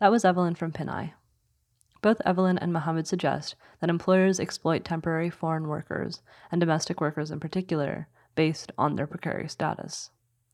That 0.00 0.10
was 0.10 0.24
Evelyn 0.24 0.54
from 0.54 0.72
Pinay. 0.72 1.12
Both 2.02 2.20
Evelyn 2.24 2.58
and 2.58 2.72
Mohammed 2.72 3.08
suggest 3.08 3.56
that 3.80 3.90
employers 3.90 4.38
exploit 4.38 4.84
temporary 4.84 5.30
foreign 5.30 5.66
workers, 5.66 6.20
and 6.52 6.60
domestic 6.60 7.00
workers 7.00 7.30
in 7.30 7.40
particular, 7.40 8.08
based 8.34 8.70
on 8.76 8.96
their 8.96 9.06
precarious 9.06 9.54
status. 9.54 10.10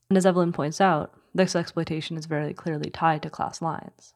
And 0.09 0.17
as 0.17 0.25
Evelyn 0.25 0.53
points 0.53 0.79
out, 0.79 1.13
this 1.35 1.55
exploitation 1.55 2.17
is 2.17 2.25
very 2.25 2.53
clearly 2.53 2.89
tied 2.89 3.21
to 3.23 3.29
class 3.29 3.61
lines. 3.61 4.13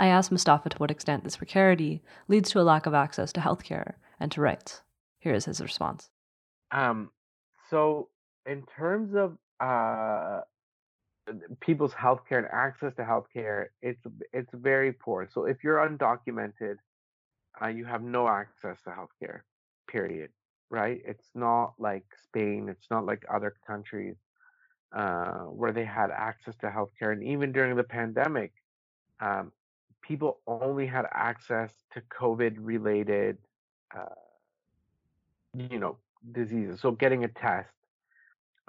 I 0.00 0.06
asked 0.06 0.32
Mostafa 0.32 0.70
to 0.70 0.78
what 0.78 0.90
extent 0.90 1.24
this 1.24 1.36
precarity 1.36 2.02
leads 2.26 2.48
to 2.50 2.60
a 2.60 2.62
lack 2.64 2.86
of 2.86 2.94
access 2.94 3.34
to 3.34 3.40
healthcare 3.40 3.92
and 4.18 4.32
to 4.32 4.40
rights. 4.40 4.80
Here 5.18 5.34
is 5.34 5.44
his 5.44 5.60
response. 5.60 6.08
Um, 6.72 7.10
so, 7.68 8.08
in 8.46 8.64
terms 8.78 9.14
of 9.14 9.36
uh, 9.60 10.40
people's 11.60 11.92
healthcare 11.92 12.38
and 12.38 12.46
access 12.50 12.94
to 12.96 13.02
healthcare, 13.02 13.66
it's 13.82 14.02
it's 14.32 14.50
very 14.54 14.94
poor. 14.94 15.28
So, 15.30 15.44
if 15.44 15.62
you're 15.62 15.86
undocumented, 15.86 16.76
uh, 17.62 17.68
you 17.68 17.84
have 17.84 18.02
no 18.02 18.26
access 18.26 18.78
to 18.84 18.90
healthcare. 18.90 19.40
Period. 19.86 20.30
Right? 20.70 21.02
It's 21.04 21.28
not 21.34 21.74
like 21.78 22.06
Spain. 22.24 22.70
It's 22.70 22.90
not 22.90 23.04
like 23.04 23.26
other 23.30 23.54
countries 23.66 24.16
uh, 24.96 25.40
where 25.60 25.72
they 25.72 25.84
had 25.84 26.10
access 26.10 26.56
to 26.62 26.68
healthcare, 26.68 27.12
and 27.12 27.22
even 27.22 27.52
during 27.52 27.76
the 27.76 27.84
pandemic, 27.84 28.52
um, 29.20 29.52
people 30.02 30.40
only 30.46 30.86
had 30.86 31.06
access 31.12 31.72
to 31.92 32.02
COVID 32.02 32.56
related, 32.58 33.38
uh, 33.96 34.14
you 35.54 35.78
know, 35.78 35.98
diseases. 36.32 36.80
So 36.80 36.92
getting 36.92 37.24
a 37.24 37.28
test, 37.28 37.70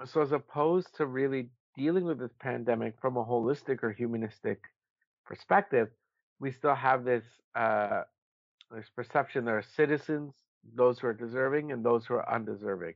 So, 0.06 0.22
as 0.22 0.32
opposed 0.32 0.96
to 0.96 1.06
really 1.06 1.48
dealing 1.76 2.04
with 2.04 2.18
this 2.18 2.32
pandemic 2.40 2.94
from 3.00 3.16
a 3.16 3.24
holistic 3.24 3.82
or 3.82 3.92
humanistic 3.92 4.60
perspective, 5.26 5.88
we 6.40 6.50
still 6.52 6.74
have 6.74 7.04
this 7.04 7.24
uh, 7.54 8.02
this 8.70 8.88
perception 8.96 9.44
there 9.44 9.58
are 9.58 9.62
citizens, 9.76 10.34
those 10.74 10.98
who 10.98 11.06
are 11.08 11.14
deserving, 11.14 11.72
and 11.72 11.84
those 11.84 12.06
who 12.06 12.14
are 12.14 12.28
undeserving, 12.34 12.94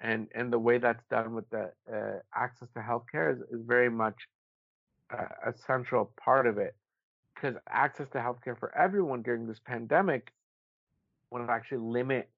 and 0.00 0.28
and 0.34 0.52
the 0.52 0.58
way 0.58 0.78
that's 0.78 1.04
done 1.10 1.34
with 1.34 1.48
the 1.50 1.72
uh, 1.92 2.20
access 2.34 2.68
to 2.74 2.80
healthcare 2.80 3.32
is, 3.34 3.40
is 3.50 3.62
very 3.66 3.90
much 3.90 4.16
a, 5.10 5.50
a 5.50 5.54
central 5.66 6.12
part 6.22 6.46
of 6.46 6.58
it, 6.58 6.76
because 7.40 7.56
access 7.68 8.08
to 8.10 8.18
healthcare 8.18 8.58
for 8.58 8.76
everyone 8.76 9.22
during 9.22 9.46
this 9.46 9.60
pandemic 9.64 10.32
will 11.30 11.50
actually 11.50 11.78
limit 11.78 12.28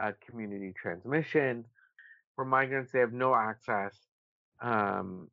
uh, 0.00 0.12
community 0.26 0.72
transmission. 0.80 1.64
For 2.36 2.44
migrants, 2.44 2.92
they 2.92 2.98
have 3.00 3.12
no 3.12 3.34
access 3.34 3.94
um, 4.60 5.28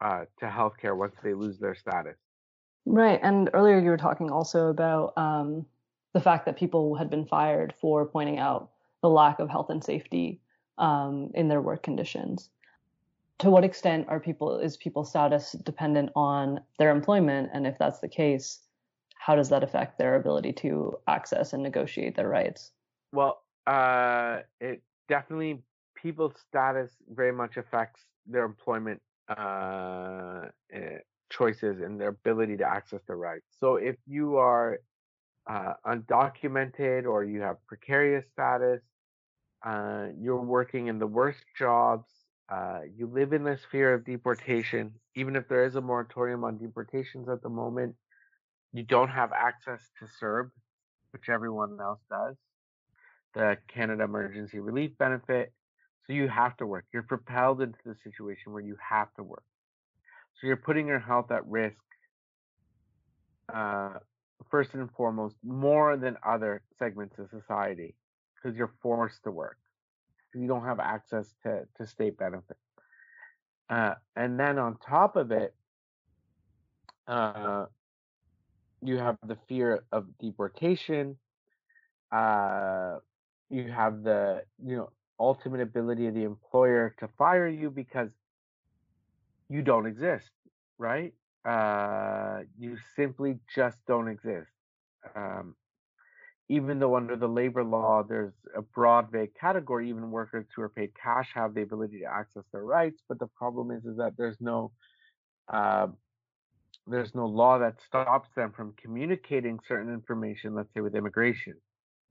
uh, 0.00 0.24
to 0.40 0.46
healthcare 0.46 0.96
once 0.96 1.14
they 1.22 1.34
lose 1.34 1.58
their 1.58 1.74
status. 1.74 2.16
Right. 2.84 3.20
And 3.22 3.50
earlier 3.54 3.78
you 3.78 3.90
were 3.90 3.96
talking 3.96 4.30
also 4.30 4.68
about 4.68 5.16
um, 5.16 5.66
the 6.14 6.20
fact 6.20 6.46
that 6.46 6.56
people 6.56 6.94
had 6.94 7.10
been 7.10 7.24
fired 7.24 7.74
for 7.80 8.04
pointing 8.06 8.38
out 8.38 8.70
the 9.02 9.08
lack 9.08 9.38
of 9.38 9.48
health 9.48 9.70
and 9.70 9.82
safety 9.82 10.40
um, 10.78 11.30
in 11.34 11.48
their 11.48 11.60
work 11.60 11.82
conditions. 11.82 12.50
To 13.42 13.50
what 13.50 13.64
extent 13.64 14.06
are 14.08 14.20
people 14.20 14.60
is 14.60 14.76
people's 14.76 15.10
status 15.10 15.50
dependent 15.64 16.10
on 16.14 16.60
their 16.78 16.92
employment? 16.92 17.50
And 17.52 17.66
if 17.66 17.76
that's 17.76 17.98
the 17.98 18.08
case, 18.08 18.60
how 19.16 19.34
does 19.34 19.48
that 19.48 19.64
affect 19.64 19.98
their 19.98 20.14
ability 20.14 20.52
to 20.64 20.96
access 21.08 21.52
and 21.52 21.60
negotiate 21.60 22.14
their 22.14 22.28
rights? 22.28 22.70
Well, 23.12 23.42
uh, 23.66 24.42
it 24.60 24.80
definitely 25.08 25.60
people's 25.96 26.34
status 26.48 26.92
very 27.12 27.32
much 27.32 27.56
affects 27.56 28.02
their 28.28 28.44
employment 28.44 29.02
uh, 29.28 30.42
eh, 30.72 30.98
choices 31.28 31.80
and 31.80 32.00
their 32.00 32.10
ability 32.10 32.56
to 32.58 32.64
access 32.64 33.00
their 33.08 33.16
rights. 33.16 33.46
So 33.58 33.74
if 33.74 33.96
you 34.06 34.36
are 34.36 34.78
uh, 35.50 35.72
undocumented 35.84 37.06
or 37.06 37.24
you 37.24 37.40
have 37.40 37.56
precarious 37.66 38.24
status, 38.30 38.82
uh, 39.66 40.10
you're 40.16 40.40
working 40.40 40.86
in 40.86 41.00
the 41.00 41.08
worst 41.08 41.42
jobs, 41.58 42.08
uh, 42.52 42.80
you 42.94 43.06
live 43.06 43.32
in 43.32 43.44
this 43.44 43.60
fear 43.70 43.94
of 43.94 44.04
deportation, 44.04 44.92
even 45.14 45.36
if 45.36 45.48
there 45.48 45.64
is 45.64 45.74
a 45.74 45.80
moratorium 45.80 46.44
on 46.44 46.58
deportations 46.58 47.26
at 47.28 47.40
the 47.42 47.48
moment, 47.48 47.94
you 48.74 48.82
don't 48.82 49.08
have 49.08 49.32
access 49.32 49.80
to 49.98 50.04
CERB, 50.04 50.50
which 51.12 51.30
everyone 51.30 51.78
else 51.80 52.00
does, 52.10 52.36
the 53.34 53.56
Canada 53.68 54.04
Emergency 54.04 54.58
Relief 54.60 54.90
Benefit. 54.98 55.52
So 56.06 56.12
you 56.12 56.28
have 56.28 56.54
to 56.58 56.66
work. 56.66 56.84
You're 56.92 57.04
propelled 57.04 57.62
into 57.62 57.78
the 57.86 57.94
situation 58.04 58.52
where 58.52 58.62
you 58.62 58.76
have 58.86 59.08
to 59.14 59.22
work. 59.22 59.44
So 60.34 60.46
you're 60.46 60.56
putting 60.56 60.86
your 60.86 60.98
health 60.98 61.30
at 61.30 61.46
risk, 61.46 61.76
uh, 63.54 63.94
first 64.50 64.74
and 64.74 64.90
foremost, 64.90 65.36
more 65.42 65.96
than 65.96 66.16
other 66.26 66.62
segments 66.78 67.18
of 67.18 67.30
society, 67.30 67.94
because 68.36 68.58
you're 68.58 68.74
forced 68.82 69.22
to 69.24 69.30
work. 69.30 69.56
You 70.34 70.46
don't 70.48 70.64
have 70.64 70.80
access 70.80 71.34
to, 71.42 71.66
to 71.76 71.86
state 71.86 72.18
benefits. 72.18 72.60
Uh, 73.68 73.94
and 74.16 74.38
then 74.38 74.58
on 74.58 74.76
top 74.78 75.16
of 75.16 75.30
it, 75.30 75.54
uh, 77.06 77.66
you 78.82 78.98
have 78.98 79.16
the 79.26 79.36
fear 79.48 79.84
of 79.92 80.06
deportation. 80.18 81.16
Uh, 82.10 82.98
you 83.48 83.70
have 83.70 84.02
the 84.02 84.42
you 84.64 84.76
know 84.76 84.90
ultimate 85.18 85.60
ability 85.60 86.06
of 86.06 86.14
the 86.14 86.24
employer 86.24 86.94
to 86.98 87.08
fire 87.18 87.46
you 87.46 87.70
because 87.70 88.10
you 89.48 89.62
don't 89.62 89.86
exist, 89.86 90.30
right? 90.78 91.12
Uh, 91.44 92.40
you 92.58 92.76
simply 92.96 93.38
just 93.54 93.78
don't 93.86 94.08
exist. 94.08 94.50
Um, 95.14 95.54
even 96.52 96.78
though 96.78 96.96
under 96.96 97.16
the 97.16 97.28
labor 97.28 97.64
law 97.64 98.02
there's 98.06 98.34
a 98.56 98.62
broad 98.62 99.10
vague 99.10 99.34
category, 99.40 99.88
even 99.88 100.10
workers 100.10 100.46
who 100.54 100.62
are 100.62 100.68
paid 100.68 100.90
cash 101.00 101.30
have 101.34 101.54
the 101.54 101.62
ability 101.62 102.00
to 102.00 102.06
access 102.06 102.44
their 102.52 102.64
rights. 102.64 103.00
But 103.08 103.18
the 103.18 103.28
problem 103.28 103.70
is, 103.70 103.84
is 103.84 103.96
that 103.96 104.12
there's 104.18 104.36
no 104.40 104.72
uh, 105.52 105.88
there's 106.86 107.14
no 107.14 107.26
law 107.26 107.58
that 107.58 107.76
stops 107.86 108.28
them 108.36 108.52
from 108.56 108.74
communicating 108.82 109.58
certain 109.66 109.92
information, 109.92 110.54
let's 110.54 110.72
say 110.74 110.80
with 110.80 110.94
immigration. 110.94 111.54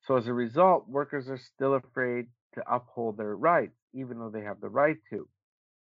So 0.08 0.18
as 0.18 0.28
a 0.28 0.34
result, 0.34 0.90
workers 0.90 1.30
are 1.30 1.38
still 1.38 1.76
afraid 1.76 2.26
to 2.56 2.64
uphold 2.74 3.18
their 3.18 3.36
rights, 3.36 3.78
even 3.94 4.18
though 4.20 4.32
they 4.34 4.42
have 4.44 4.62
the 4.62 4.70
right 4.70 4.98
to 5.12 5.28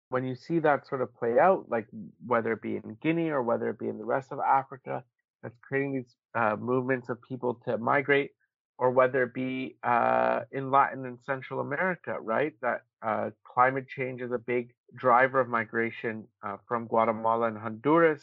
when 0.10 0.24
you 0.26 0.36
see 0.36 0.60
that 0.60 0.88
sort 0.88 1.02
of 1.02 1.14
play 1.16 1.40
out, 1.40 1.66
like 1.70 1.88
whether 2.26 2.54
it 2.54 2.62
be 2.62 2.76
in 2.76 2.98
Guinea 3.02 3.30
or 3.30 3.44
whether 3.44 3.70
it 3.70 3.80
be 3.80 3.90
in 3.90 3.98
the 3.98 4.06
rest 4.06 4.32
of 4.32 4.40
Africa, 4.40 5.04
that's 5.42 5.58
creating 5.68 5.94
these 5.96 6.16
uh, 6.36 6.56
movements 6.56 7.10
of 7.10 7.22
people 7.22 7.60
to 7.66 7.78
migrate, 7.78 8.32
or 8.78 8.92
whether 8.92 9.24
it 9.24 9.34
be 9.34 9.76
uh, 9.84 10.42
in 10.52 10.70
Latin 10.70 11.06
and 11.06 11.18
Central 11.26 11.62
America, 11.62 12.18
right? 12.20 12.54
That 12.62 12.82
uh, 13.02 13.30
climate 13.44 13.88
change 13.88 14.22
is 14.22 14.32
a 14.32 14.38
big 14.38 14.74
driver 14.96 15.40
of 15.40 15.48
migration 15.48 16.26
uh, 16.46 16.58
from 16.68 16.88
Guatemala 16.88 17.48
and 17.48 17.58
Honduras, 17.58 18.22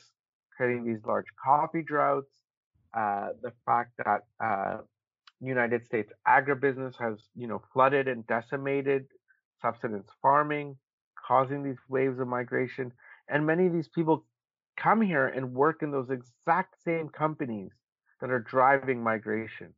creating 0.56 0.84
these 0.84 1.04
large 1.06 1.26
coffee 1.42 1.82
droughts. 1.82 2.30
Uh, 2.94 3.28
the 3.42 3.52
fact 3.64 3.92
that 4.04 4.20
uh, 4.44 4.78
United 5.40 5.86
States 5.86 6.12
agribusiness 6.28 6.94
has, 6.98 7.18
you 7.34 7.46
know, 7.46 7.62
flooded 7.72 8.06
and 8.06 8.26
decimated 8.26 9.06
subsistence 9.62 10.08
farming 10.20 10.76
causing 11.26 11.62
these 11.62 11.78
waves 11.88 12.18
of 12.18 12.28
migration. 12.28 12.92
And 13.28 13.46
many 13.46 13.66
of 13.66 13.72
these 13.72 13.88
people 13.88 14.26
come 14.76 15.00
here 15.00 15.28
and 15.28 15.54
work 15.54 15.82
in 15.82 15.90
those 15.90 16.10
exact 16.10 16.82
same 16.84 17.08
companies 17.08 17.70
that 18.20 18.30
are 18.30 18.40
driving 18.40 19.02
migration. 19.02 19.72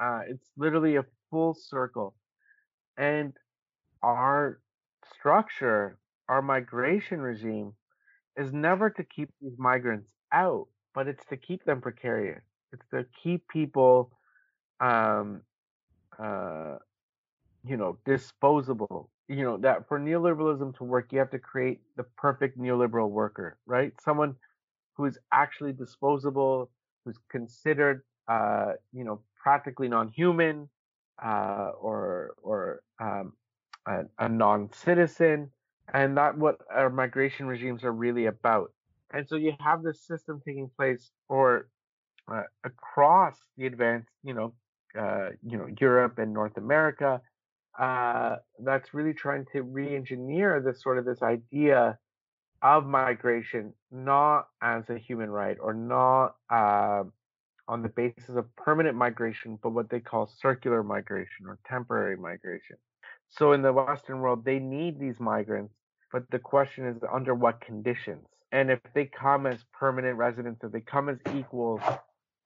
Uh, 0.00 0.20
it's 0.28 0.50
literally 0.56 0.96
a 0.96 1.04
full 1.30 1.54
circle. 1.54 2.14
And 2.96 3.32
our 4.02 4.60
structure, 5.14 5.98
our 6.28 6.42
migration 6.42 7.20
regime, 7.20 7.74
is 8.36 8.52
never 8.52 8.90
to 8.90 9.04
keep 9.04 9.30
these 9.40 9.58
migrants 9.58 10.08
out, 10.32 10.68
but 10.94 11.08
it's 11.08 11.24
to 11.26 11.36
keep 11.36 11.64
them 11.64 11.80
precarious. 11.80 12.42
It's 12.72 12.86
to 12.90 13.06
keep 13.22 13.46
people, 13.48 14.12
um, 14.80 15.42
uh, 16.18 16.76
you 17.64 17.76
know, 17.76 17.98
disposable 18.04 19.10
you 19.28 19.42
know 19.42 19.56
that 19.56 19.88
for 19.88 19.98
neoliberalism 19.98 20.76
to 20.76 20.84
work 20.84 21.08
you 21.10 21.18
have 21.18 21.30
to 21.30 21.38
create 21.38 21.80
the 21.96 22.04
perfect 22.18 22.58
neoliberal 22.58 23.10
worker 23.10 23.56
right 23.66 23.92
someone 24.00 24.34
who's 24.96 25.18
actually 25.32 25.72
disposable 25.72 26.70
who's 27.04 27.18
considered 27.30 28.02
uh, 28.28 28.72
you 28.92 29.04
know 29.04 29.20
practically 29.44 29.88
non-human 29.88 30.68
uh, 31.22 31.70
or 31.78 32.34
or 32.42 32.80
um, 32.98 33.34
a, 33.86 34.00
a, 34.18 34.28
non-citizen 34.28 35.50
and 35.92 36.16
that 36.16 36.36
what 36.36 36.56
our 36.74 36.88
migration 36.88 37.46
regimes 37.46 37.84
are 37.84 37.92
really 37.92 38.24
about. 38.24 38.72
And 39.12 39.28
so 39.28 39.36
you 39.36 39.52
have 39.60 39.82
this 39.82 40.04
system 40.06 40.40
taking 40.44 40.70
place 40.76 41.10
or 41.28 41.68
uh, 42.26 42.42
across 42.64 43.36
the 43.58 43.66
advanced 43.66 44.08
you 44.24 44.32
know 44.32 44.54
uh, 44.98 45.28
you 45.46 45.58
know 45.58 45.68
Europe 45.78 46.18
and 46.18 46.32
North 46.32 46.56
America 46.56 47.20
uh, 47.78 48.36
that's 48.64 48.94
really 48.94 49.12
trying 49.12 49.44
to 49.52 49.62
re-engineer 49.62 50.62
this 50.64 50.82
sort 50.82 50.98
of 50.98 51.04
this 51.04 51.22
idea 51.22 51.98
of 52.62 52.86
migration 52.86 53.74
not 53.92 54.46
as 54.62 54.88
a 54.88 54.96
human 54.96 55.28
right 55.28 55.58
or 55.60 55.74
not 55.74 56.34
uh, 56.50 57.02
on 57.68 57.82
the 57.82 57.88
basis 57.88 58.36
of 58.36 58.54
permanent 58.56 58.96
migration, 58.96 59.58
but 59.62 59.70
what 59.70 59.90
they 59.90 60.00
call 60.00 60.30
circular 60.40 60.82
migration 60.82 61.46
or 61.46 61.58
temporary 61.66 62.16
migration. 62.16 62.76
So 63.30 63.52
in 63.52 63.62
the 63.62 63.72
Western 63.72 64.20
world, 64.20 64.44
they 64.44 64.58
need 64.58 65.00
these 65.00 65.18
migrants, 65.18 65.74
but 66.12 66.24
the 66.30 66.38
question 66.38 66.86
is 66.86 67.02
under 67.12 67.34
what 67.34 67.60
conditions? 67.60 68.26
And 68.52 68.70
if 68.70 68.80
they 68.94 69.06
come 69.06 69.46
as 69.46 69.64
permanent 69.72 70.16
residents, 70.16 70.62
if 70.62 70.72
they 70.72 70.80
come 70.80 71.08
as 71.08 71.18
equals, 71.34 71.80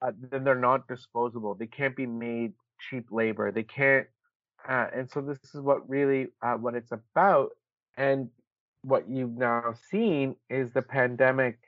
uh, 0.00 0.12
then 0.30 0.44
they're 0.44 0.54
not 0.54 0.88
disposable. 0.88 1.54
They 1.54 1.66
can't 1.66 1.96
be 1.96 2.06
made 2.06 2.52
cheap 2.88 3.06
labor. 3.10 3.50
They 3.52 3.64
can't 3.64 4.06
uh, 4.66 4.86
and 4.94 5.10
so 5.10 5.20
this 5.20 5.38
is 5.54 5.60
what 5.60 5.88
really 5.88 6.28
uh, 6.42 6.54
what 6.54 6.74
it's 6.74 6.92
about. 6.92 7.50
And 7.96 8.28
what 8.82 9.08
you've 9.08 9.36
now 9.36 9.74
seen 9.90 10.36
is 10.50 10.70
the 10.72 10.82
pandemic 10.82 11.58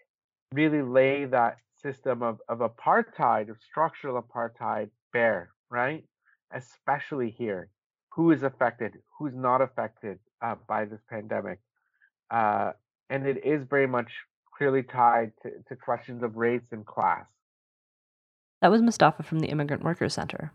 really 0.52 0.82
lay 0.82 1.24
that 1.26 1.58
system 1.82 2.22
of, 2.22 2.40
of 2.48 2.58
apartheid, 2.58 3.50
of 3.50 3.56
structural 3.60 4.22
apartheid 4.22 4.90
bear, 5.12 5.50
right? 5.70 6.04
Especially 6.52 7.30
here. 7.30 7.68
Who 8.14 8.32
is 8.32 8.42
affected? 8.42 8.98
Who's 9.18 9.34
not 9.34 9.60
affected 9.60 10.18
uh, 10.42 10.56
by 10.68 10.84
this 10.84 11.00
pandemic? 11.08 11.60
Uh, 12.30 12.72
and 13.08 13.26
it 13.26 13.44
is 13.44 13.64
very 13.68 13.86
much 13.86 14.10
clearly 14.56 14.82
tied 14.82 15.32
to, 15.42 15.50
to 15.68 15.76
questions 15.76 16.22
of 16.22 16.36
race 16.36 16.66
and 16.72 16.84
class. 16.84 17.26
That 18.60 18.70
was 18.70 18.82
Mostafa 18.82 19.24
from 19.24 19.40
the 19.40 19.48
Immigrant 19.48 19.82
Workers 19.82 20.14
Center. 20.14 20.52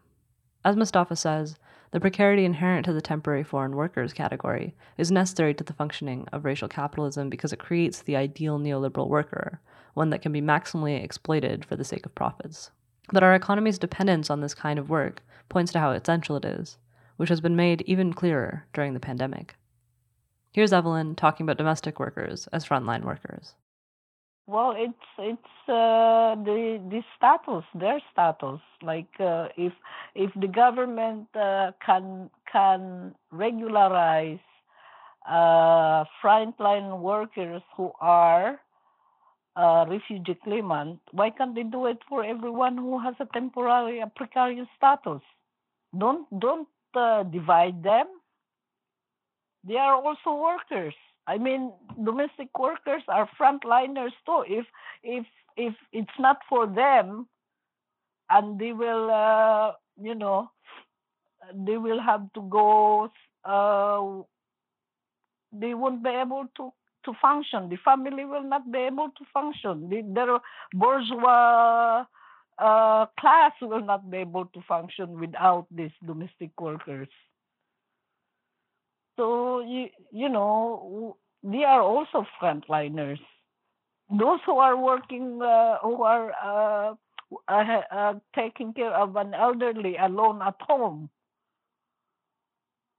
As 0.63 0.76
Mostafa 0.76 1.17
says, 1.17 1.57
the 1.91 1.99
precarity 1.99 2.45
inherent 2.45 2.86
to 2.86 2.93
the 2.93 3.01
temporary 3.01 3.43
foreign 3.43 3.76
workers 3.76 4.13
category 4.13 4.76
is 4.97 5.11
necessary 5.11 5.53
to 5.53 5.63
the 5.63 5.73
functioning 5.73 6.28
of 6.32 6.43
racial 6.43 6.67
capitalism 6.67 7.30
because 7.30 7.53
it 7.53 7.59
creates 7.59 8.01
the 8.01 8.15
ideal 8.15 8.59
neoliberal 8.59 9.07
worker, 9.07 9.61
one 9.96 10.12
that 10.12 10.22
can 10.22 10.32
be 10.32 10.41
maximally 10.41 11.04
exploited 11.04 11.66
for 11.66 11.76
the 11.76 11.84
sake 11.84 12.06
of 12.06 12.14
profits. 12.14 12.70
But 13.12 13.24
our 13.24 13.34
economy's 13.34 13.80
dependence 13.80 14.30
on 14.30 14.41
this 14.41 14.54
kind 14.54 14.78
of 14.78 14.89
work 14.89 15.24
points 15.50 15.72
to 15.72 15.80
how 15.80 15.91
essential 15.91 16.36
it 16.36 16.46
is, 16.46 16.78
which 17.18 17.30
has 17.30 17.41
been 17.41 17.56
made 17.56 17.82
even 17.88 18.14
clearer 18.14 18.66
during 18.74 18.93
the 18.93 19.00
pandemic. 19.00 19.56
Here's 20.52 20.74
Evelyn 20.74 21.16
talking 21.16 21.46
about 21.46 21.58
domestic 21.58 22.00
workers 22.00 22.48
as 22.54 22.66
frontline 22.66 23.04
workers. 23.04 23.56
Well, 24.48 24.76
it's 24.78 25.10
it's 25.18 25.70
uh, 25.70 26.36
the 26.43 26.80
the 26.89 27.02
status, 27.18 27.66
their 27.74 28.00
status. 28.12 28.62
Like 28.84 29.10
uh, 29.20 29.48
if 29.58 29.74
if 30.14 30.32
the 30.39 30.48
government 30.48 31.28
uh, 31.36 31.72
can 31.84 32.30
can 32.52 33.16
regularize 33.32 34.39
uh, 35.28 36.06
frontline 36.24 37.00
workers 37.00 37.64
who 37.76 37.91
are 38.00 38.60
uh, 39.56 39.86
refugee 39.89 40.38
claimant, 40.43 40.99
why 41.12 41.30
can't 41.30 41.56
they 41.56 41.64
do 41.64 41.86
it 41.88 41.99
for 42.10 42.24
everyone 42.24 42.78
who 42.78 42.99
has 42.99 43.16
a 43.20 43.26
temporary, 43.34 43.99
a 44.01 44.08
precarious 44.08 44.68
status? 44.78 45.22
Don't 45.97 46.28
don't 46.39 46.68
uh, 46.95 47.24
divide 47.24 47.84
them. 47.84 48.08
They 49.64 49.78
are 49.78 49.95
also 49.95 50.36
workers. 50.36 50.93
I 51.28 51.38
mean, 51.38 51.72
domestic 52.03 52.58
workers 52.60 53.01
are 53.08 53.30
frontliners 53.39 54.14
too. 54.26 54.43
If 54.47 54.66
if 55.03 55.26
if 55.58 55.74
it's 55.93 56.20
not 56.20 56.38
for 56.49 56.68
them, 56.68 57.28
and 58.30 58.60
they 58.60 58.74
will, 58.74 59.10
uh, 59.12 59.72
you 60.01 60.16
know, 60.16 60.51
they 61.53 61.78
will 61.78 62.01
have 62.01 62.32
to 62.34 62.41
go. 62.49 63.12
Uh, 63.43 64.24
they 65.51 65.74
won't 65.74 66.03
be 66.03 66.10
able 66.10 66.45
to 66.58 66.74
to 67.06 67.14
function. 67.22 67.70
The 67.70 67.78
family 67.78 68.26
will 68.26 68.43
not 68.43 68.72
be 68.72 68.80
able 68.80 69.10
to 69.10 69.26
function. 69.34 69.89
The, 69.89 70.01
their 70.14 70.39
bourgeois 70.74 72.06
uh, 72.58 73.06
class 73.20 73.53
will 73.62 73.86
not 73.86 74.10
be 74.10 74.18
able 74.18 74.45
to 74.45 74.62
function 74.68 75.20
without 75.20 75.68
these 75.72 75.91
domestic 76.06 76.51
workers. 76.60 77.10
So 79.18 79.62
you 79.62 79.88
you 80.12 80.30
know 80.30 81.18
they 81.43 81.64
are 81.64 81.82
also 81.82 82.26
frontliners. 82.41 83.20
Those 84.10 84.39
who 84.45 84.58
are 84.58 84.78
working, 84.78 85.41
uh, 85.41 85.78
who 85.82 86.03
are 86.03 86.32
uh, 86.43 86.95
uh, 87.47 87.82
uh, 87.91 88.14
taking 88.36 88.74
care 88.74 88.93
of 88.93 89.16
an 89.16 89.34
elderly 89.34 89.97
alone 89.97 90.41
at 90.41 90.56
home. 90.62 91.10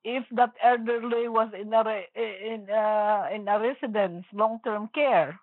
If 0.07 0.23
that 0.39 0.55
elderly 0.63 1.27
was 1.29 1.51
in 1.59 1.75
a 1.75 1.83
in 2.15 2.71
uh, 2.71 3.27
in 3.35 3.49
a 3.49 3.59
residence, 3.59 4.25
long 4.33 4.61
term 4.63 4.89
care, 4.95 5.35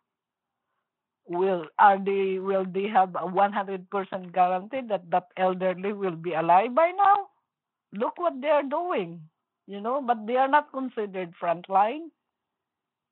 will 1.28 1.68
are 1.78 2.00
they 2.00 2.40
will 2.40 2.64
they 2.66 2.88
have 2.88 3.12
a 3.20 3.28
one 3.28 3.52
hundred 3.52 3.90
percent 3.92 4.32
guarantee 4.32 4.82
that 4.88 5.10
that 5.12 5.28
elderly 5.36 5.92
will 5.92 6.16
be 6.16 6.34
alive 6.34 6.74
by 6.74 6.92
now? 6.96 7.28
Look 7.92 8.18
what 8.18 8.40
they 8.40 8.50
are 8.50 8.64
doing 8.64 9.28
you 9.68 9.80
know, 9.82 10.02
but 10.02 10.26
they 10.28 10.36
are 10.36 10.48
not 10.48 10.72
considered 10.72 11.34
frontline. 11.42 12.10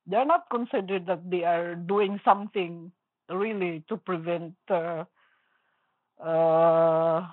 They're 0.07 0.25
not 0.25 0.49
considered 0.49 1.05
that 1.07 1.29
they 1.29 1.43
are 1.43 1.75
doing 1.75 2.19
something 2.25 2.91
really 3.29 3.83
to 3.87 3.97
prevent 3.97 4.55
uh, 4.69 5.05
uh, 6.21 7.27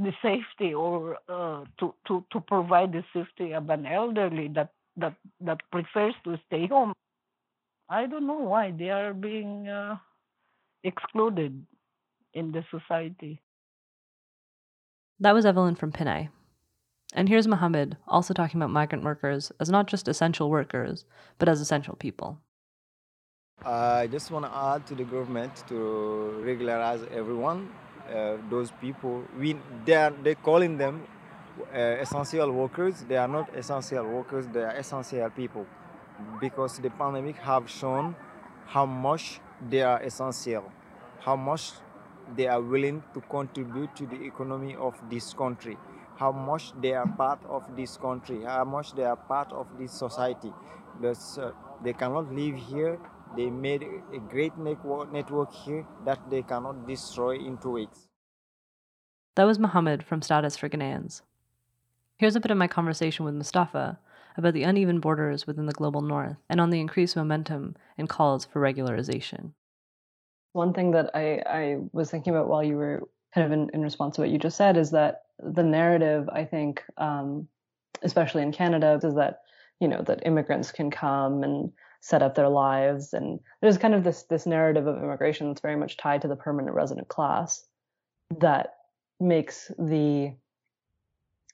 the 0.00 0.12
safety 0.22 0.72
or 0.74 1.18
uh, 1.28 1.64
to, 1.78 1.94
to, 2.06 2.24
to 2.32 2.40
provide 2.40 2.92
the 2.92 3.04
safety 3.12 3.52
of 3.52 3.68
an 3.70 3.86
elderly 3.86 4.48
that, 4.54 4.70
that, 4.96 5.14
that 5.40 5.60
prefers 5.70 6.14
to 6.24 6.38
stay 6.46 6.66
home. 6.66 6.92
I 7.88 8.06
don't 8.06 8.26
know 8.26 8.38
why 8.38 8.72
they 8.76 8.90
are 8.90 9.12
being 9.12 9.68
uh, 9.68 9.96
excluded 10.84 11.66
in 12.34 12.52
the 12.52 12.64
society. 12.70 13.40
That 15.18 15.34
was 15.34 15.44
Evelyn 15.44 15.74
from 15.74 15.92
Pinay. 15.92 16.30
And 17.12 17.28
here's 17.28 17.48
Mohammed 17.48 17.96
also 18.06 18.32
talking 18.32 18.60
about 18.60 18.70
migrant 18.70 19.04
workers 19.04 19.52
as 19.60 19.68
not 19.68 19.88
just 19.88 20.08
essential 20.08 20.48
workers, 20.48 21.04
but 21.38 21.48
as 21.48 21.60
essential 21.60 21.96
people. 21.96 22.38
I 23.64 24.06
just 24.06 24.30
want 24.30 24.46
to 24.46 24.56
add 24.56 24.86
to 24.86 24.94
the 24.94 25.04
government 25.04 25.64
to 25.68 26.40
regularize 26.42 27.02
everyone. 27.12 27.68
Uh, 28.10 28.36
those 28.50 28.72
people, 28.80 29.22
we 29.38 29.56
they 29.84 29.94
are 29.94 30.10
they 30.22 30.34
calling 30.34 30.76
them 30.76 31.06
uh, 31.72 31.78
essential 31.78 32.50
workers. 32.50 33.04
They 33.08 33.16
are 33.16 33.28
not 33.28 33.54
essential 33.56 34.04
workers. 34.04 34.46
They 34.52 34.62
are 34.62 34.76
essential 34.76 35.30
people, 35.30 35.66
because 36.40 36.78
the 36.78 36.90
pandemic 36.90 37.36
have 37.36 37.70
shown 37.70 38.16
how 38.66 38.86
much 38.86 39.40
they 39.68 39.82
are 39.82 40.02
essential, 40.02 40.64
how 41.20 41.36
much 41.36 41.72
they 42.36 42.46
are 42.46 42.60
willing 42.60 43.02
to 43.14 43.20
contribute 43.20 43.94
to 43.96 44.06
the 44.06 44.20
economy 44.24 44.74
of 44.76 44.94
this 45.10 45.32
country 45.34 45.76
how 46.20 46.30
much 46.30 46.72
they 46.82 46.92
are 46.92 47.06
part 47.06 47.40
of 47.48 47.64
this 47.74 47.96
country, 47.96 48.42
how 48.44 48.62
much 48.64 48.92
they 48.94 49.04
are 49.04 49.16
part 49.16 49.50
of 49.52 49.66
this 49.78 49.90
society. 49.90 50.52
Because, 51.00 51.38
uh, 51.38 51.52
they 51.82 51.94
cannot 51.94 52.30
live 52.34 52.56
here. 52.56 52.98
They 53.36 53.48
made 53.48 53.82
a 54.12 54.18
great 54.18 54.56
network, 54.58 55.12
network 55.12 55.52
here 55.52 55.86
that 56.04 56.18
they 56.30 56.42
cannot 56.42 56.86
destroy 56.86 57.36
in 57.36 57.58
two 57.58 57.70
weeks. 57.70 58.08
That 59.36 59.44
was 59.44 59.58
Mohammed 59.58 60.02
from 60.02 60.20
Status 60.20 60.56
for 60.56 60.68
Ghanaians. 60.68 61.22
Here's 62.18 62.36
a 62.36 62.40
bit 62.40 62.50
of 62.50 62.58
my 62.58 62.66
conversation 62.66 63.24
with 63.24 63.34
Mostafa 63.34 63.98
about 64.36 64.54
the 64.54 64.64
uneven 64.64 65.00
borders 65.00 65.46
within 65.46 65.66
the 65.66 65.72
global 65.72 66.00
north 66.00 66.36
and 66.48 66.60
on 66.60 66.70
the 66.70 66.80
increased 66.80 67.16
momentum 67.16 67.76
in 67.96 68.06
calls 68.06 68.44
for 68.44 68.60
regularization. 68.60 69.52
One 70.52 70.72
thing 70.72 70.90
that 70.90 71.10
I, 71.14 71.42
I 71.46 71.76
was 71.92 72.10
thinking 72.10 72.34
about 72.34 72.48
while 72.48 72.64
you 72.64 72.76
were 72.76 73.08
kind 73.32 73.46
of 73.46 73.52
in, 73.52 73.70
in 73.72 73.82
response 73.82 74.16
to 74.16 74.22
what 74.22 74.30
you 74.30 74.38
just 74.38 74.56
said 74.56 74.76
is 74.76 74.90
that 74.90 75.22
the 75.38 75.62
narrative, 75.62 76.28
I 76.32 76.44
think, 76.44 76.82
um, 76.96 77.46
especially 78.02 78.42
in 78.42 78.52
Canada, 78.52 78.98
is 79.02 79.14
that 79.14 79.42
you 79.78 79.88
know 79.88 80.02
that 80.02 80.26
immigrants 80.26 80.72
can 80.72 80.90
come 80.90 81.42
and 81.42 81.72
set 82.00 82.22
up 82.22 82.34
their 82.34 82.48
lives, 82.48 83.12
and 83.12 83.40
there's 83.60 83.78
kind 83.78 83.94
of 83.94 84.04
this 84.04 84.24
this 84.24 84.46
narrative 84.46 84.86
of 84.86 84.96
immigration 84.96 85.48
that's 85.48 85.60
very 85.60 85.76
much 85.76 85.96
tied 85.96 86.22
to 86.22 86.28
the 86.28 86.36
permanent 86.36 86.74
resident 86.74 87.08
class 87.08 87.64
that 88.38 88.74
makes 89.18 89.70
the 89.78 90.34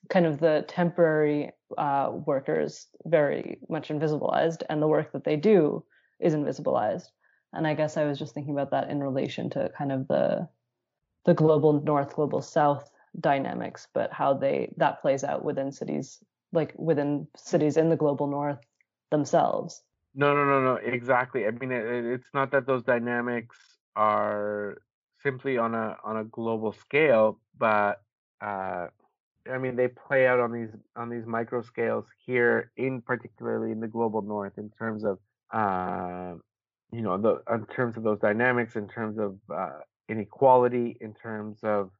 kind 0.09 0.26
of 0.26 0.38
the 0.38 0.64
temporary 0.68 1.51
uh, 1.76 2.12
workers 2.12 2.86
very 3.05 3.59
much 3.68 3.88
invisibilized, 3.88 4.62
and 4.70 4.80
the 4.80 4.86
work 4.86 5.12
that 5.12 5.24
they 5.24 5.36
do 5.36 5.84
is 6.20 6.34
invisibilized. 6.34 7.09
And 7.53 7.66
I 7.66 7.74
guess 7.74 7.97
I 7.97 8.05
was 8.05 8.18
just 8.18 8.34
thinking 8.34 8.55
about 8.55 8.70
that 8.70 8.90
in 8.90 9.03
relation 9.03 9.51
to 9.51 9.70
kind 9.76 9.92
of 9.92 10.07
the 10.09 10.49
the 11.24 11.34
global 11.34 11.80
north, 11.82 12.14
global 12.14 12.40
south 12.40 12.88
dynamics, 13.18 13.88
but 13.92 14.12
how 14.12 14.34
they 14.34 14.72
that 14.76 15.01
plays 15.01 15.24
out 15.24 15.44
within 15.44 15.72
cities, 15.72 16.22
like 16.53 16.72
within 16.76 17.26
cities 17.36 17.76
in 17.76 17.88
the 17.88 17.97
global 17.97 18.28
north 18.28 18.61
themselves. 19.11 19.82
No, 20.17 20.35
no, 20.35 20.47
no, 20.47 20.62
no. 20.62 20.77
Exactly. 20.77 21.47
I 21.47 21.53
mean, 21.53 21.73
it, 21.73 21.85
it's 22.07 22.29
not 22.35 22.53
that 22.53 22.67
those 22.67 22.85
dynamics 22.85 23.57
are 23.97 24.79
simply 25.23 25.59
on 25.59 25.75
a 25.75 25.99
on 26.05 26.19
a 26.19 26.25
global 26.25 26.73
scale, 26.73 27.41
but 27.59 28.03
uh, 28.41 28.89
I 29.51 29.59
mean, 29.59 29.77
they 29.77 29.89
play 29.89 30.27
out 30.27 30.41
on 30.41 30.53
these 30.53 30.71
on 30.97 31.11
these 31.11 31.27
micro 31.27 31.62
scales 31.62 32.07
here, 32.25 32.73
in 32.77 33.03
particularly 33.03 33.73
in 33.73 33.81
the 33.81 33.89
global 33.89 34.23
north, 34.23 34.55
in 34.59 34.71
terms 34.71 35.05
of 35.05 35.19
uh, 35.53 36.35
you 36.93 37.03
know 37.03 37.19
the 37.19 37.43
in 37.55 37.67
terms 37.67 37.99
of 37.99 38.05
those 38.05 38.21
dynamics, 38.21 38.77
in 38.77 38.89
terms 38.89 39.19
of 39.19 39.39
uh, 39.55 39.81
inequality, 40.09 40.97
in 41.01 41.14
terms 41.14 41.59
of 41.62 41.91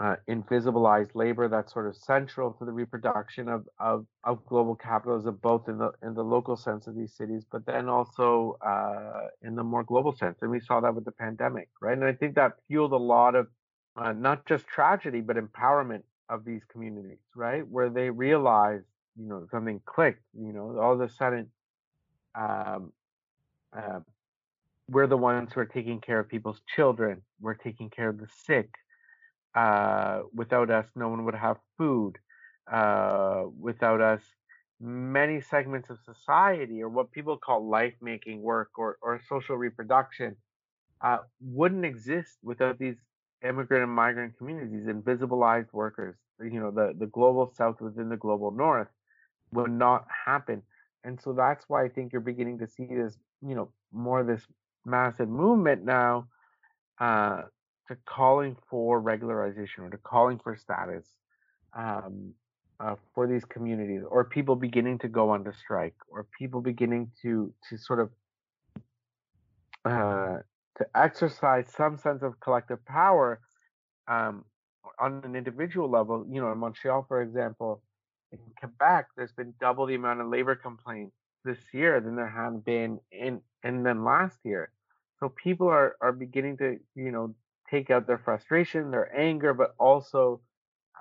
uh, 0.00 0.14
invisibilized 0.28 1.10
labor 1.14 1.48
that's 1.48 1.72
sort 1.72 1.88
of 1.88 1.96
central 1.96 2.52
to 2.52 2.64
the 2.64 2.70
reproduction 2.72 3.48
of, 3.48 3.68
of, 3.80 4.06
of 4.22 4.44
global 4.46 4.76
capitalism, 4.76 5.38
both 5.42 5.68
in 5.68 5.78
the 5.78 5.90
in 6.02 6.14
the 6.14 6.22
local 6.22 6.56
sense 6.56 6.86
of 6.86 6.94
these 6.94 7.12
cities, 7.12 7.44
but 7.50 7.66
then 7.66 7.88
also 7.88 8.56
uh, 8.64 9.26
in 9.42 9.56
the 9.56 9.64
more 9.64 9.82
global 9.82 10.14
sense. 10.14 10.38
And 10.40 10.50
we 10.50 10.60
saw 10.60 10.80
that 10.80 10.94
with 10.94 11.04
the 11.04 11.12
pandemic, 11.12 11.68
right? 11.80 11.98
And 11.98 12.04
I 12.04 12.12
think 12.12 12.36
that 12.36 12.52
fueled 12.68 12.92
a 12.92 12.96
lot 12.96 13.34
of 13.34 13.48
uh, 13.96 14.12
not 14.12 14.46
just 14.46 14.66
tragedy, 14.68 15.20
but 15.20 15.36
empowerment 15.36 16.02
of 16.28 16.44
these 16.44 16.62
communities, 16.70 17.18
right? 17.34 17.66
Where 17.66 17.90
they 17.90 18.10
realized, 18.10 18.84
you 19.18 19.28
know, 19.28 19.48
something 19.50 19.80
clicked. 19.84 20.22
You 20.38 20.52
know, 20.52 20.78
all 20.78 20.92
of 20.92 21.00
a 21.00 21.08
sudden, 21.10 21.50
um, 22.36 22.92
uh, 23.76 24.00
we're 24.88 25.08
the 25.08 25.16
ones 25.16 25.52
who 25.52 25.60
are 25.60 25.66
taking 25.66 26.00
care 26.00 26.20
of 26.20 26.28
people's 26.28 26.60
children. 26.76 27.22
We're 27.40 27.54
taking 27.54 27.90
care 27.90 28.08
of 28.08 28.18
the 28.18 28.28
sick. 28.44 28.70
Uh, 29.54 30.22
without 30.34 30.70
us, 30.70 30.86
no 30.94 31.08
one 31.08 31.24
would 31.24 31.34
have 31.34 31.58
food. 31.78 32.18
Uh, 32.70 33.44
without 33.58 34.00
us, 34.00 34.22
many 34.80 35.40
segments 35.40 35.90
of 35.90 35.98
society, 36.04 36.82
or 36.82 36.88
what 36.88 37.10
people 37.12 37.36
call 37.38 37.68
life 37.68 37.94
making 38.00 38.42
work 38.42 38.70
or, 38.78 38.98
or 39.02 39.20
social 39.28 39.56
reproduction, 39.56 40.36
uh, 41.02 41.18
wouldn't 41.40 41.84
exist 41.84 42.38
without 42.42 42.78
these 42.78 42.96
immigrant 43.44 43.84
and 43.84 43.92
migrant 43.92 44.36
communities, 44.36 44.86
invisibilized 44.86 45.72
workers, 45.72 46.16
you 46.42 46.60
know, 46.60 46.70
the, 46.70 46.94
the 46.98 47.06
global 47.06 47.52
south 47.56 47.80
within 47.80 48.08
the 48.08 48.16
global 48.16 48.50
north 48.50 48.88
would 49.52 49.70
not 49.70 50.06
happen. 50.26 50.62
And 51.04 51.20
so 51.20 51.32
that's 51.32 51.64
why 51.68 51.84
I 51.84 51.88
think 51.88 52.12
you're 52.12 52.20
beginning 52.20 52.58
to 52.58 52.66
see 52.66 52.86
this, 52.86 53.16
you 53.46 53.54
know, 53.54 53.70
more 53.92 54.24
this 54.24 54.42
massive 54.84 55.28
movement 55.28 55.84
now 55.84 56.26
uh, 57.00 57.42
to 57.88 57.96
calling 58.06 58.56
for 58.68 59.00
regularization 59.02 59.80
or 59.80 59.90
to 59.90 59.98
calling 59.98 60.38
for 60.38 60.56
status 60.56 61.06
um, 61.76 62.32
uh, 62.80 62.94
for 63.14 63.26
these 63.26 63.44
communities, 63.44 64.02
or 64.08 64.24
people 64.24 64.54
beginning 64.54 64.98
to 64.98 65.08
go 65.08 65.30
on 65.30 65.44
strike, 65.58 65.96
or 66.08 66.26
people 66.38 66.60
beginning 66.60 67.10
to 67.22 67.52
to 67.68 67.76
sort 67.76 67.98
of 68.00 68.10
uh, 69.84 70.38
to 70.76 70.86
exercise 70.94 71.66
some 71.76 71.96
sense 71.98 72.22
of 72.22 72.38
collective 72.40 72.84
power 72.86 73.40
um, 74.06 74.44
on 75.00 75.20
an 75.24 75.34
individual 75.34 75.90
level. 75.90 76.24
You 76.30 76.40
know, 76.40 76.52
in 76.52 76.58
Montreal, 76.58 77.04
for 77.08 77.22
example, 77.22 77.82
in 78.32 78.38
Quebec, 78.58 79.06
there's 79.16 79.32
been 79.32 79.54
double 79.60 79.86
the 79.86 79.94
amount 79.94 80.20
of 80.20 80.28
labor 80.28 80.54
complaints 80.54 81.14
this 81.44 81.58
year 81.72 82.00
than 82.00 82.16
there 82.16 82.28
had 82.28 82.64
been 82.64 83.00
in 83.10 83.40
and 83.64 83.84
then 83.84 84.04
last 84.04 84.38
year. 84.44 84.70
So 85.18 85.28
people 85.30 85.68
are 85.68 85.96
are 86.00 86.12
beginning 86.12 86.58
to 86.58 86.78
you 86.94 87.10
know 87.10 87.34
take 87.70 87.90
out 87.90 88.06
their 88.06 88.18
frustration, 88.18 88.90
their 88.90 89.14
anger, 89.18 89.54
but 89.54 89.74
also 89.78 90.40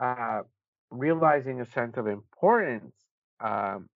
uh, 0.02 0.42
realizing 0.90 1.62
a 1.62 1.66
sense 1.66 1.98
of 1.98 2.08
importance 2.08 2.94
um, 3.40 3.90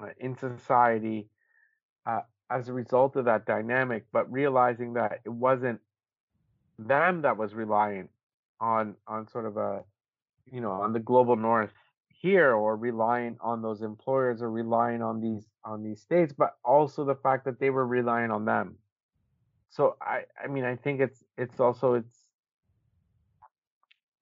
uh, 0.00 0.08
in 0.18 0.36
society 0.36 1.28
uh, 2.06 2.20
as 2.50 2.68
a 2.68 2.72
result 2.72 3.16
of 3.16 3.24
that 3.24 3.46
dynamic, 3.46 4.04
but 4.12 4.30
realizing 4.30 4.94
that 4.94 5.20
it 5.24 5.30
wasn't 5.30 5.80
them 6.78 7.22
that 7.22 7.36
was 7.36 7.54
reliant 7.54 8.10
on 8.60 8.94
on 9.06 9.26
sort 9.28 9.46
of 9.46 9.56
a 9.56 9.82
you 10.50 10.60
know 10.60 10.72
on 10.72 10.92
the 10.92 11.00
global 11.00 11.36
north 11.36 11.72
here 12.08 12.54
or 12.54 12.76
relying 12.76 13.36
on 13.40 13.62
those 13.62 13.82
employers 13.82 14.40
or 14.42 14.50
relying 14.50 15.02
on 15.02 15.20
these 15.20 15.44
on 15.64 15.82
these 15.82 16.00
states 16.00 16.32
but 16.36 16.56
also 16.64 17.04
the 17.04 17.14
fact 17.14 17.44
that 17.44 17.60
they 17.60 17.70
were 17.70 17.86
relying 17.86 18.30
on 18.30 18.44
them 18.44 18.76
so 19.70 19.96
i 20.00 20.22
i 20.42 20.46
mean 20.46 20.64
i 20.64 20.76
think 20.76 21.00
it's 21.00 21.22
it's 21.36 21.60
also 21.60 21.94
it's 21.94 22.18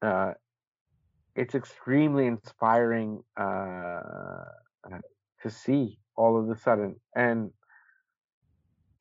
uh 0.02 0.32
it's 1.36 1.54
extremely 1.54 2.26
inspiring 2.26 3.22
uh, 3.36 4.44
to 5.42 5.50
see 5.50 5.98
all 6.16 6.38
of 6.38 6.48
a 6.48 6.58
sudden 6.58 6.96
and 7.16 7.50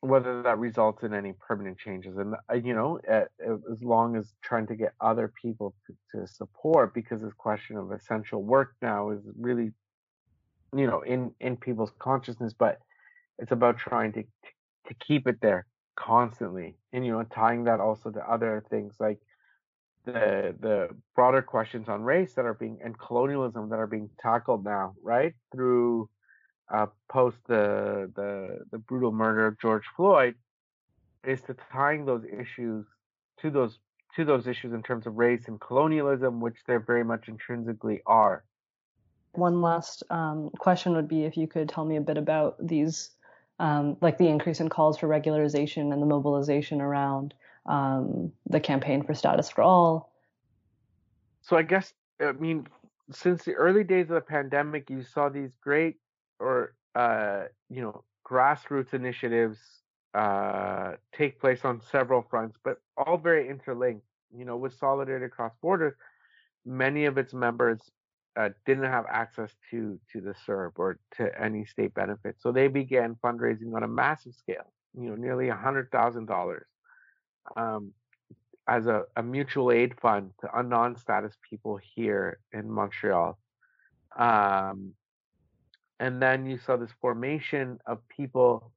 whether 0.00 0.42
that 0.42 0.58
results 0.58 1.02
in 1.02 1.14
any 1.14 1.32
permanent 1.32 1.78
changes 1.78 2.18
and 2.18 2.34
uh, 2.50 2.54
you 2.54 2.74
know 2.74 2.98
as 3.08 3.82
long 3.82 4.16
as 4.16 4.34
trying 4.42 4.66
to 4.66 4.74
get 4.74 4.92
other 5.00 5.32
people 5.40 5.74
to, 5.86 5.94
to, 6.12 6.26
support 6.26 6.92
because 6.92 7.22
this 7.22 7.32
question 7.38 7.76
of 7.76 7.90
essential 7.90 8.42
work 8.42 8.74
now 8.82 9.10
is 9.10 9.20
really 9.38 9.70
you 10.76 10.86
know 10.86 11.00
in 11.02 11.30
in 11.40 11.56
people's 11.56 11.92
consciousness 11.98 12.52
but 12.52 12.78
it's 13.38 13.52
about 13.52 13.78
trying 13.78 14.12
to 14.12 14.22
to 14.86 14.94
keep 15.06 15.26
it 15.26 15.40
there 15.40 15.66
constantly 15.96 16.76
and 16.92 17.04
you 17.04 17.12
know 17.12 17.22
tying 17.24 17.64
that 17.64 17.80
also 17.80 18.10
to 18.10 18.20
other 18.20 18.64
things 18.70 18.94
like 18.98 19.18
the 20.04 20.54
the 20.60 20.88
broader 21.14 21.40
questions 21.40 21.88
on 21.88 22.02
race 22.02 22.34
that 22.34 22.44
are 22.44 22.54
being 22.54 22.78
and 22.84 22.98
colonialism 22.98 23.68
that 23.70 23.78
are 23.78 23.86
being 23.86 24.10
tackled 24.20 24.64
now 24.64 24.94
right 25.02 25.34
through 25.52 26.08
uh, 26.72 26.86
post 27.10 27.36
the, 27.46 28.10
the 28.16 28.60
the 28.70 28.78
brutal 28.78 29.12
murder 29.12 29.46
of 29.46 29.58
George 29.60 29.84
Floyd 29.96 30.34
is 31.26 31.40
to 31.42 31.56
tying 31.72 32.04
those 32.04 32.24
issues 32.24 32.86
to 33.40 33.50
those 33.50 33.78
to 34.16 34.24
those 34.24 34.46
issues 34.46 34.72
in 34.72 34.82
terms 34.82 35.06
of 35.06 35.16
race 35.16 35.48
and 35.48 35.60
colonialism, 35.60 36.40
which 36.40 36.56
they 36.66 36.76
very 36.76 37.04
much 37.04 37.28
intrinsically 37.28 38.00
are. 38.06 38.44
One 39.32 39.60
last 39.60 40.04
um, 40.10 40.50
question 40.58 40.94
would 40.94 41.08
be 41.08 41.24
if 41.24 41.36
you 41.36 41.48
could 41.48 41.68
tell 41.68 41.84
me 41.84 41.96
a 41.96 42.00
bit 42.00 42.16
about 42.16 42.54
these, 42.64 43.10
um, 43.64 43.96
like 44.02 44.18
the 44.18 44.28
increase 44.28 44.60
in 44.60 44.68
calls 44.68 44.98
for 44.98 45.08
regularization 45.08 45.90
and 45.90 46.02
the 46.02 46.06
mobilization 46.06 46.82
around 46.82 47.32
um, 47.64 48.30
the 48.46 48.60
campaign 48.60 49.02
for 49.02 49.14
status 49.14 49.48
for 49.48 49.62
all. 49.62 50.12
So 51.40 51.56
I 51.56 51.62
guess 51.62 51.94
I 52.20 52.32
mean 52.32 52.66
since 53.10 53.44
the 53.44 53.54
early 53.54 53.82
days 53.82 54.10
of 54.10 54.16
the 54.16 54.20
pandemic, 54.20 54.90
you 54.90 55.02
saw 55.02 55.30
these 55.30 55.52
great 55.62 55.96
or 56.38 56.74
uh, 56.94 57.44
you 57.70 57.80
know 57.80 58.04
grassroots 58.30 58.92
initiatives 58.92 59.58
uh, 60.12 60.92
take 61.16 61.40
place 61.40 61.64
on 61.64 61.80
several 61.90 62.20
fronts, 62.28 62.58
but 62.62 62.82
all 62.98 63.16
very 63.16 63.48
interlinked. 63.48 64.04
You 64.36 64.44
know, 64.44 64.56
with 64.58 64.74
Solidarity 64.74 65.24
Across 65.24 65.52
Borders, 65.62 65.94
many 66.66 67.06
of 67.06 67.16
its 67.16 67.32
members 67.32 67.80
uh, 68.36 68.50
didn't 68.66 68.84
have 68.84 69.04
access 69.08 69.50
to 69.70 69.98
to 70.12 70.20
the 70.20 70.34
CERB 70.46 70.72
or 70.76 70.98
to 71.16 71.40
any 71.40 71.64
state 71.64 71.94
benefits, 71.94 72.42
so 72.42 72.52
they 72.52 72.68
began 72.68 73.16
fundraising 73.24 73.74
on 73.74 73.82
a 73.82 73.88
massive 73.88 74.34
scale. 74.34 74.72
You 74.98 75.10
know, 75.10 75.16
nearly 75.16 75.48
hundred 75.48 75.90
thousand 75.90 76.22
um, 76.22 76.26
dollars 76.26 76.66
as 78.66 78.86
a, 78.86 79.04
a, 79.16 79.22
mutual 79.22 79.70
aid 79.70 79.94
fund 80.00 80.30
to 80.40 80.62
non-status 80.62 81.36
people 81.48 81.78
here 81.94 82.38
in 82.52 82.70
Montreal. 82.70 83.38
Um, 84.16 84.94
and 86.00 86.20
then 86.20 86.46
you 86.46 86.58
saw 86.58 86.76
this 86.76 86.90
formation 87.00 87.78
of 87.86 87.98
people 88.08 88.72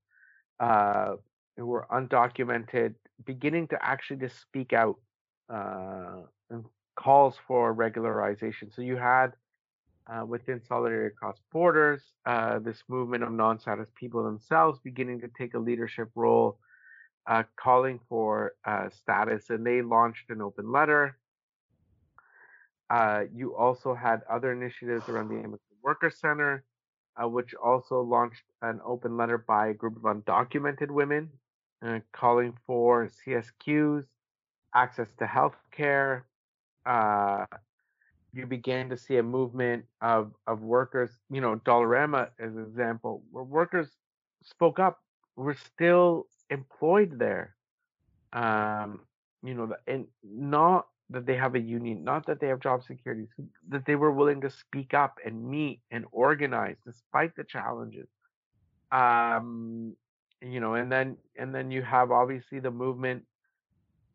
uh, 0.59 1.15
who 1.55 1.65
were 1.65 1.87
undocumented 1.91 2.95
beginning 3.25 3.67
to 3.69 3.77
actually 3.83 4.17
just 4.17 4.39
speak 4.39 4.73
out 4.73 4.97
uh, 5.49 6.21
and 6.49 6.65
calls 6.95 7.35
for 7.47 7.73
regularization. 7.73 8.73
So 8.75 8.81
you 8.81 8.97
had 8.97 9.33
uh, 10.09 10.25
within 10.25 10.61
Solidarity 10.67 11.13
Across 11.15 11.39
Borders 11.51 12.01
uh, 12.25 12.59
this 12.59 12.83
movement 12.87 13.23
of 13.23 13.31
non-status 13.31 13.89
people 13.95 14.23
themselves 14.23 14.79
beginning 14.83 15.21
to 15.21 15.29
take 15.37 15.53
a 15.53 15.59
leadership 15.59 16.09
role, 16.15 16.57
uh, 17.27 17.43
calling 17.55 17.99
for 18.07 18.53
uh, 18.65 18.89
status, 18.89 19.49
and 19.49 19.65
they 19.65 19.81
launched 19.81 20.29
an 20.29 20.41
open 20.41 20.71
letter. 20.71 21.17
you 23.33 23.55
also 23.55 23.93
had 23.93 24.21
other 24.29 24.51
initiatives 24.51 25.09
around 25.09 25.27
the 25.29 25.35
Immigrant 25.35 25.61
Worker 25.83 26.09
Center, 26.09 26.63
uh, 27.21 27.27
which 27.27 27.53
also 27.55 28.01
launched 28.01 28.43
an 28.61 28.79
open 28.85 29.17
letter 29.17 29.37
by 29.37 29.67
a 29.67 29.73
group 29.73 29.95
of 29.97 30.03
undocumented 30.03 30.91
women 30.91 31.29
uh, 31.81 31.99
calling 32.11 32.57
for 32.65 33.09
CSQs, 33.25 34.03
access 34.73 35.07
to 35.19 35.25
health 35.25 35.55
care. 35.71 36.25
You 38.33 38.45
began 38.45 38.89
to 38.89 38.97
see 38.97 39.17
a 39.17 39.23
movement 39.23 39.85
of, 40.01 40.31
of 40.45 40.61
workers, 40.61 41.11
you 41.29 41.41
know, 41.41 41.55
Dollarama 41.65 42.29
as 42.39 42.55
an 42.55 42.63
example, 42.63 43.23
where 43.31 43.43
workers 43.43 43.89
spoke 44.43 44.79
up. 44.79 44.99
We're 45.35 45.55
still 45.55 46.27
employed 46.49 47.17
there. 47.17 47.55
Um, 48.33 49.01
you 49.43 49.53
know, 49.53 49.73
and 49.87 50.07
not 50.23 50.87
that 51.09 51.25
they 51.25 51.35
have 51.35 51.55
a 51.55 51.59
union, 51.59 52.03
not 52.03 52.25
that 52.25 52.39
they 52.39 52.47
have 52.47 52.59
job 52.59 52.83
security, 52.83 53.27
that 53.69 53.85
they 53.85 53.95
were 53.95 54.11
willing 54.11 54.41
to 54.41 54.49
speak 54.49 54.93
up 54.93 55.17
and 55.25 55.49
meet 55.49 55.79
and 55.91 56.05
organize 56.11 56.75
despite 56.85 57.35
the 57.35 57.43
challenges. 57.43 58.07
Um, 58.91 59.95
you 60.41 60.59
know, 60.59 60.75
and 60.75 60.91
then 60.91 61.17
and 61.37 61.53
then 61.53 61.71
you 61.71 61.81
have 61.81 62.11
obviously 62.11 62.59
the 62.59 62.71
movement 62.71 63.23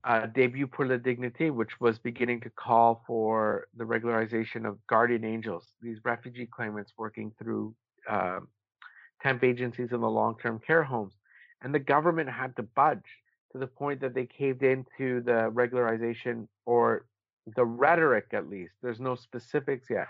uh, 0.04 0.26
debout 0.26 0.70
pour 0.70 0.86
la 0.86 0.96
dignité, 0.96 1.50
which 1.50 1.80
was 1.80 1.98
beginning 1.98 2.40
to 2.40 2.50
call 2.50 3.02
for 3.06 3.68
the 3.76 3.84
regularization 3.84 4.66
of 4.66 4.84
guardian 4.88 5.24
angels, 5.24 5.68
these 5.80 5.98
refugee 6.04 6.46
claimants 6.46 6.92
working 6.96 7.32
through 7.38 7.74
uh, 8.08 8.40
temp 9.22 9.44
agencies 9.44 9.92
in 9.92 10.00
the 10.00 10.10
long-term 10.10 10.60
care 10.66 10.82
homes, 10.82 11.14
and 11.62 11.74
the 11.74 11.78
government 11.78 12.28
had 12.28 12.54
to 12.56 12.62
budge 12.62 13.22
to 13.52 13.58
the 13.58 13.66
point 13.66 14.00
that 14.00 14.14
they 14.14 14.26
caved 14.26 14.62
into 14.62 15.20
the 15.20 15.50
regularization 15.52 16.48
or 16.66 17.06
the 17.56 17.64
rhetoric 17.64 18.26
at 18.32 18.48
least. 18.48 18.72
There's 18.82 19.00
no 19.00 19.14
specifics 19.14 19.88
yet. 19.90 20.08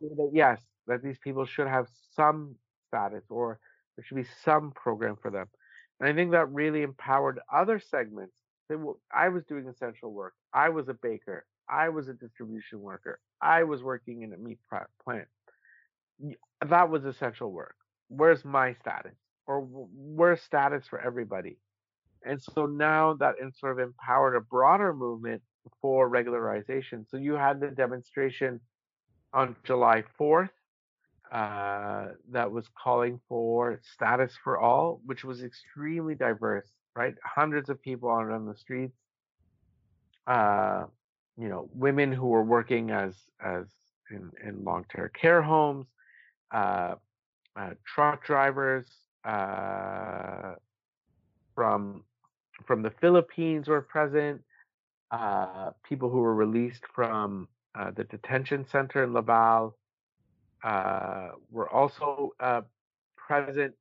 That 0.00 0.30
yes, 0.32 0.60
that 0.86 1.02
these 1.02 1.18
people 1.18 1.46
should 1.46 1.68
have 1.68 1.88
some 2.14 2.54
status 2.88 3.24
or 3.30 3.58
there 3.96 4.04
should 4.04 4.16
be 4.16 4.26
some 4.44 4.72
program 4.72 5.16
for 5.20 5.30
them. 5.30 5.46
And 6.00 6.08
I 6.08 6.12
think 6.12 6.32
that 6.32 6.52
really 6.52 6.82
empowered 6.82 7.40
other 7.52 7.80
segments. 7.80 8.34
I 9.14 9.28
was 9.28 9.44
doing 9.44 9.68
essential 9.68 10.12
work. 10.12 10.34
I 10.52 10.68
was 10.68 10.88
a 10.88 10.94
baker. 10.94 11.44
I 11.68 11.88
was 11.88 12.08
a 12.08 12.14
distribution 12.14 12.80
worker. 12.80 13.18
I 13.40 13.64
was 13.64 13.82
working 13.82 14.22
in 14.22 14.32
a 14.32 14.36
meat 14.36 14.58
plant. 15.04 15.28
That 16.66 16.90
was 16.90 17.04
essential 17.04 17.52
work. 17.52 17.76
Where's 18.08 18.44
my 18.44 18.74
status? 18.74 19.16
Or 19.46 19.60
where's 19.60 20.42
status 20.42 20.86
for 20.88 21.00
everybody? 21.00 21.58
And 22.24 22.40
so 22.42 22.66
now 22.66 23.14
that 23.14 23.34
sort 23.58 23.72
of 23.72 23.78
empowered 23.78 24.36
a 24.36 24.40
broader 24.40 24.92
movement 24.92 25.42
for 25.80 26.10
regularization. 26.10 27.08
So 27.08 27.16
you 27.16 27.34
had 27.34 27.60
the 27.60 27.68
demonstration 27.68 28.60
on 29.32 29.54
July 29.64 30.02
4th 30.18 30.50
uh, 31.30 32.06
that 32.30 32.50
was 32.50 32.68
calling 32.82 33.20
for 33.28 33.80
status 33.82 34.32
for 34.42 34.58
all, 34.58 35.00
which 35.04 35.24
was 35.24 35.42
extremely 35.42 36.14
diverse, 36.14 36.68
right? 36.96 37.14
Hundreds 37.24 37.68
of 37.68 37.80
people 37.82 38.10
out 38.10 38.30
on 38.30 38.46
the 38.46 38.56
streets 38.56 38.96
uh, 40.26 40.84
you 41.38 41.48
know, 41.48 41.68
women 41.74 42.12
who 42.12 42.26
were 42.26 42.42
working 42.42 42.90
as 42.90 43.14
as 43.44 43.66
in, 44.10 44.30
in 44.44 44.64
long-term 44.64 45.10
care 45.20 45.42
homes, 45.42 45.86
uh, 46.52 46.94
uh, 47.56 47.70
truck 47.84 48.24
drivers 48.24 48.86
uh, 49.24 50.54
from 51.54 52.02
from 52.66 52.82
the 52.82 52.90
Philippines 53.00 53.68
were 53.68 53.82
present. 53.82 54.42
Uh, 55.10 55.70
people 55.88 56.10
who 56.10 56.18
were 56.18 56.34
released 56.34 56.82
from 56.94 57.48
uh, 57.78 57.90
the 57.92 58.04
detention 58.04 58.66
center 58.70 59.04
in 59.04 59.12
Laval 59.12 59.76
were 61.50 61.70
also 61.72 62.32
present, 63.16 63.74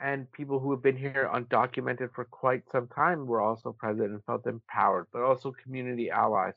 and 0.00 0.30
people 0.32 0.58
who 0.58 0.70
have 0.70 0.82
been 0.82 0.96
here 0.96 1.30
undocumented 1.32 2.12
for 2.14 2.24
quite 2.24 2.62
some 2.70 2.88
time 2.88 3.26
were 3.26 3.40
also 3.40 3.72
present 3.72 4.10
and 4.10 4.24
felt 4.24 4.46
empowered, 4.46 5.06
but 5.12 5.22
also 5.22 5.52
community 5.62 6.10
allies. 6.10 6.54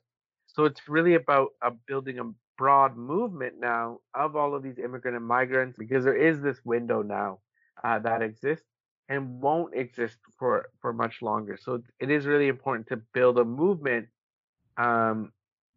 So 0.48 0.66
it's 0.66 0.88
really 0.88 1.16
about 1.16 1.50
uh, 1.62 1.72
building 1.88 2.20
a 2.20 2.32
broad 2.58 2.96
movement 2.96 3.56
now 3.60 4.00
of 4.14 4.36
all 4.36 4.56
of 4.56 4.64
these 4.64 4.78
immigrant 4.78 5.18
and 5.18 5.26
migrants 5.26 5.78
because 5.78 6.04
there 6.04 6.16
is 6.16 6.41
this 6.41 6.60
window 6.64 7.02
now 7.02 7.39
uh, 7.84 8.00
that 8.00 8.22
exists 8.22 8.66
and 9.10 9.41
won't 9.41 9.74
exist 9.74 10.18
for 10.38 10.70
for 10.80 10.94
much 10.94 11.22
longer. 11.22 11.58
So 11.58 11.82
it 12.00 12.10
is 12.10 12.26
really 12.26 12.48
important 12.48 12.88
to 12.88 12.98
build 13.14 13.38
a 13.39 13.46
movement, 13.46 14.08
um, 14.78 15.34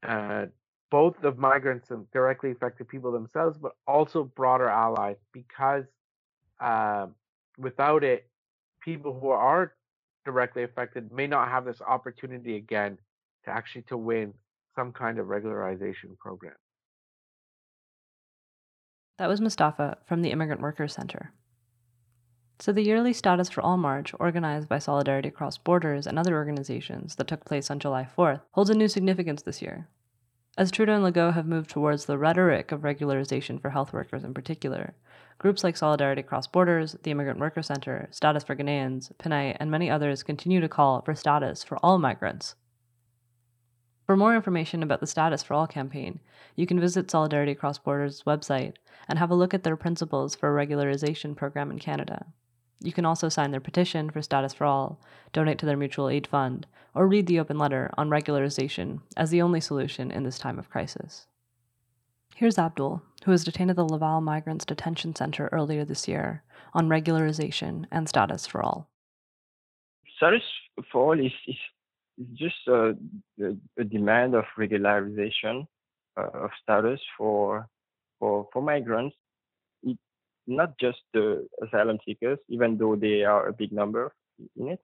uh, 0.06 0.46
both 0.90 1.24
of 1.24 1.38
migrants 1.38 1.90
and 1.90 2.08
directly 2.12 2.52
affected 2.52 2.88
people 2.88 3.10
themselves, 3.10 3.58
but 3.58 3.72
also 3.86 4.24
broader 4.24 4.68
allies, 4.68 5.16
because 5.32 5.84
uh, 6.60 7.06
without 7.58 8.04
it, 8.04 8.26
people 8.82 9.18
who 9.18 9.28
are 9.28 9.74
directly 10.24 10.62
affected 10.64 11.12
may 11.12 11.26
not 11.26 11.48
have 11.48 11.64
this 11.64 11.80
opportunity 11.80 12.56
again 12.56 12.98
to 13.44 13.50
actually 13.50 13.82
to 13.82 13.96
win 13.96 14.34
some 14.74 14.92
kind 14.92 15.18
of 15.18 15.26
regularization 15.26 16.16
program. 16.18 16.54
That 19.18 19.28
was 19.28 19.40
Mostafa 19.40 19.96
from 20.06 20.20
the 20.20 20.30
Immigrant 20.30 20.60
Workers 20.60 20.92
Center. 20.92 21.32
So, 22.58 22.72
the 22.72 22.82
yearly 22.82 23.12
Status 23.12 23.50
for 23.50 23.60
All 23.60 23.76
March, 23.76 24.14
organized 24.18 24.68
by 24.68 24.78
Solidarity 24.78 25.28
Across 25.28 25.58
Borders 25.58 26.06
and 26.06 26.18
other 26.18 26.34
organizations 26.34 27.16
that 27.16 27.26
took 27.26 27.44
place 27.44 27.70
on 27.70 27.78
July 27.78 28.06
4th, 28.16 28.40
holds 28.52 28.70
a 28.70 28.74
new 28.74 28.88
significance 28.88 29.42
this 29.42 29.60
year. 29.60 29.88
As 30.58 30.70
Trudeau 30.70 30.94
and 30.94 31.04
Legault 31.04 31.34
have 31.34 31.46
moved 31.46 31.68
towards 31.68 32.06
the 32.06 32.16
rhetoric 32.16 32.72
of 32.72 32.80
regularization 32.80 33.60
for 33.60 33.68
health 33.68 33.92
workers 33.92 34.24
in 34.24 34.32
particular, 34.32 34.94
groups 35.36 35.62
like 35.62 35.76
Solidarity 35.76 36.20
Across 36.20 36.46
Borders, 36.46 36.96
the 37.02 37.10
Immigrant 37.10 37.38
Worker 37.38 37.60
Center, 37.60 38.08
Status 38.10 38.42
for 38.42 38.56
Ghanaians, 38.56 39.12
Pinay, 39.18 39.54
and 39.60 39.70
many 39.70 39.90
others 39.90 40.22
continue 40.22 40.62
to 40.62 40.68
call 40.68 41.02
for 41.02 41.14
status 41.14 41.62
for 41.62 41.76
all 41.82 41.98
migrants. 41.98 42.54
For 44.06 44.16
more 44.16 44.34
information 44.34 44.82
about 44.82 45.00
the 45.00 45.06
Status 45.06 45.42
for 45.42 45.52
All 45.52 45.66
campaign, 45.66 46.20
you 46.54 46.66
can 46.66 46.80
visit 46.80 47.10
Solidarity 47.10 47.52
Across 47.52 47.80
Borders' 47.80 48.22
website 48.22 48.76
and 49.08 49.18
have 49.18 49.30
a 49.30 49.34
look 49.34 49.52
at 49.52 49.62
their 49.62 49.76
principles 49.76 50.34
for 50.34 50.48
a 50.58 50.66
regularization 50.66 51.36
program 51.36 51.70
in 51.70 51.78
Canada. 51.78 52.24
You 52.80 52.92
can 52.92 53.06
also 53.06 53.28
sign 53.28 53.50
their 53.50 53.60
petition 53.60 54.10
for 54.10 54.22
Status 54.22 54.52
for 54.52 54.64
All, 54.64 55.00
donate 55.32 55.58
to 55.58 55.66
their 55.66 55.76
mutual 55.76 56.08
aid 56.08 56.26
fund, 56.26 56.66
or 56.94 57.06
read 57.06 57.26
the 57.26 57.40
open 57.40 57.58
letter 57.58 57.90
on 57.96 58.10
regularization 58.10 59.00
as 59.16 59.30
the 59.30 59.42
only 59.42 59.60
solution 59.60 60.10
in 60.10 60.24
this 60.24 60.38
time 60.38 60.58
of 60.58 60.70
crisis. 60.70 61.26
Here's 62.34 62.58
Abdul, 62.58 63.02
who 63.24 63.30
was 63.30 63.44
detained 63.44 63.70
at 63.70 63.76
the 63.76 63.84
Laval 63.84 64.20
Migrants 64.20 64.66
Detention 64.66 65.16
Center 65.16 65.48
earlier 65.52 65.84
this 65.84 66.06
year 66.06 66.42
on 66.74 66.88
regularization 66.88 67.86
and 67.90 68.08
Status 68.08 68.46
for 68.46 68.62
All. 68.62 68.90
Status 70.16 70.42
for 70.92 71.14
All 71.14 71.18
is, 71.18 71.32
is, 71.46 71.56
just 72.34 72.56
a, 72.68 72.94
a, 73.42 73.56
a, 73.78 73.84
demand 73.84 74.34
of 74.34 74.44
regularization 74.58 75.66
uh, 76.16 76.28
of 76.32 76.50
status 76.62 77.00
for, 77.16 77.68
for, 78.18 78.48
for 78.52 78.62
migrants 78.62 79.16
not 80.46 80.78
just 80.78 80.98
the 81.12 81.46
asylum 81.62 81.98
seekers, 82.04 82.38
even 82.48 82.78
though 82.78 82.96
they 82.96 83.22
are 83.24 83.48
a 83.48 83.52
big 83.52 83.72
number 83.72 84.14
in 84.56 84.68
it. 84.68 84.80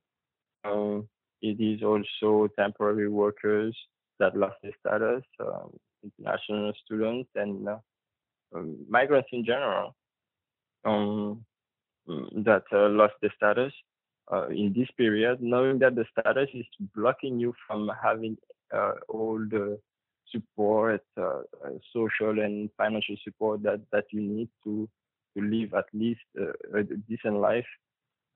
Um, 0.65 1.09
it 1.41 1.61
is 1.61 1.83
also 1.83 2.49
temporary 2.57 3.09
workers 3.09 3.77
that 4.19 4.37
lost 4.37 4.57
their 4.63 4.73
status, 4.81 5.25
um, 5.41 5.71
international 6.05 6.73
students, 6.85 7.31
and 7.35 7.69
uh, 7.69 7.79
um, 8.55 8.77
migrants 8.89 9.29
in 9.33 9.45
general 9.45 9.95
um, 10.85 11.45
that 12.07 12.63
uh, 12.73 12.89
lost 12.89 13.15
their 13.21 13.33
status 13.37 13.73
uh, 14.33 14.49
in 14.49 14.73
this 14.77 14.89
period, 14.97 15.41
knowing 15.41 15.79
that 15.81 15.95
the 15.95 16.05
status 16.17 16.49
is 16.55 16.67
blocking 16.95 17.39
you 17.39 17.55
from 17.67 17.91
having 18.03 18.37
uh, 18.75 18.93
all 19.09 19.39
the 19.39 19.79
support, 20.31 21.03
uh, 21.19 21.41
uh, 21.65 21.71
social 21.93 22.41
and 22.41 22.71
financial 22.77 23.17
support 23.23 23.63
that, 23.63 23.81
that 23.93 24.05
you 24.11 24.21
need 24.21 24.49
to 24.65 24.89
to 25.37 25.43
live 25.43 25.75
at 25.75 25.87
least 25.93 26.21
uh, 26.41 26.79
a 26.79 26.83
decent 26.83 27.37
life, 27.37 27.67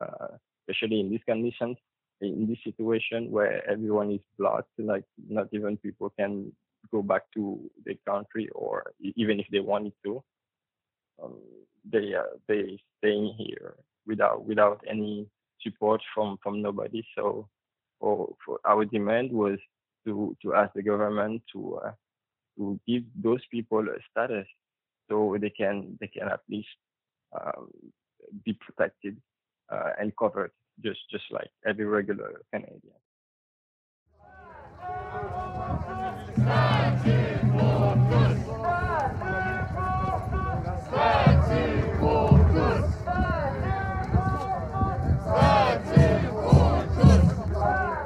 uh, 0.01 0.29
especially 0.69 1.01
in 1.01 1.11
these 1.11 1.25
conditions, 1.27 1.77
in 2.21 2.47
this 2.47 2.59
situation 2.65 3.31
where 3.31 3.69
everyone 3.69 4.11
is 4.11 4.21
blocked, 4.39 4.71
like 4.79 5.05
not 5.29 5.49
even 5.53 5.77
people 5.77 6.13
can 6.19 6.53
go 6.91 7.03
back 7.03 7.23
to 7.35 7.59
their 7.85 7.97
country 8.07 8.49
or 8.55 8.93
even 9.01 9.41
if 9.41 9.47
they 9.53 9.61
wanted 9.61 9.93
to. 10.05 10.23
Um, 11.23 11.39
they 11.91 12.15
uh, 12.15 12.37
they 12.49 12.79
staying 12.99 13.35
here 13.39 13.75
without 14.07 14.45
without 14.45 14.83
any 14.89 15.27
support 15.63 16.01
from 16.15 16.39
from 16.43 16.63
nobody. 16.63 17.07
So, 17.17 17.49
for, 18.01 18.35
our 18.65 18.85
demand 18.85 19.33
was 19.33 19.59
to 20.05 20.37
to 20.43 20.55
ask 20.55 20.73
the 20.75 20.83
government 20.83 21.43
to 21.53 21.81
uh, 21.85 21.93
to 22.59 22.79
give 22.87 23.05
those 23.23 23.41
people 23.51 23.81
a 23.81 23.99
status 24.11 24.47
so 25.09 25.37
they 25.41 25.51
can 25.51 25.97
they 26.01 26.09
can 26.09 26.29
at 26.29 26.41
least 26.51 26.69
be 28.45 28.59
protected 28.61 29.17
uh, 29.71 29.91
and 29.99 30.13
covered 30.17 30.51
just 30.83 31.01
just 31.11 31.25
like 31.31 31.51
every 31.67 31.85
regular 31.85 32.43
Canadian. 32.53 32.81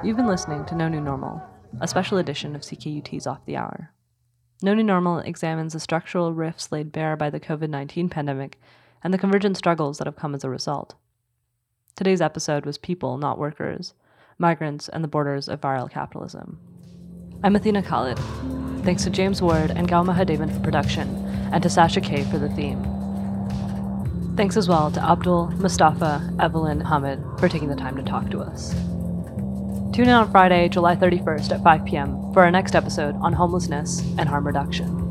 You've 0.03 0.17
been 0.17 0.27
listening 0.27 0.65
to 0.67 0.75
No 0.75 0.89
New 0.89 1.01
Normal, 1.01 1.43
a 1.81 1.87
special 1.87 2.19
edition 2.19 2.57
of 2.57 2.63
CKUT's 2.63 3.27
Off 3.27 3.45
the 3.45 3.57
Hour. 3.57 3.93
No 4.63 4.75
New 4.75 4.83
Normal 4.83 5.19
examines 5.19 5.73
the 5.73 5.81
structural 5.81 6.33
rifts 6.33 6.73
laid 6.73 6.91
bare 6.91 7.17
by 7.17 7.31
the 7.31 7.41
COVID 7.41 7.69
19 7.69 8.09
pandemic 8.09 8.59
and 9.03 9.13
the 9.13 9.19
convergent 9.19 9.57
struggles 9.57 9.99
that 9.99 10.07
have 10.07 10.17
come 10.17 10.35
as 10.35 10.45
a 10.45 10.51
result. 10.51 10.95
Today's 11.97 12.21
episode 12.21 12.65
was 12.65 12.79
People, 12.79 13.19
Not 13.19 13.39
Workers 13.39 13.95
Migrants 14.39 14.89
and 14.89 15.05
the 15.05 15.09
Borders 15.09 15.49
of 15.49 15.61
Viral 15.61 15.91
Capitalism. 15.91 16.59
I'm 17.45 17.57
Athena 17.57 17.83
Khalid. 17.83 18.19
Thanks 18.85 19.05
to 19.05 19.11
James 19.11 19.43
Ward 19.43 19.71
and 19.71 19.87
Gal 19.87 20.05
Mahadevan 20.05 20.53
for 20.53 20.61
production, 20.61 21.09
and 21.53 21.63
to 21.63 21.69
Sasha 21.69 22.01
K 22.01 22.25
for 22.25 22.39
the 22.39 22.49
theme. 22.51 22.83
Thanks 24.37 24.57
as 24.57 24.69
well 24.69 24.91
to 24.93 25.03
Abdul, 25.03 25.49
Mostafa, 25.57 26.41
Evelyn, 26.41 26.81
Hamid 26.81 27.23
for 27.39 27.49
taking 27.49 27.69
the 27.69 27.77
time 27.77 27.97
to 27.97 28.03
talk 28.03 28.31
to 28.31 28.41
us. 28.41 28.73
Tune 29.93 30.09
in 30.09 30.11
on 30.11 30.31
Friday, 30.31 30.69
July 30.69 30.97
31st 30.97 31.53
at 31.53 31.63
5 31.63 31.85
p.m. 31.85 32.33
for 32.33 32.43
our 32.43 32.51
next 32.51 32.75
episode 32.75 33.15
on 33.17 33.35
homelessness 33.35 34.01
and 34.17 34.29
harm 34.29 34.47
reduction. 34.47 35.10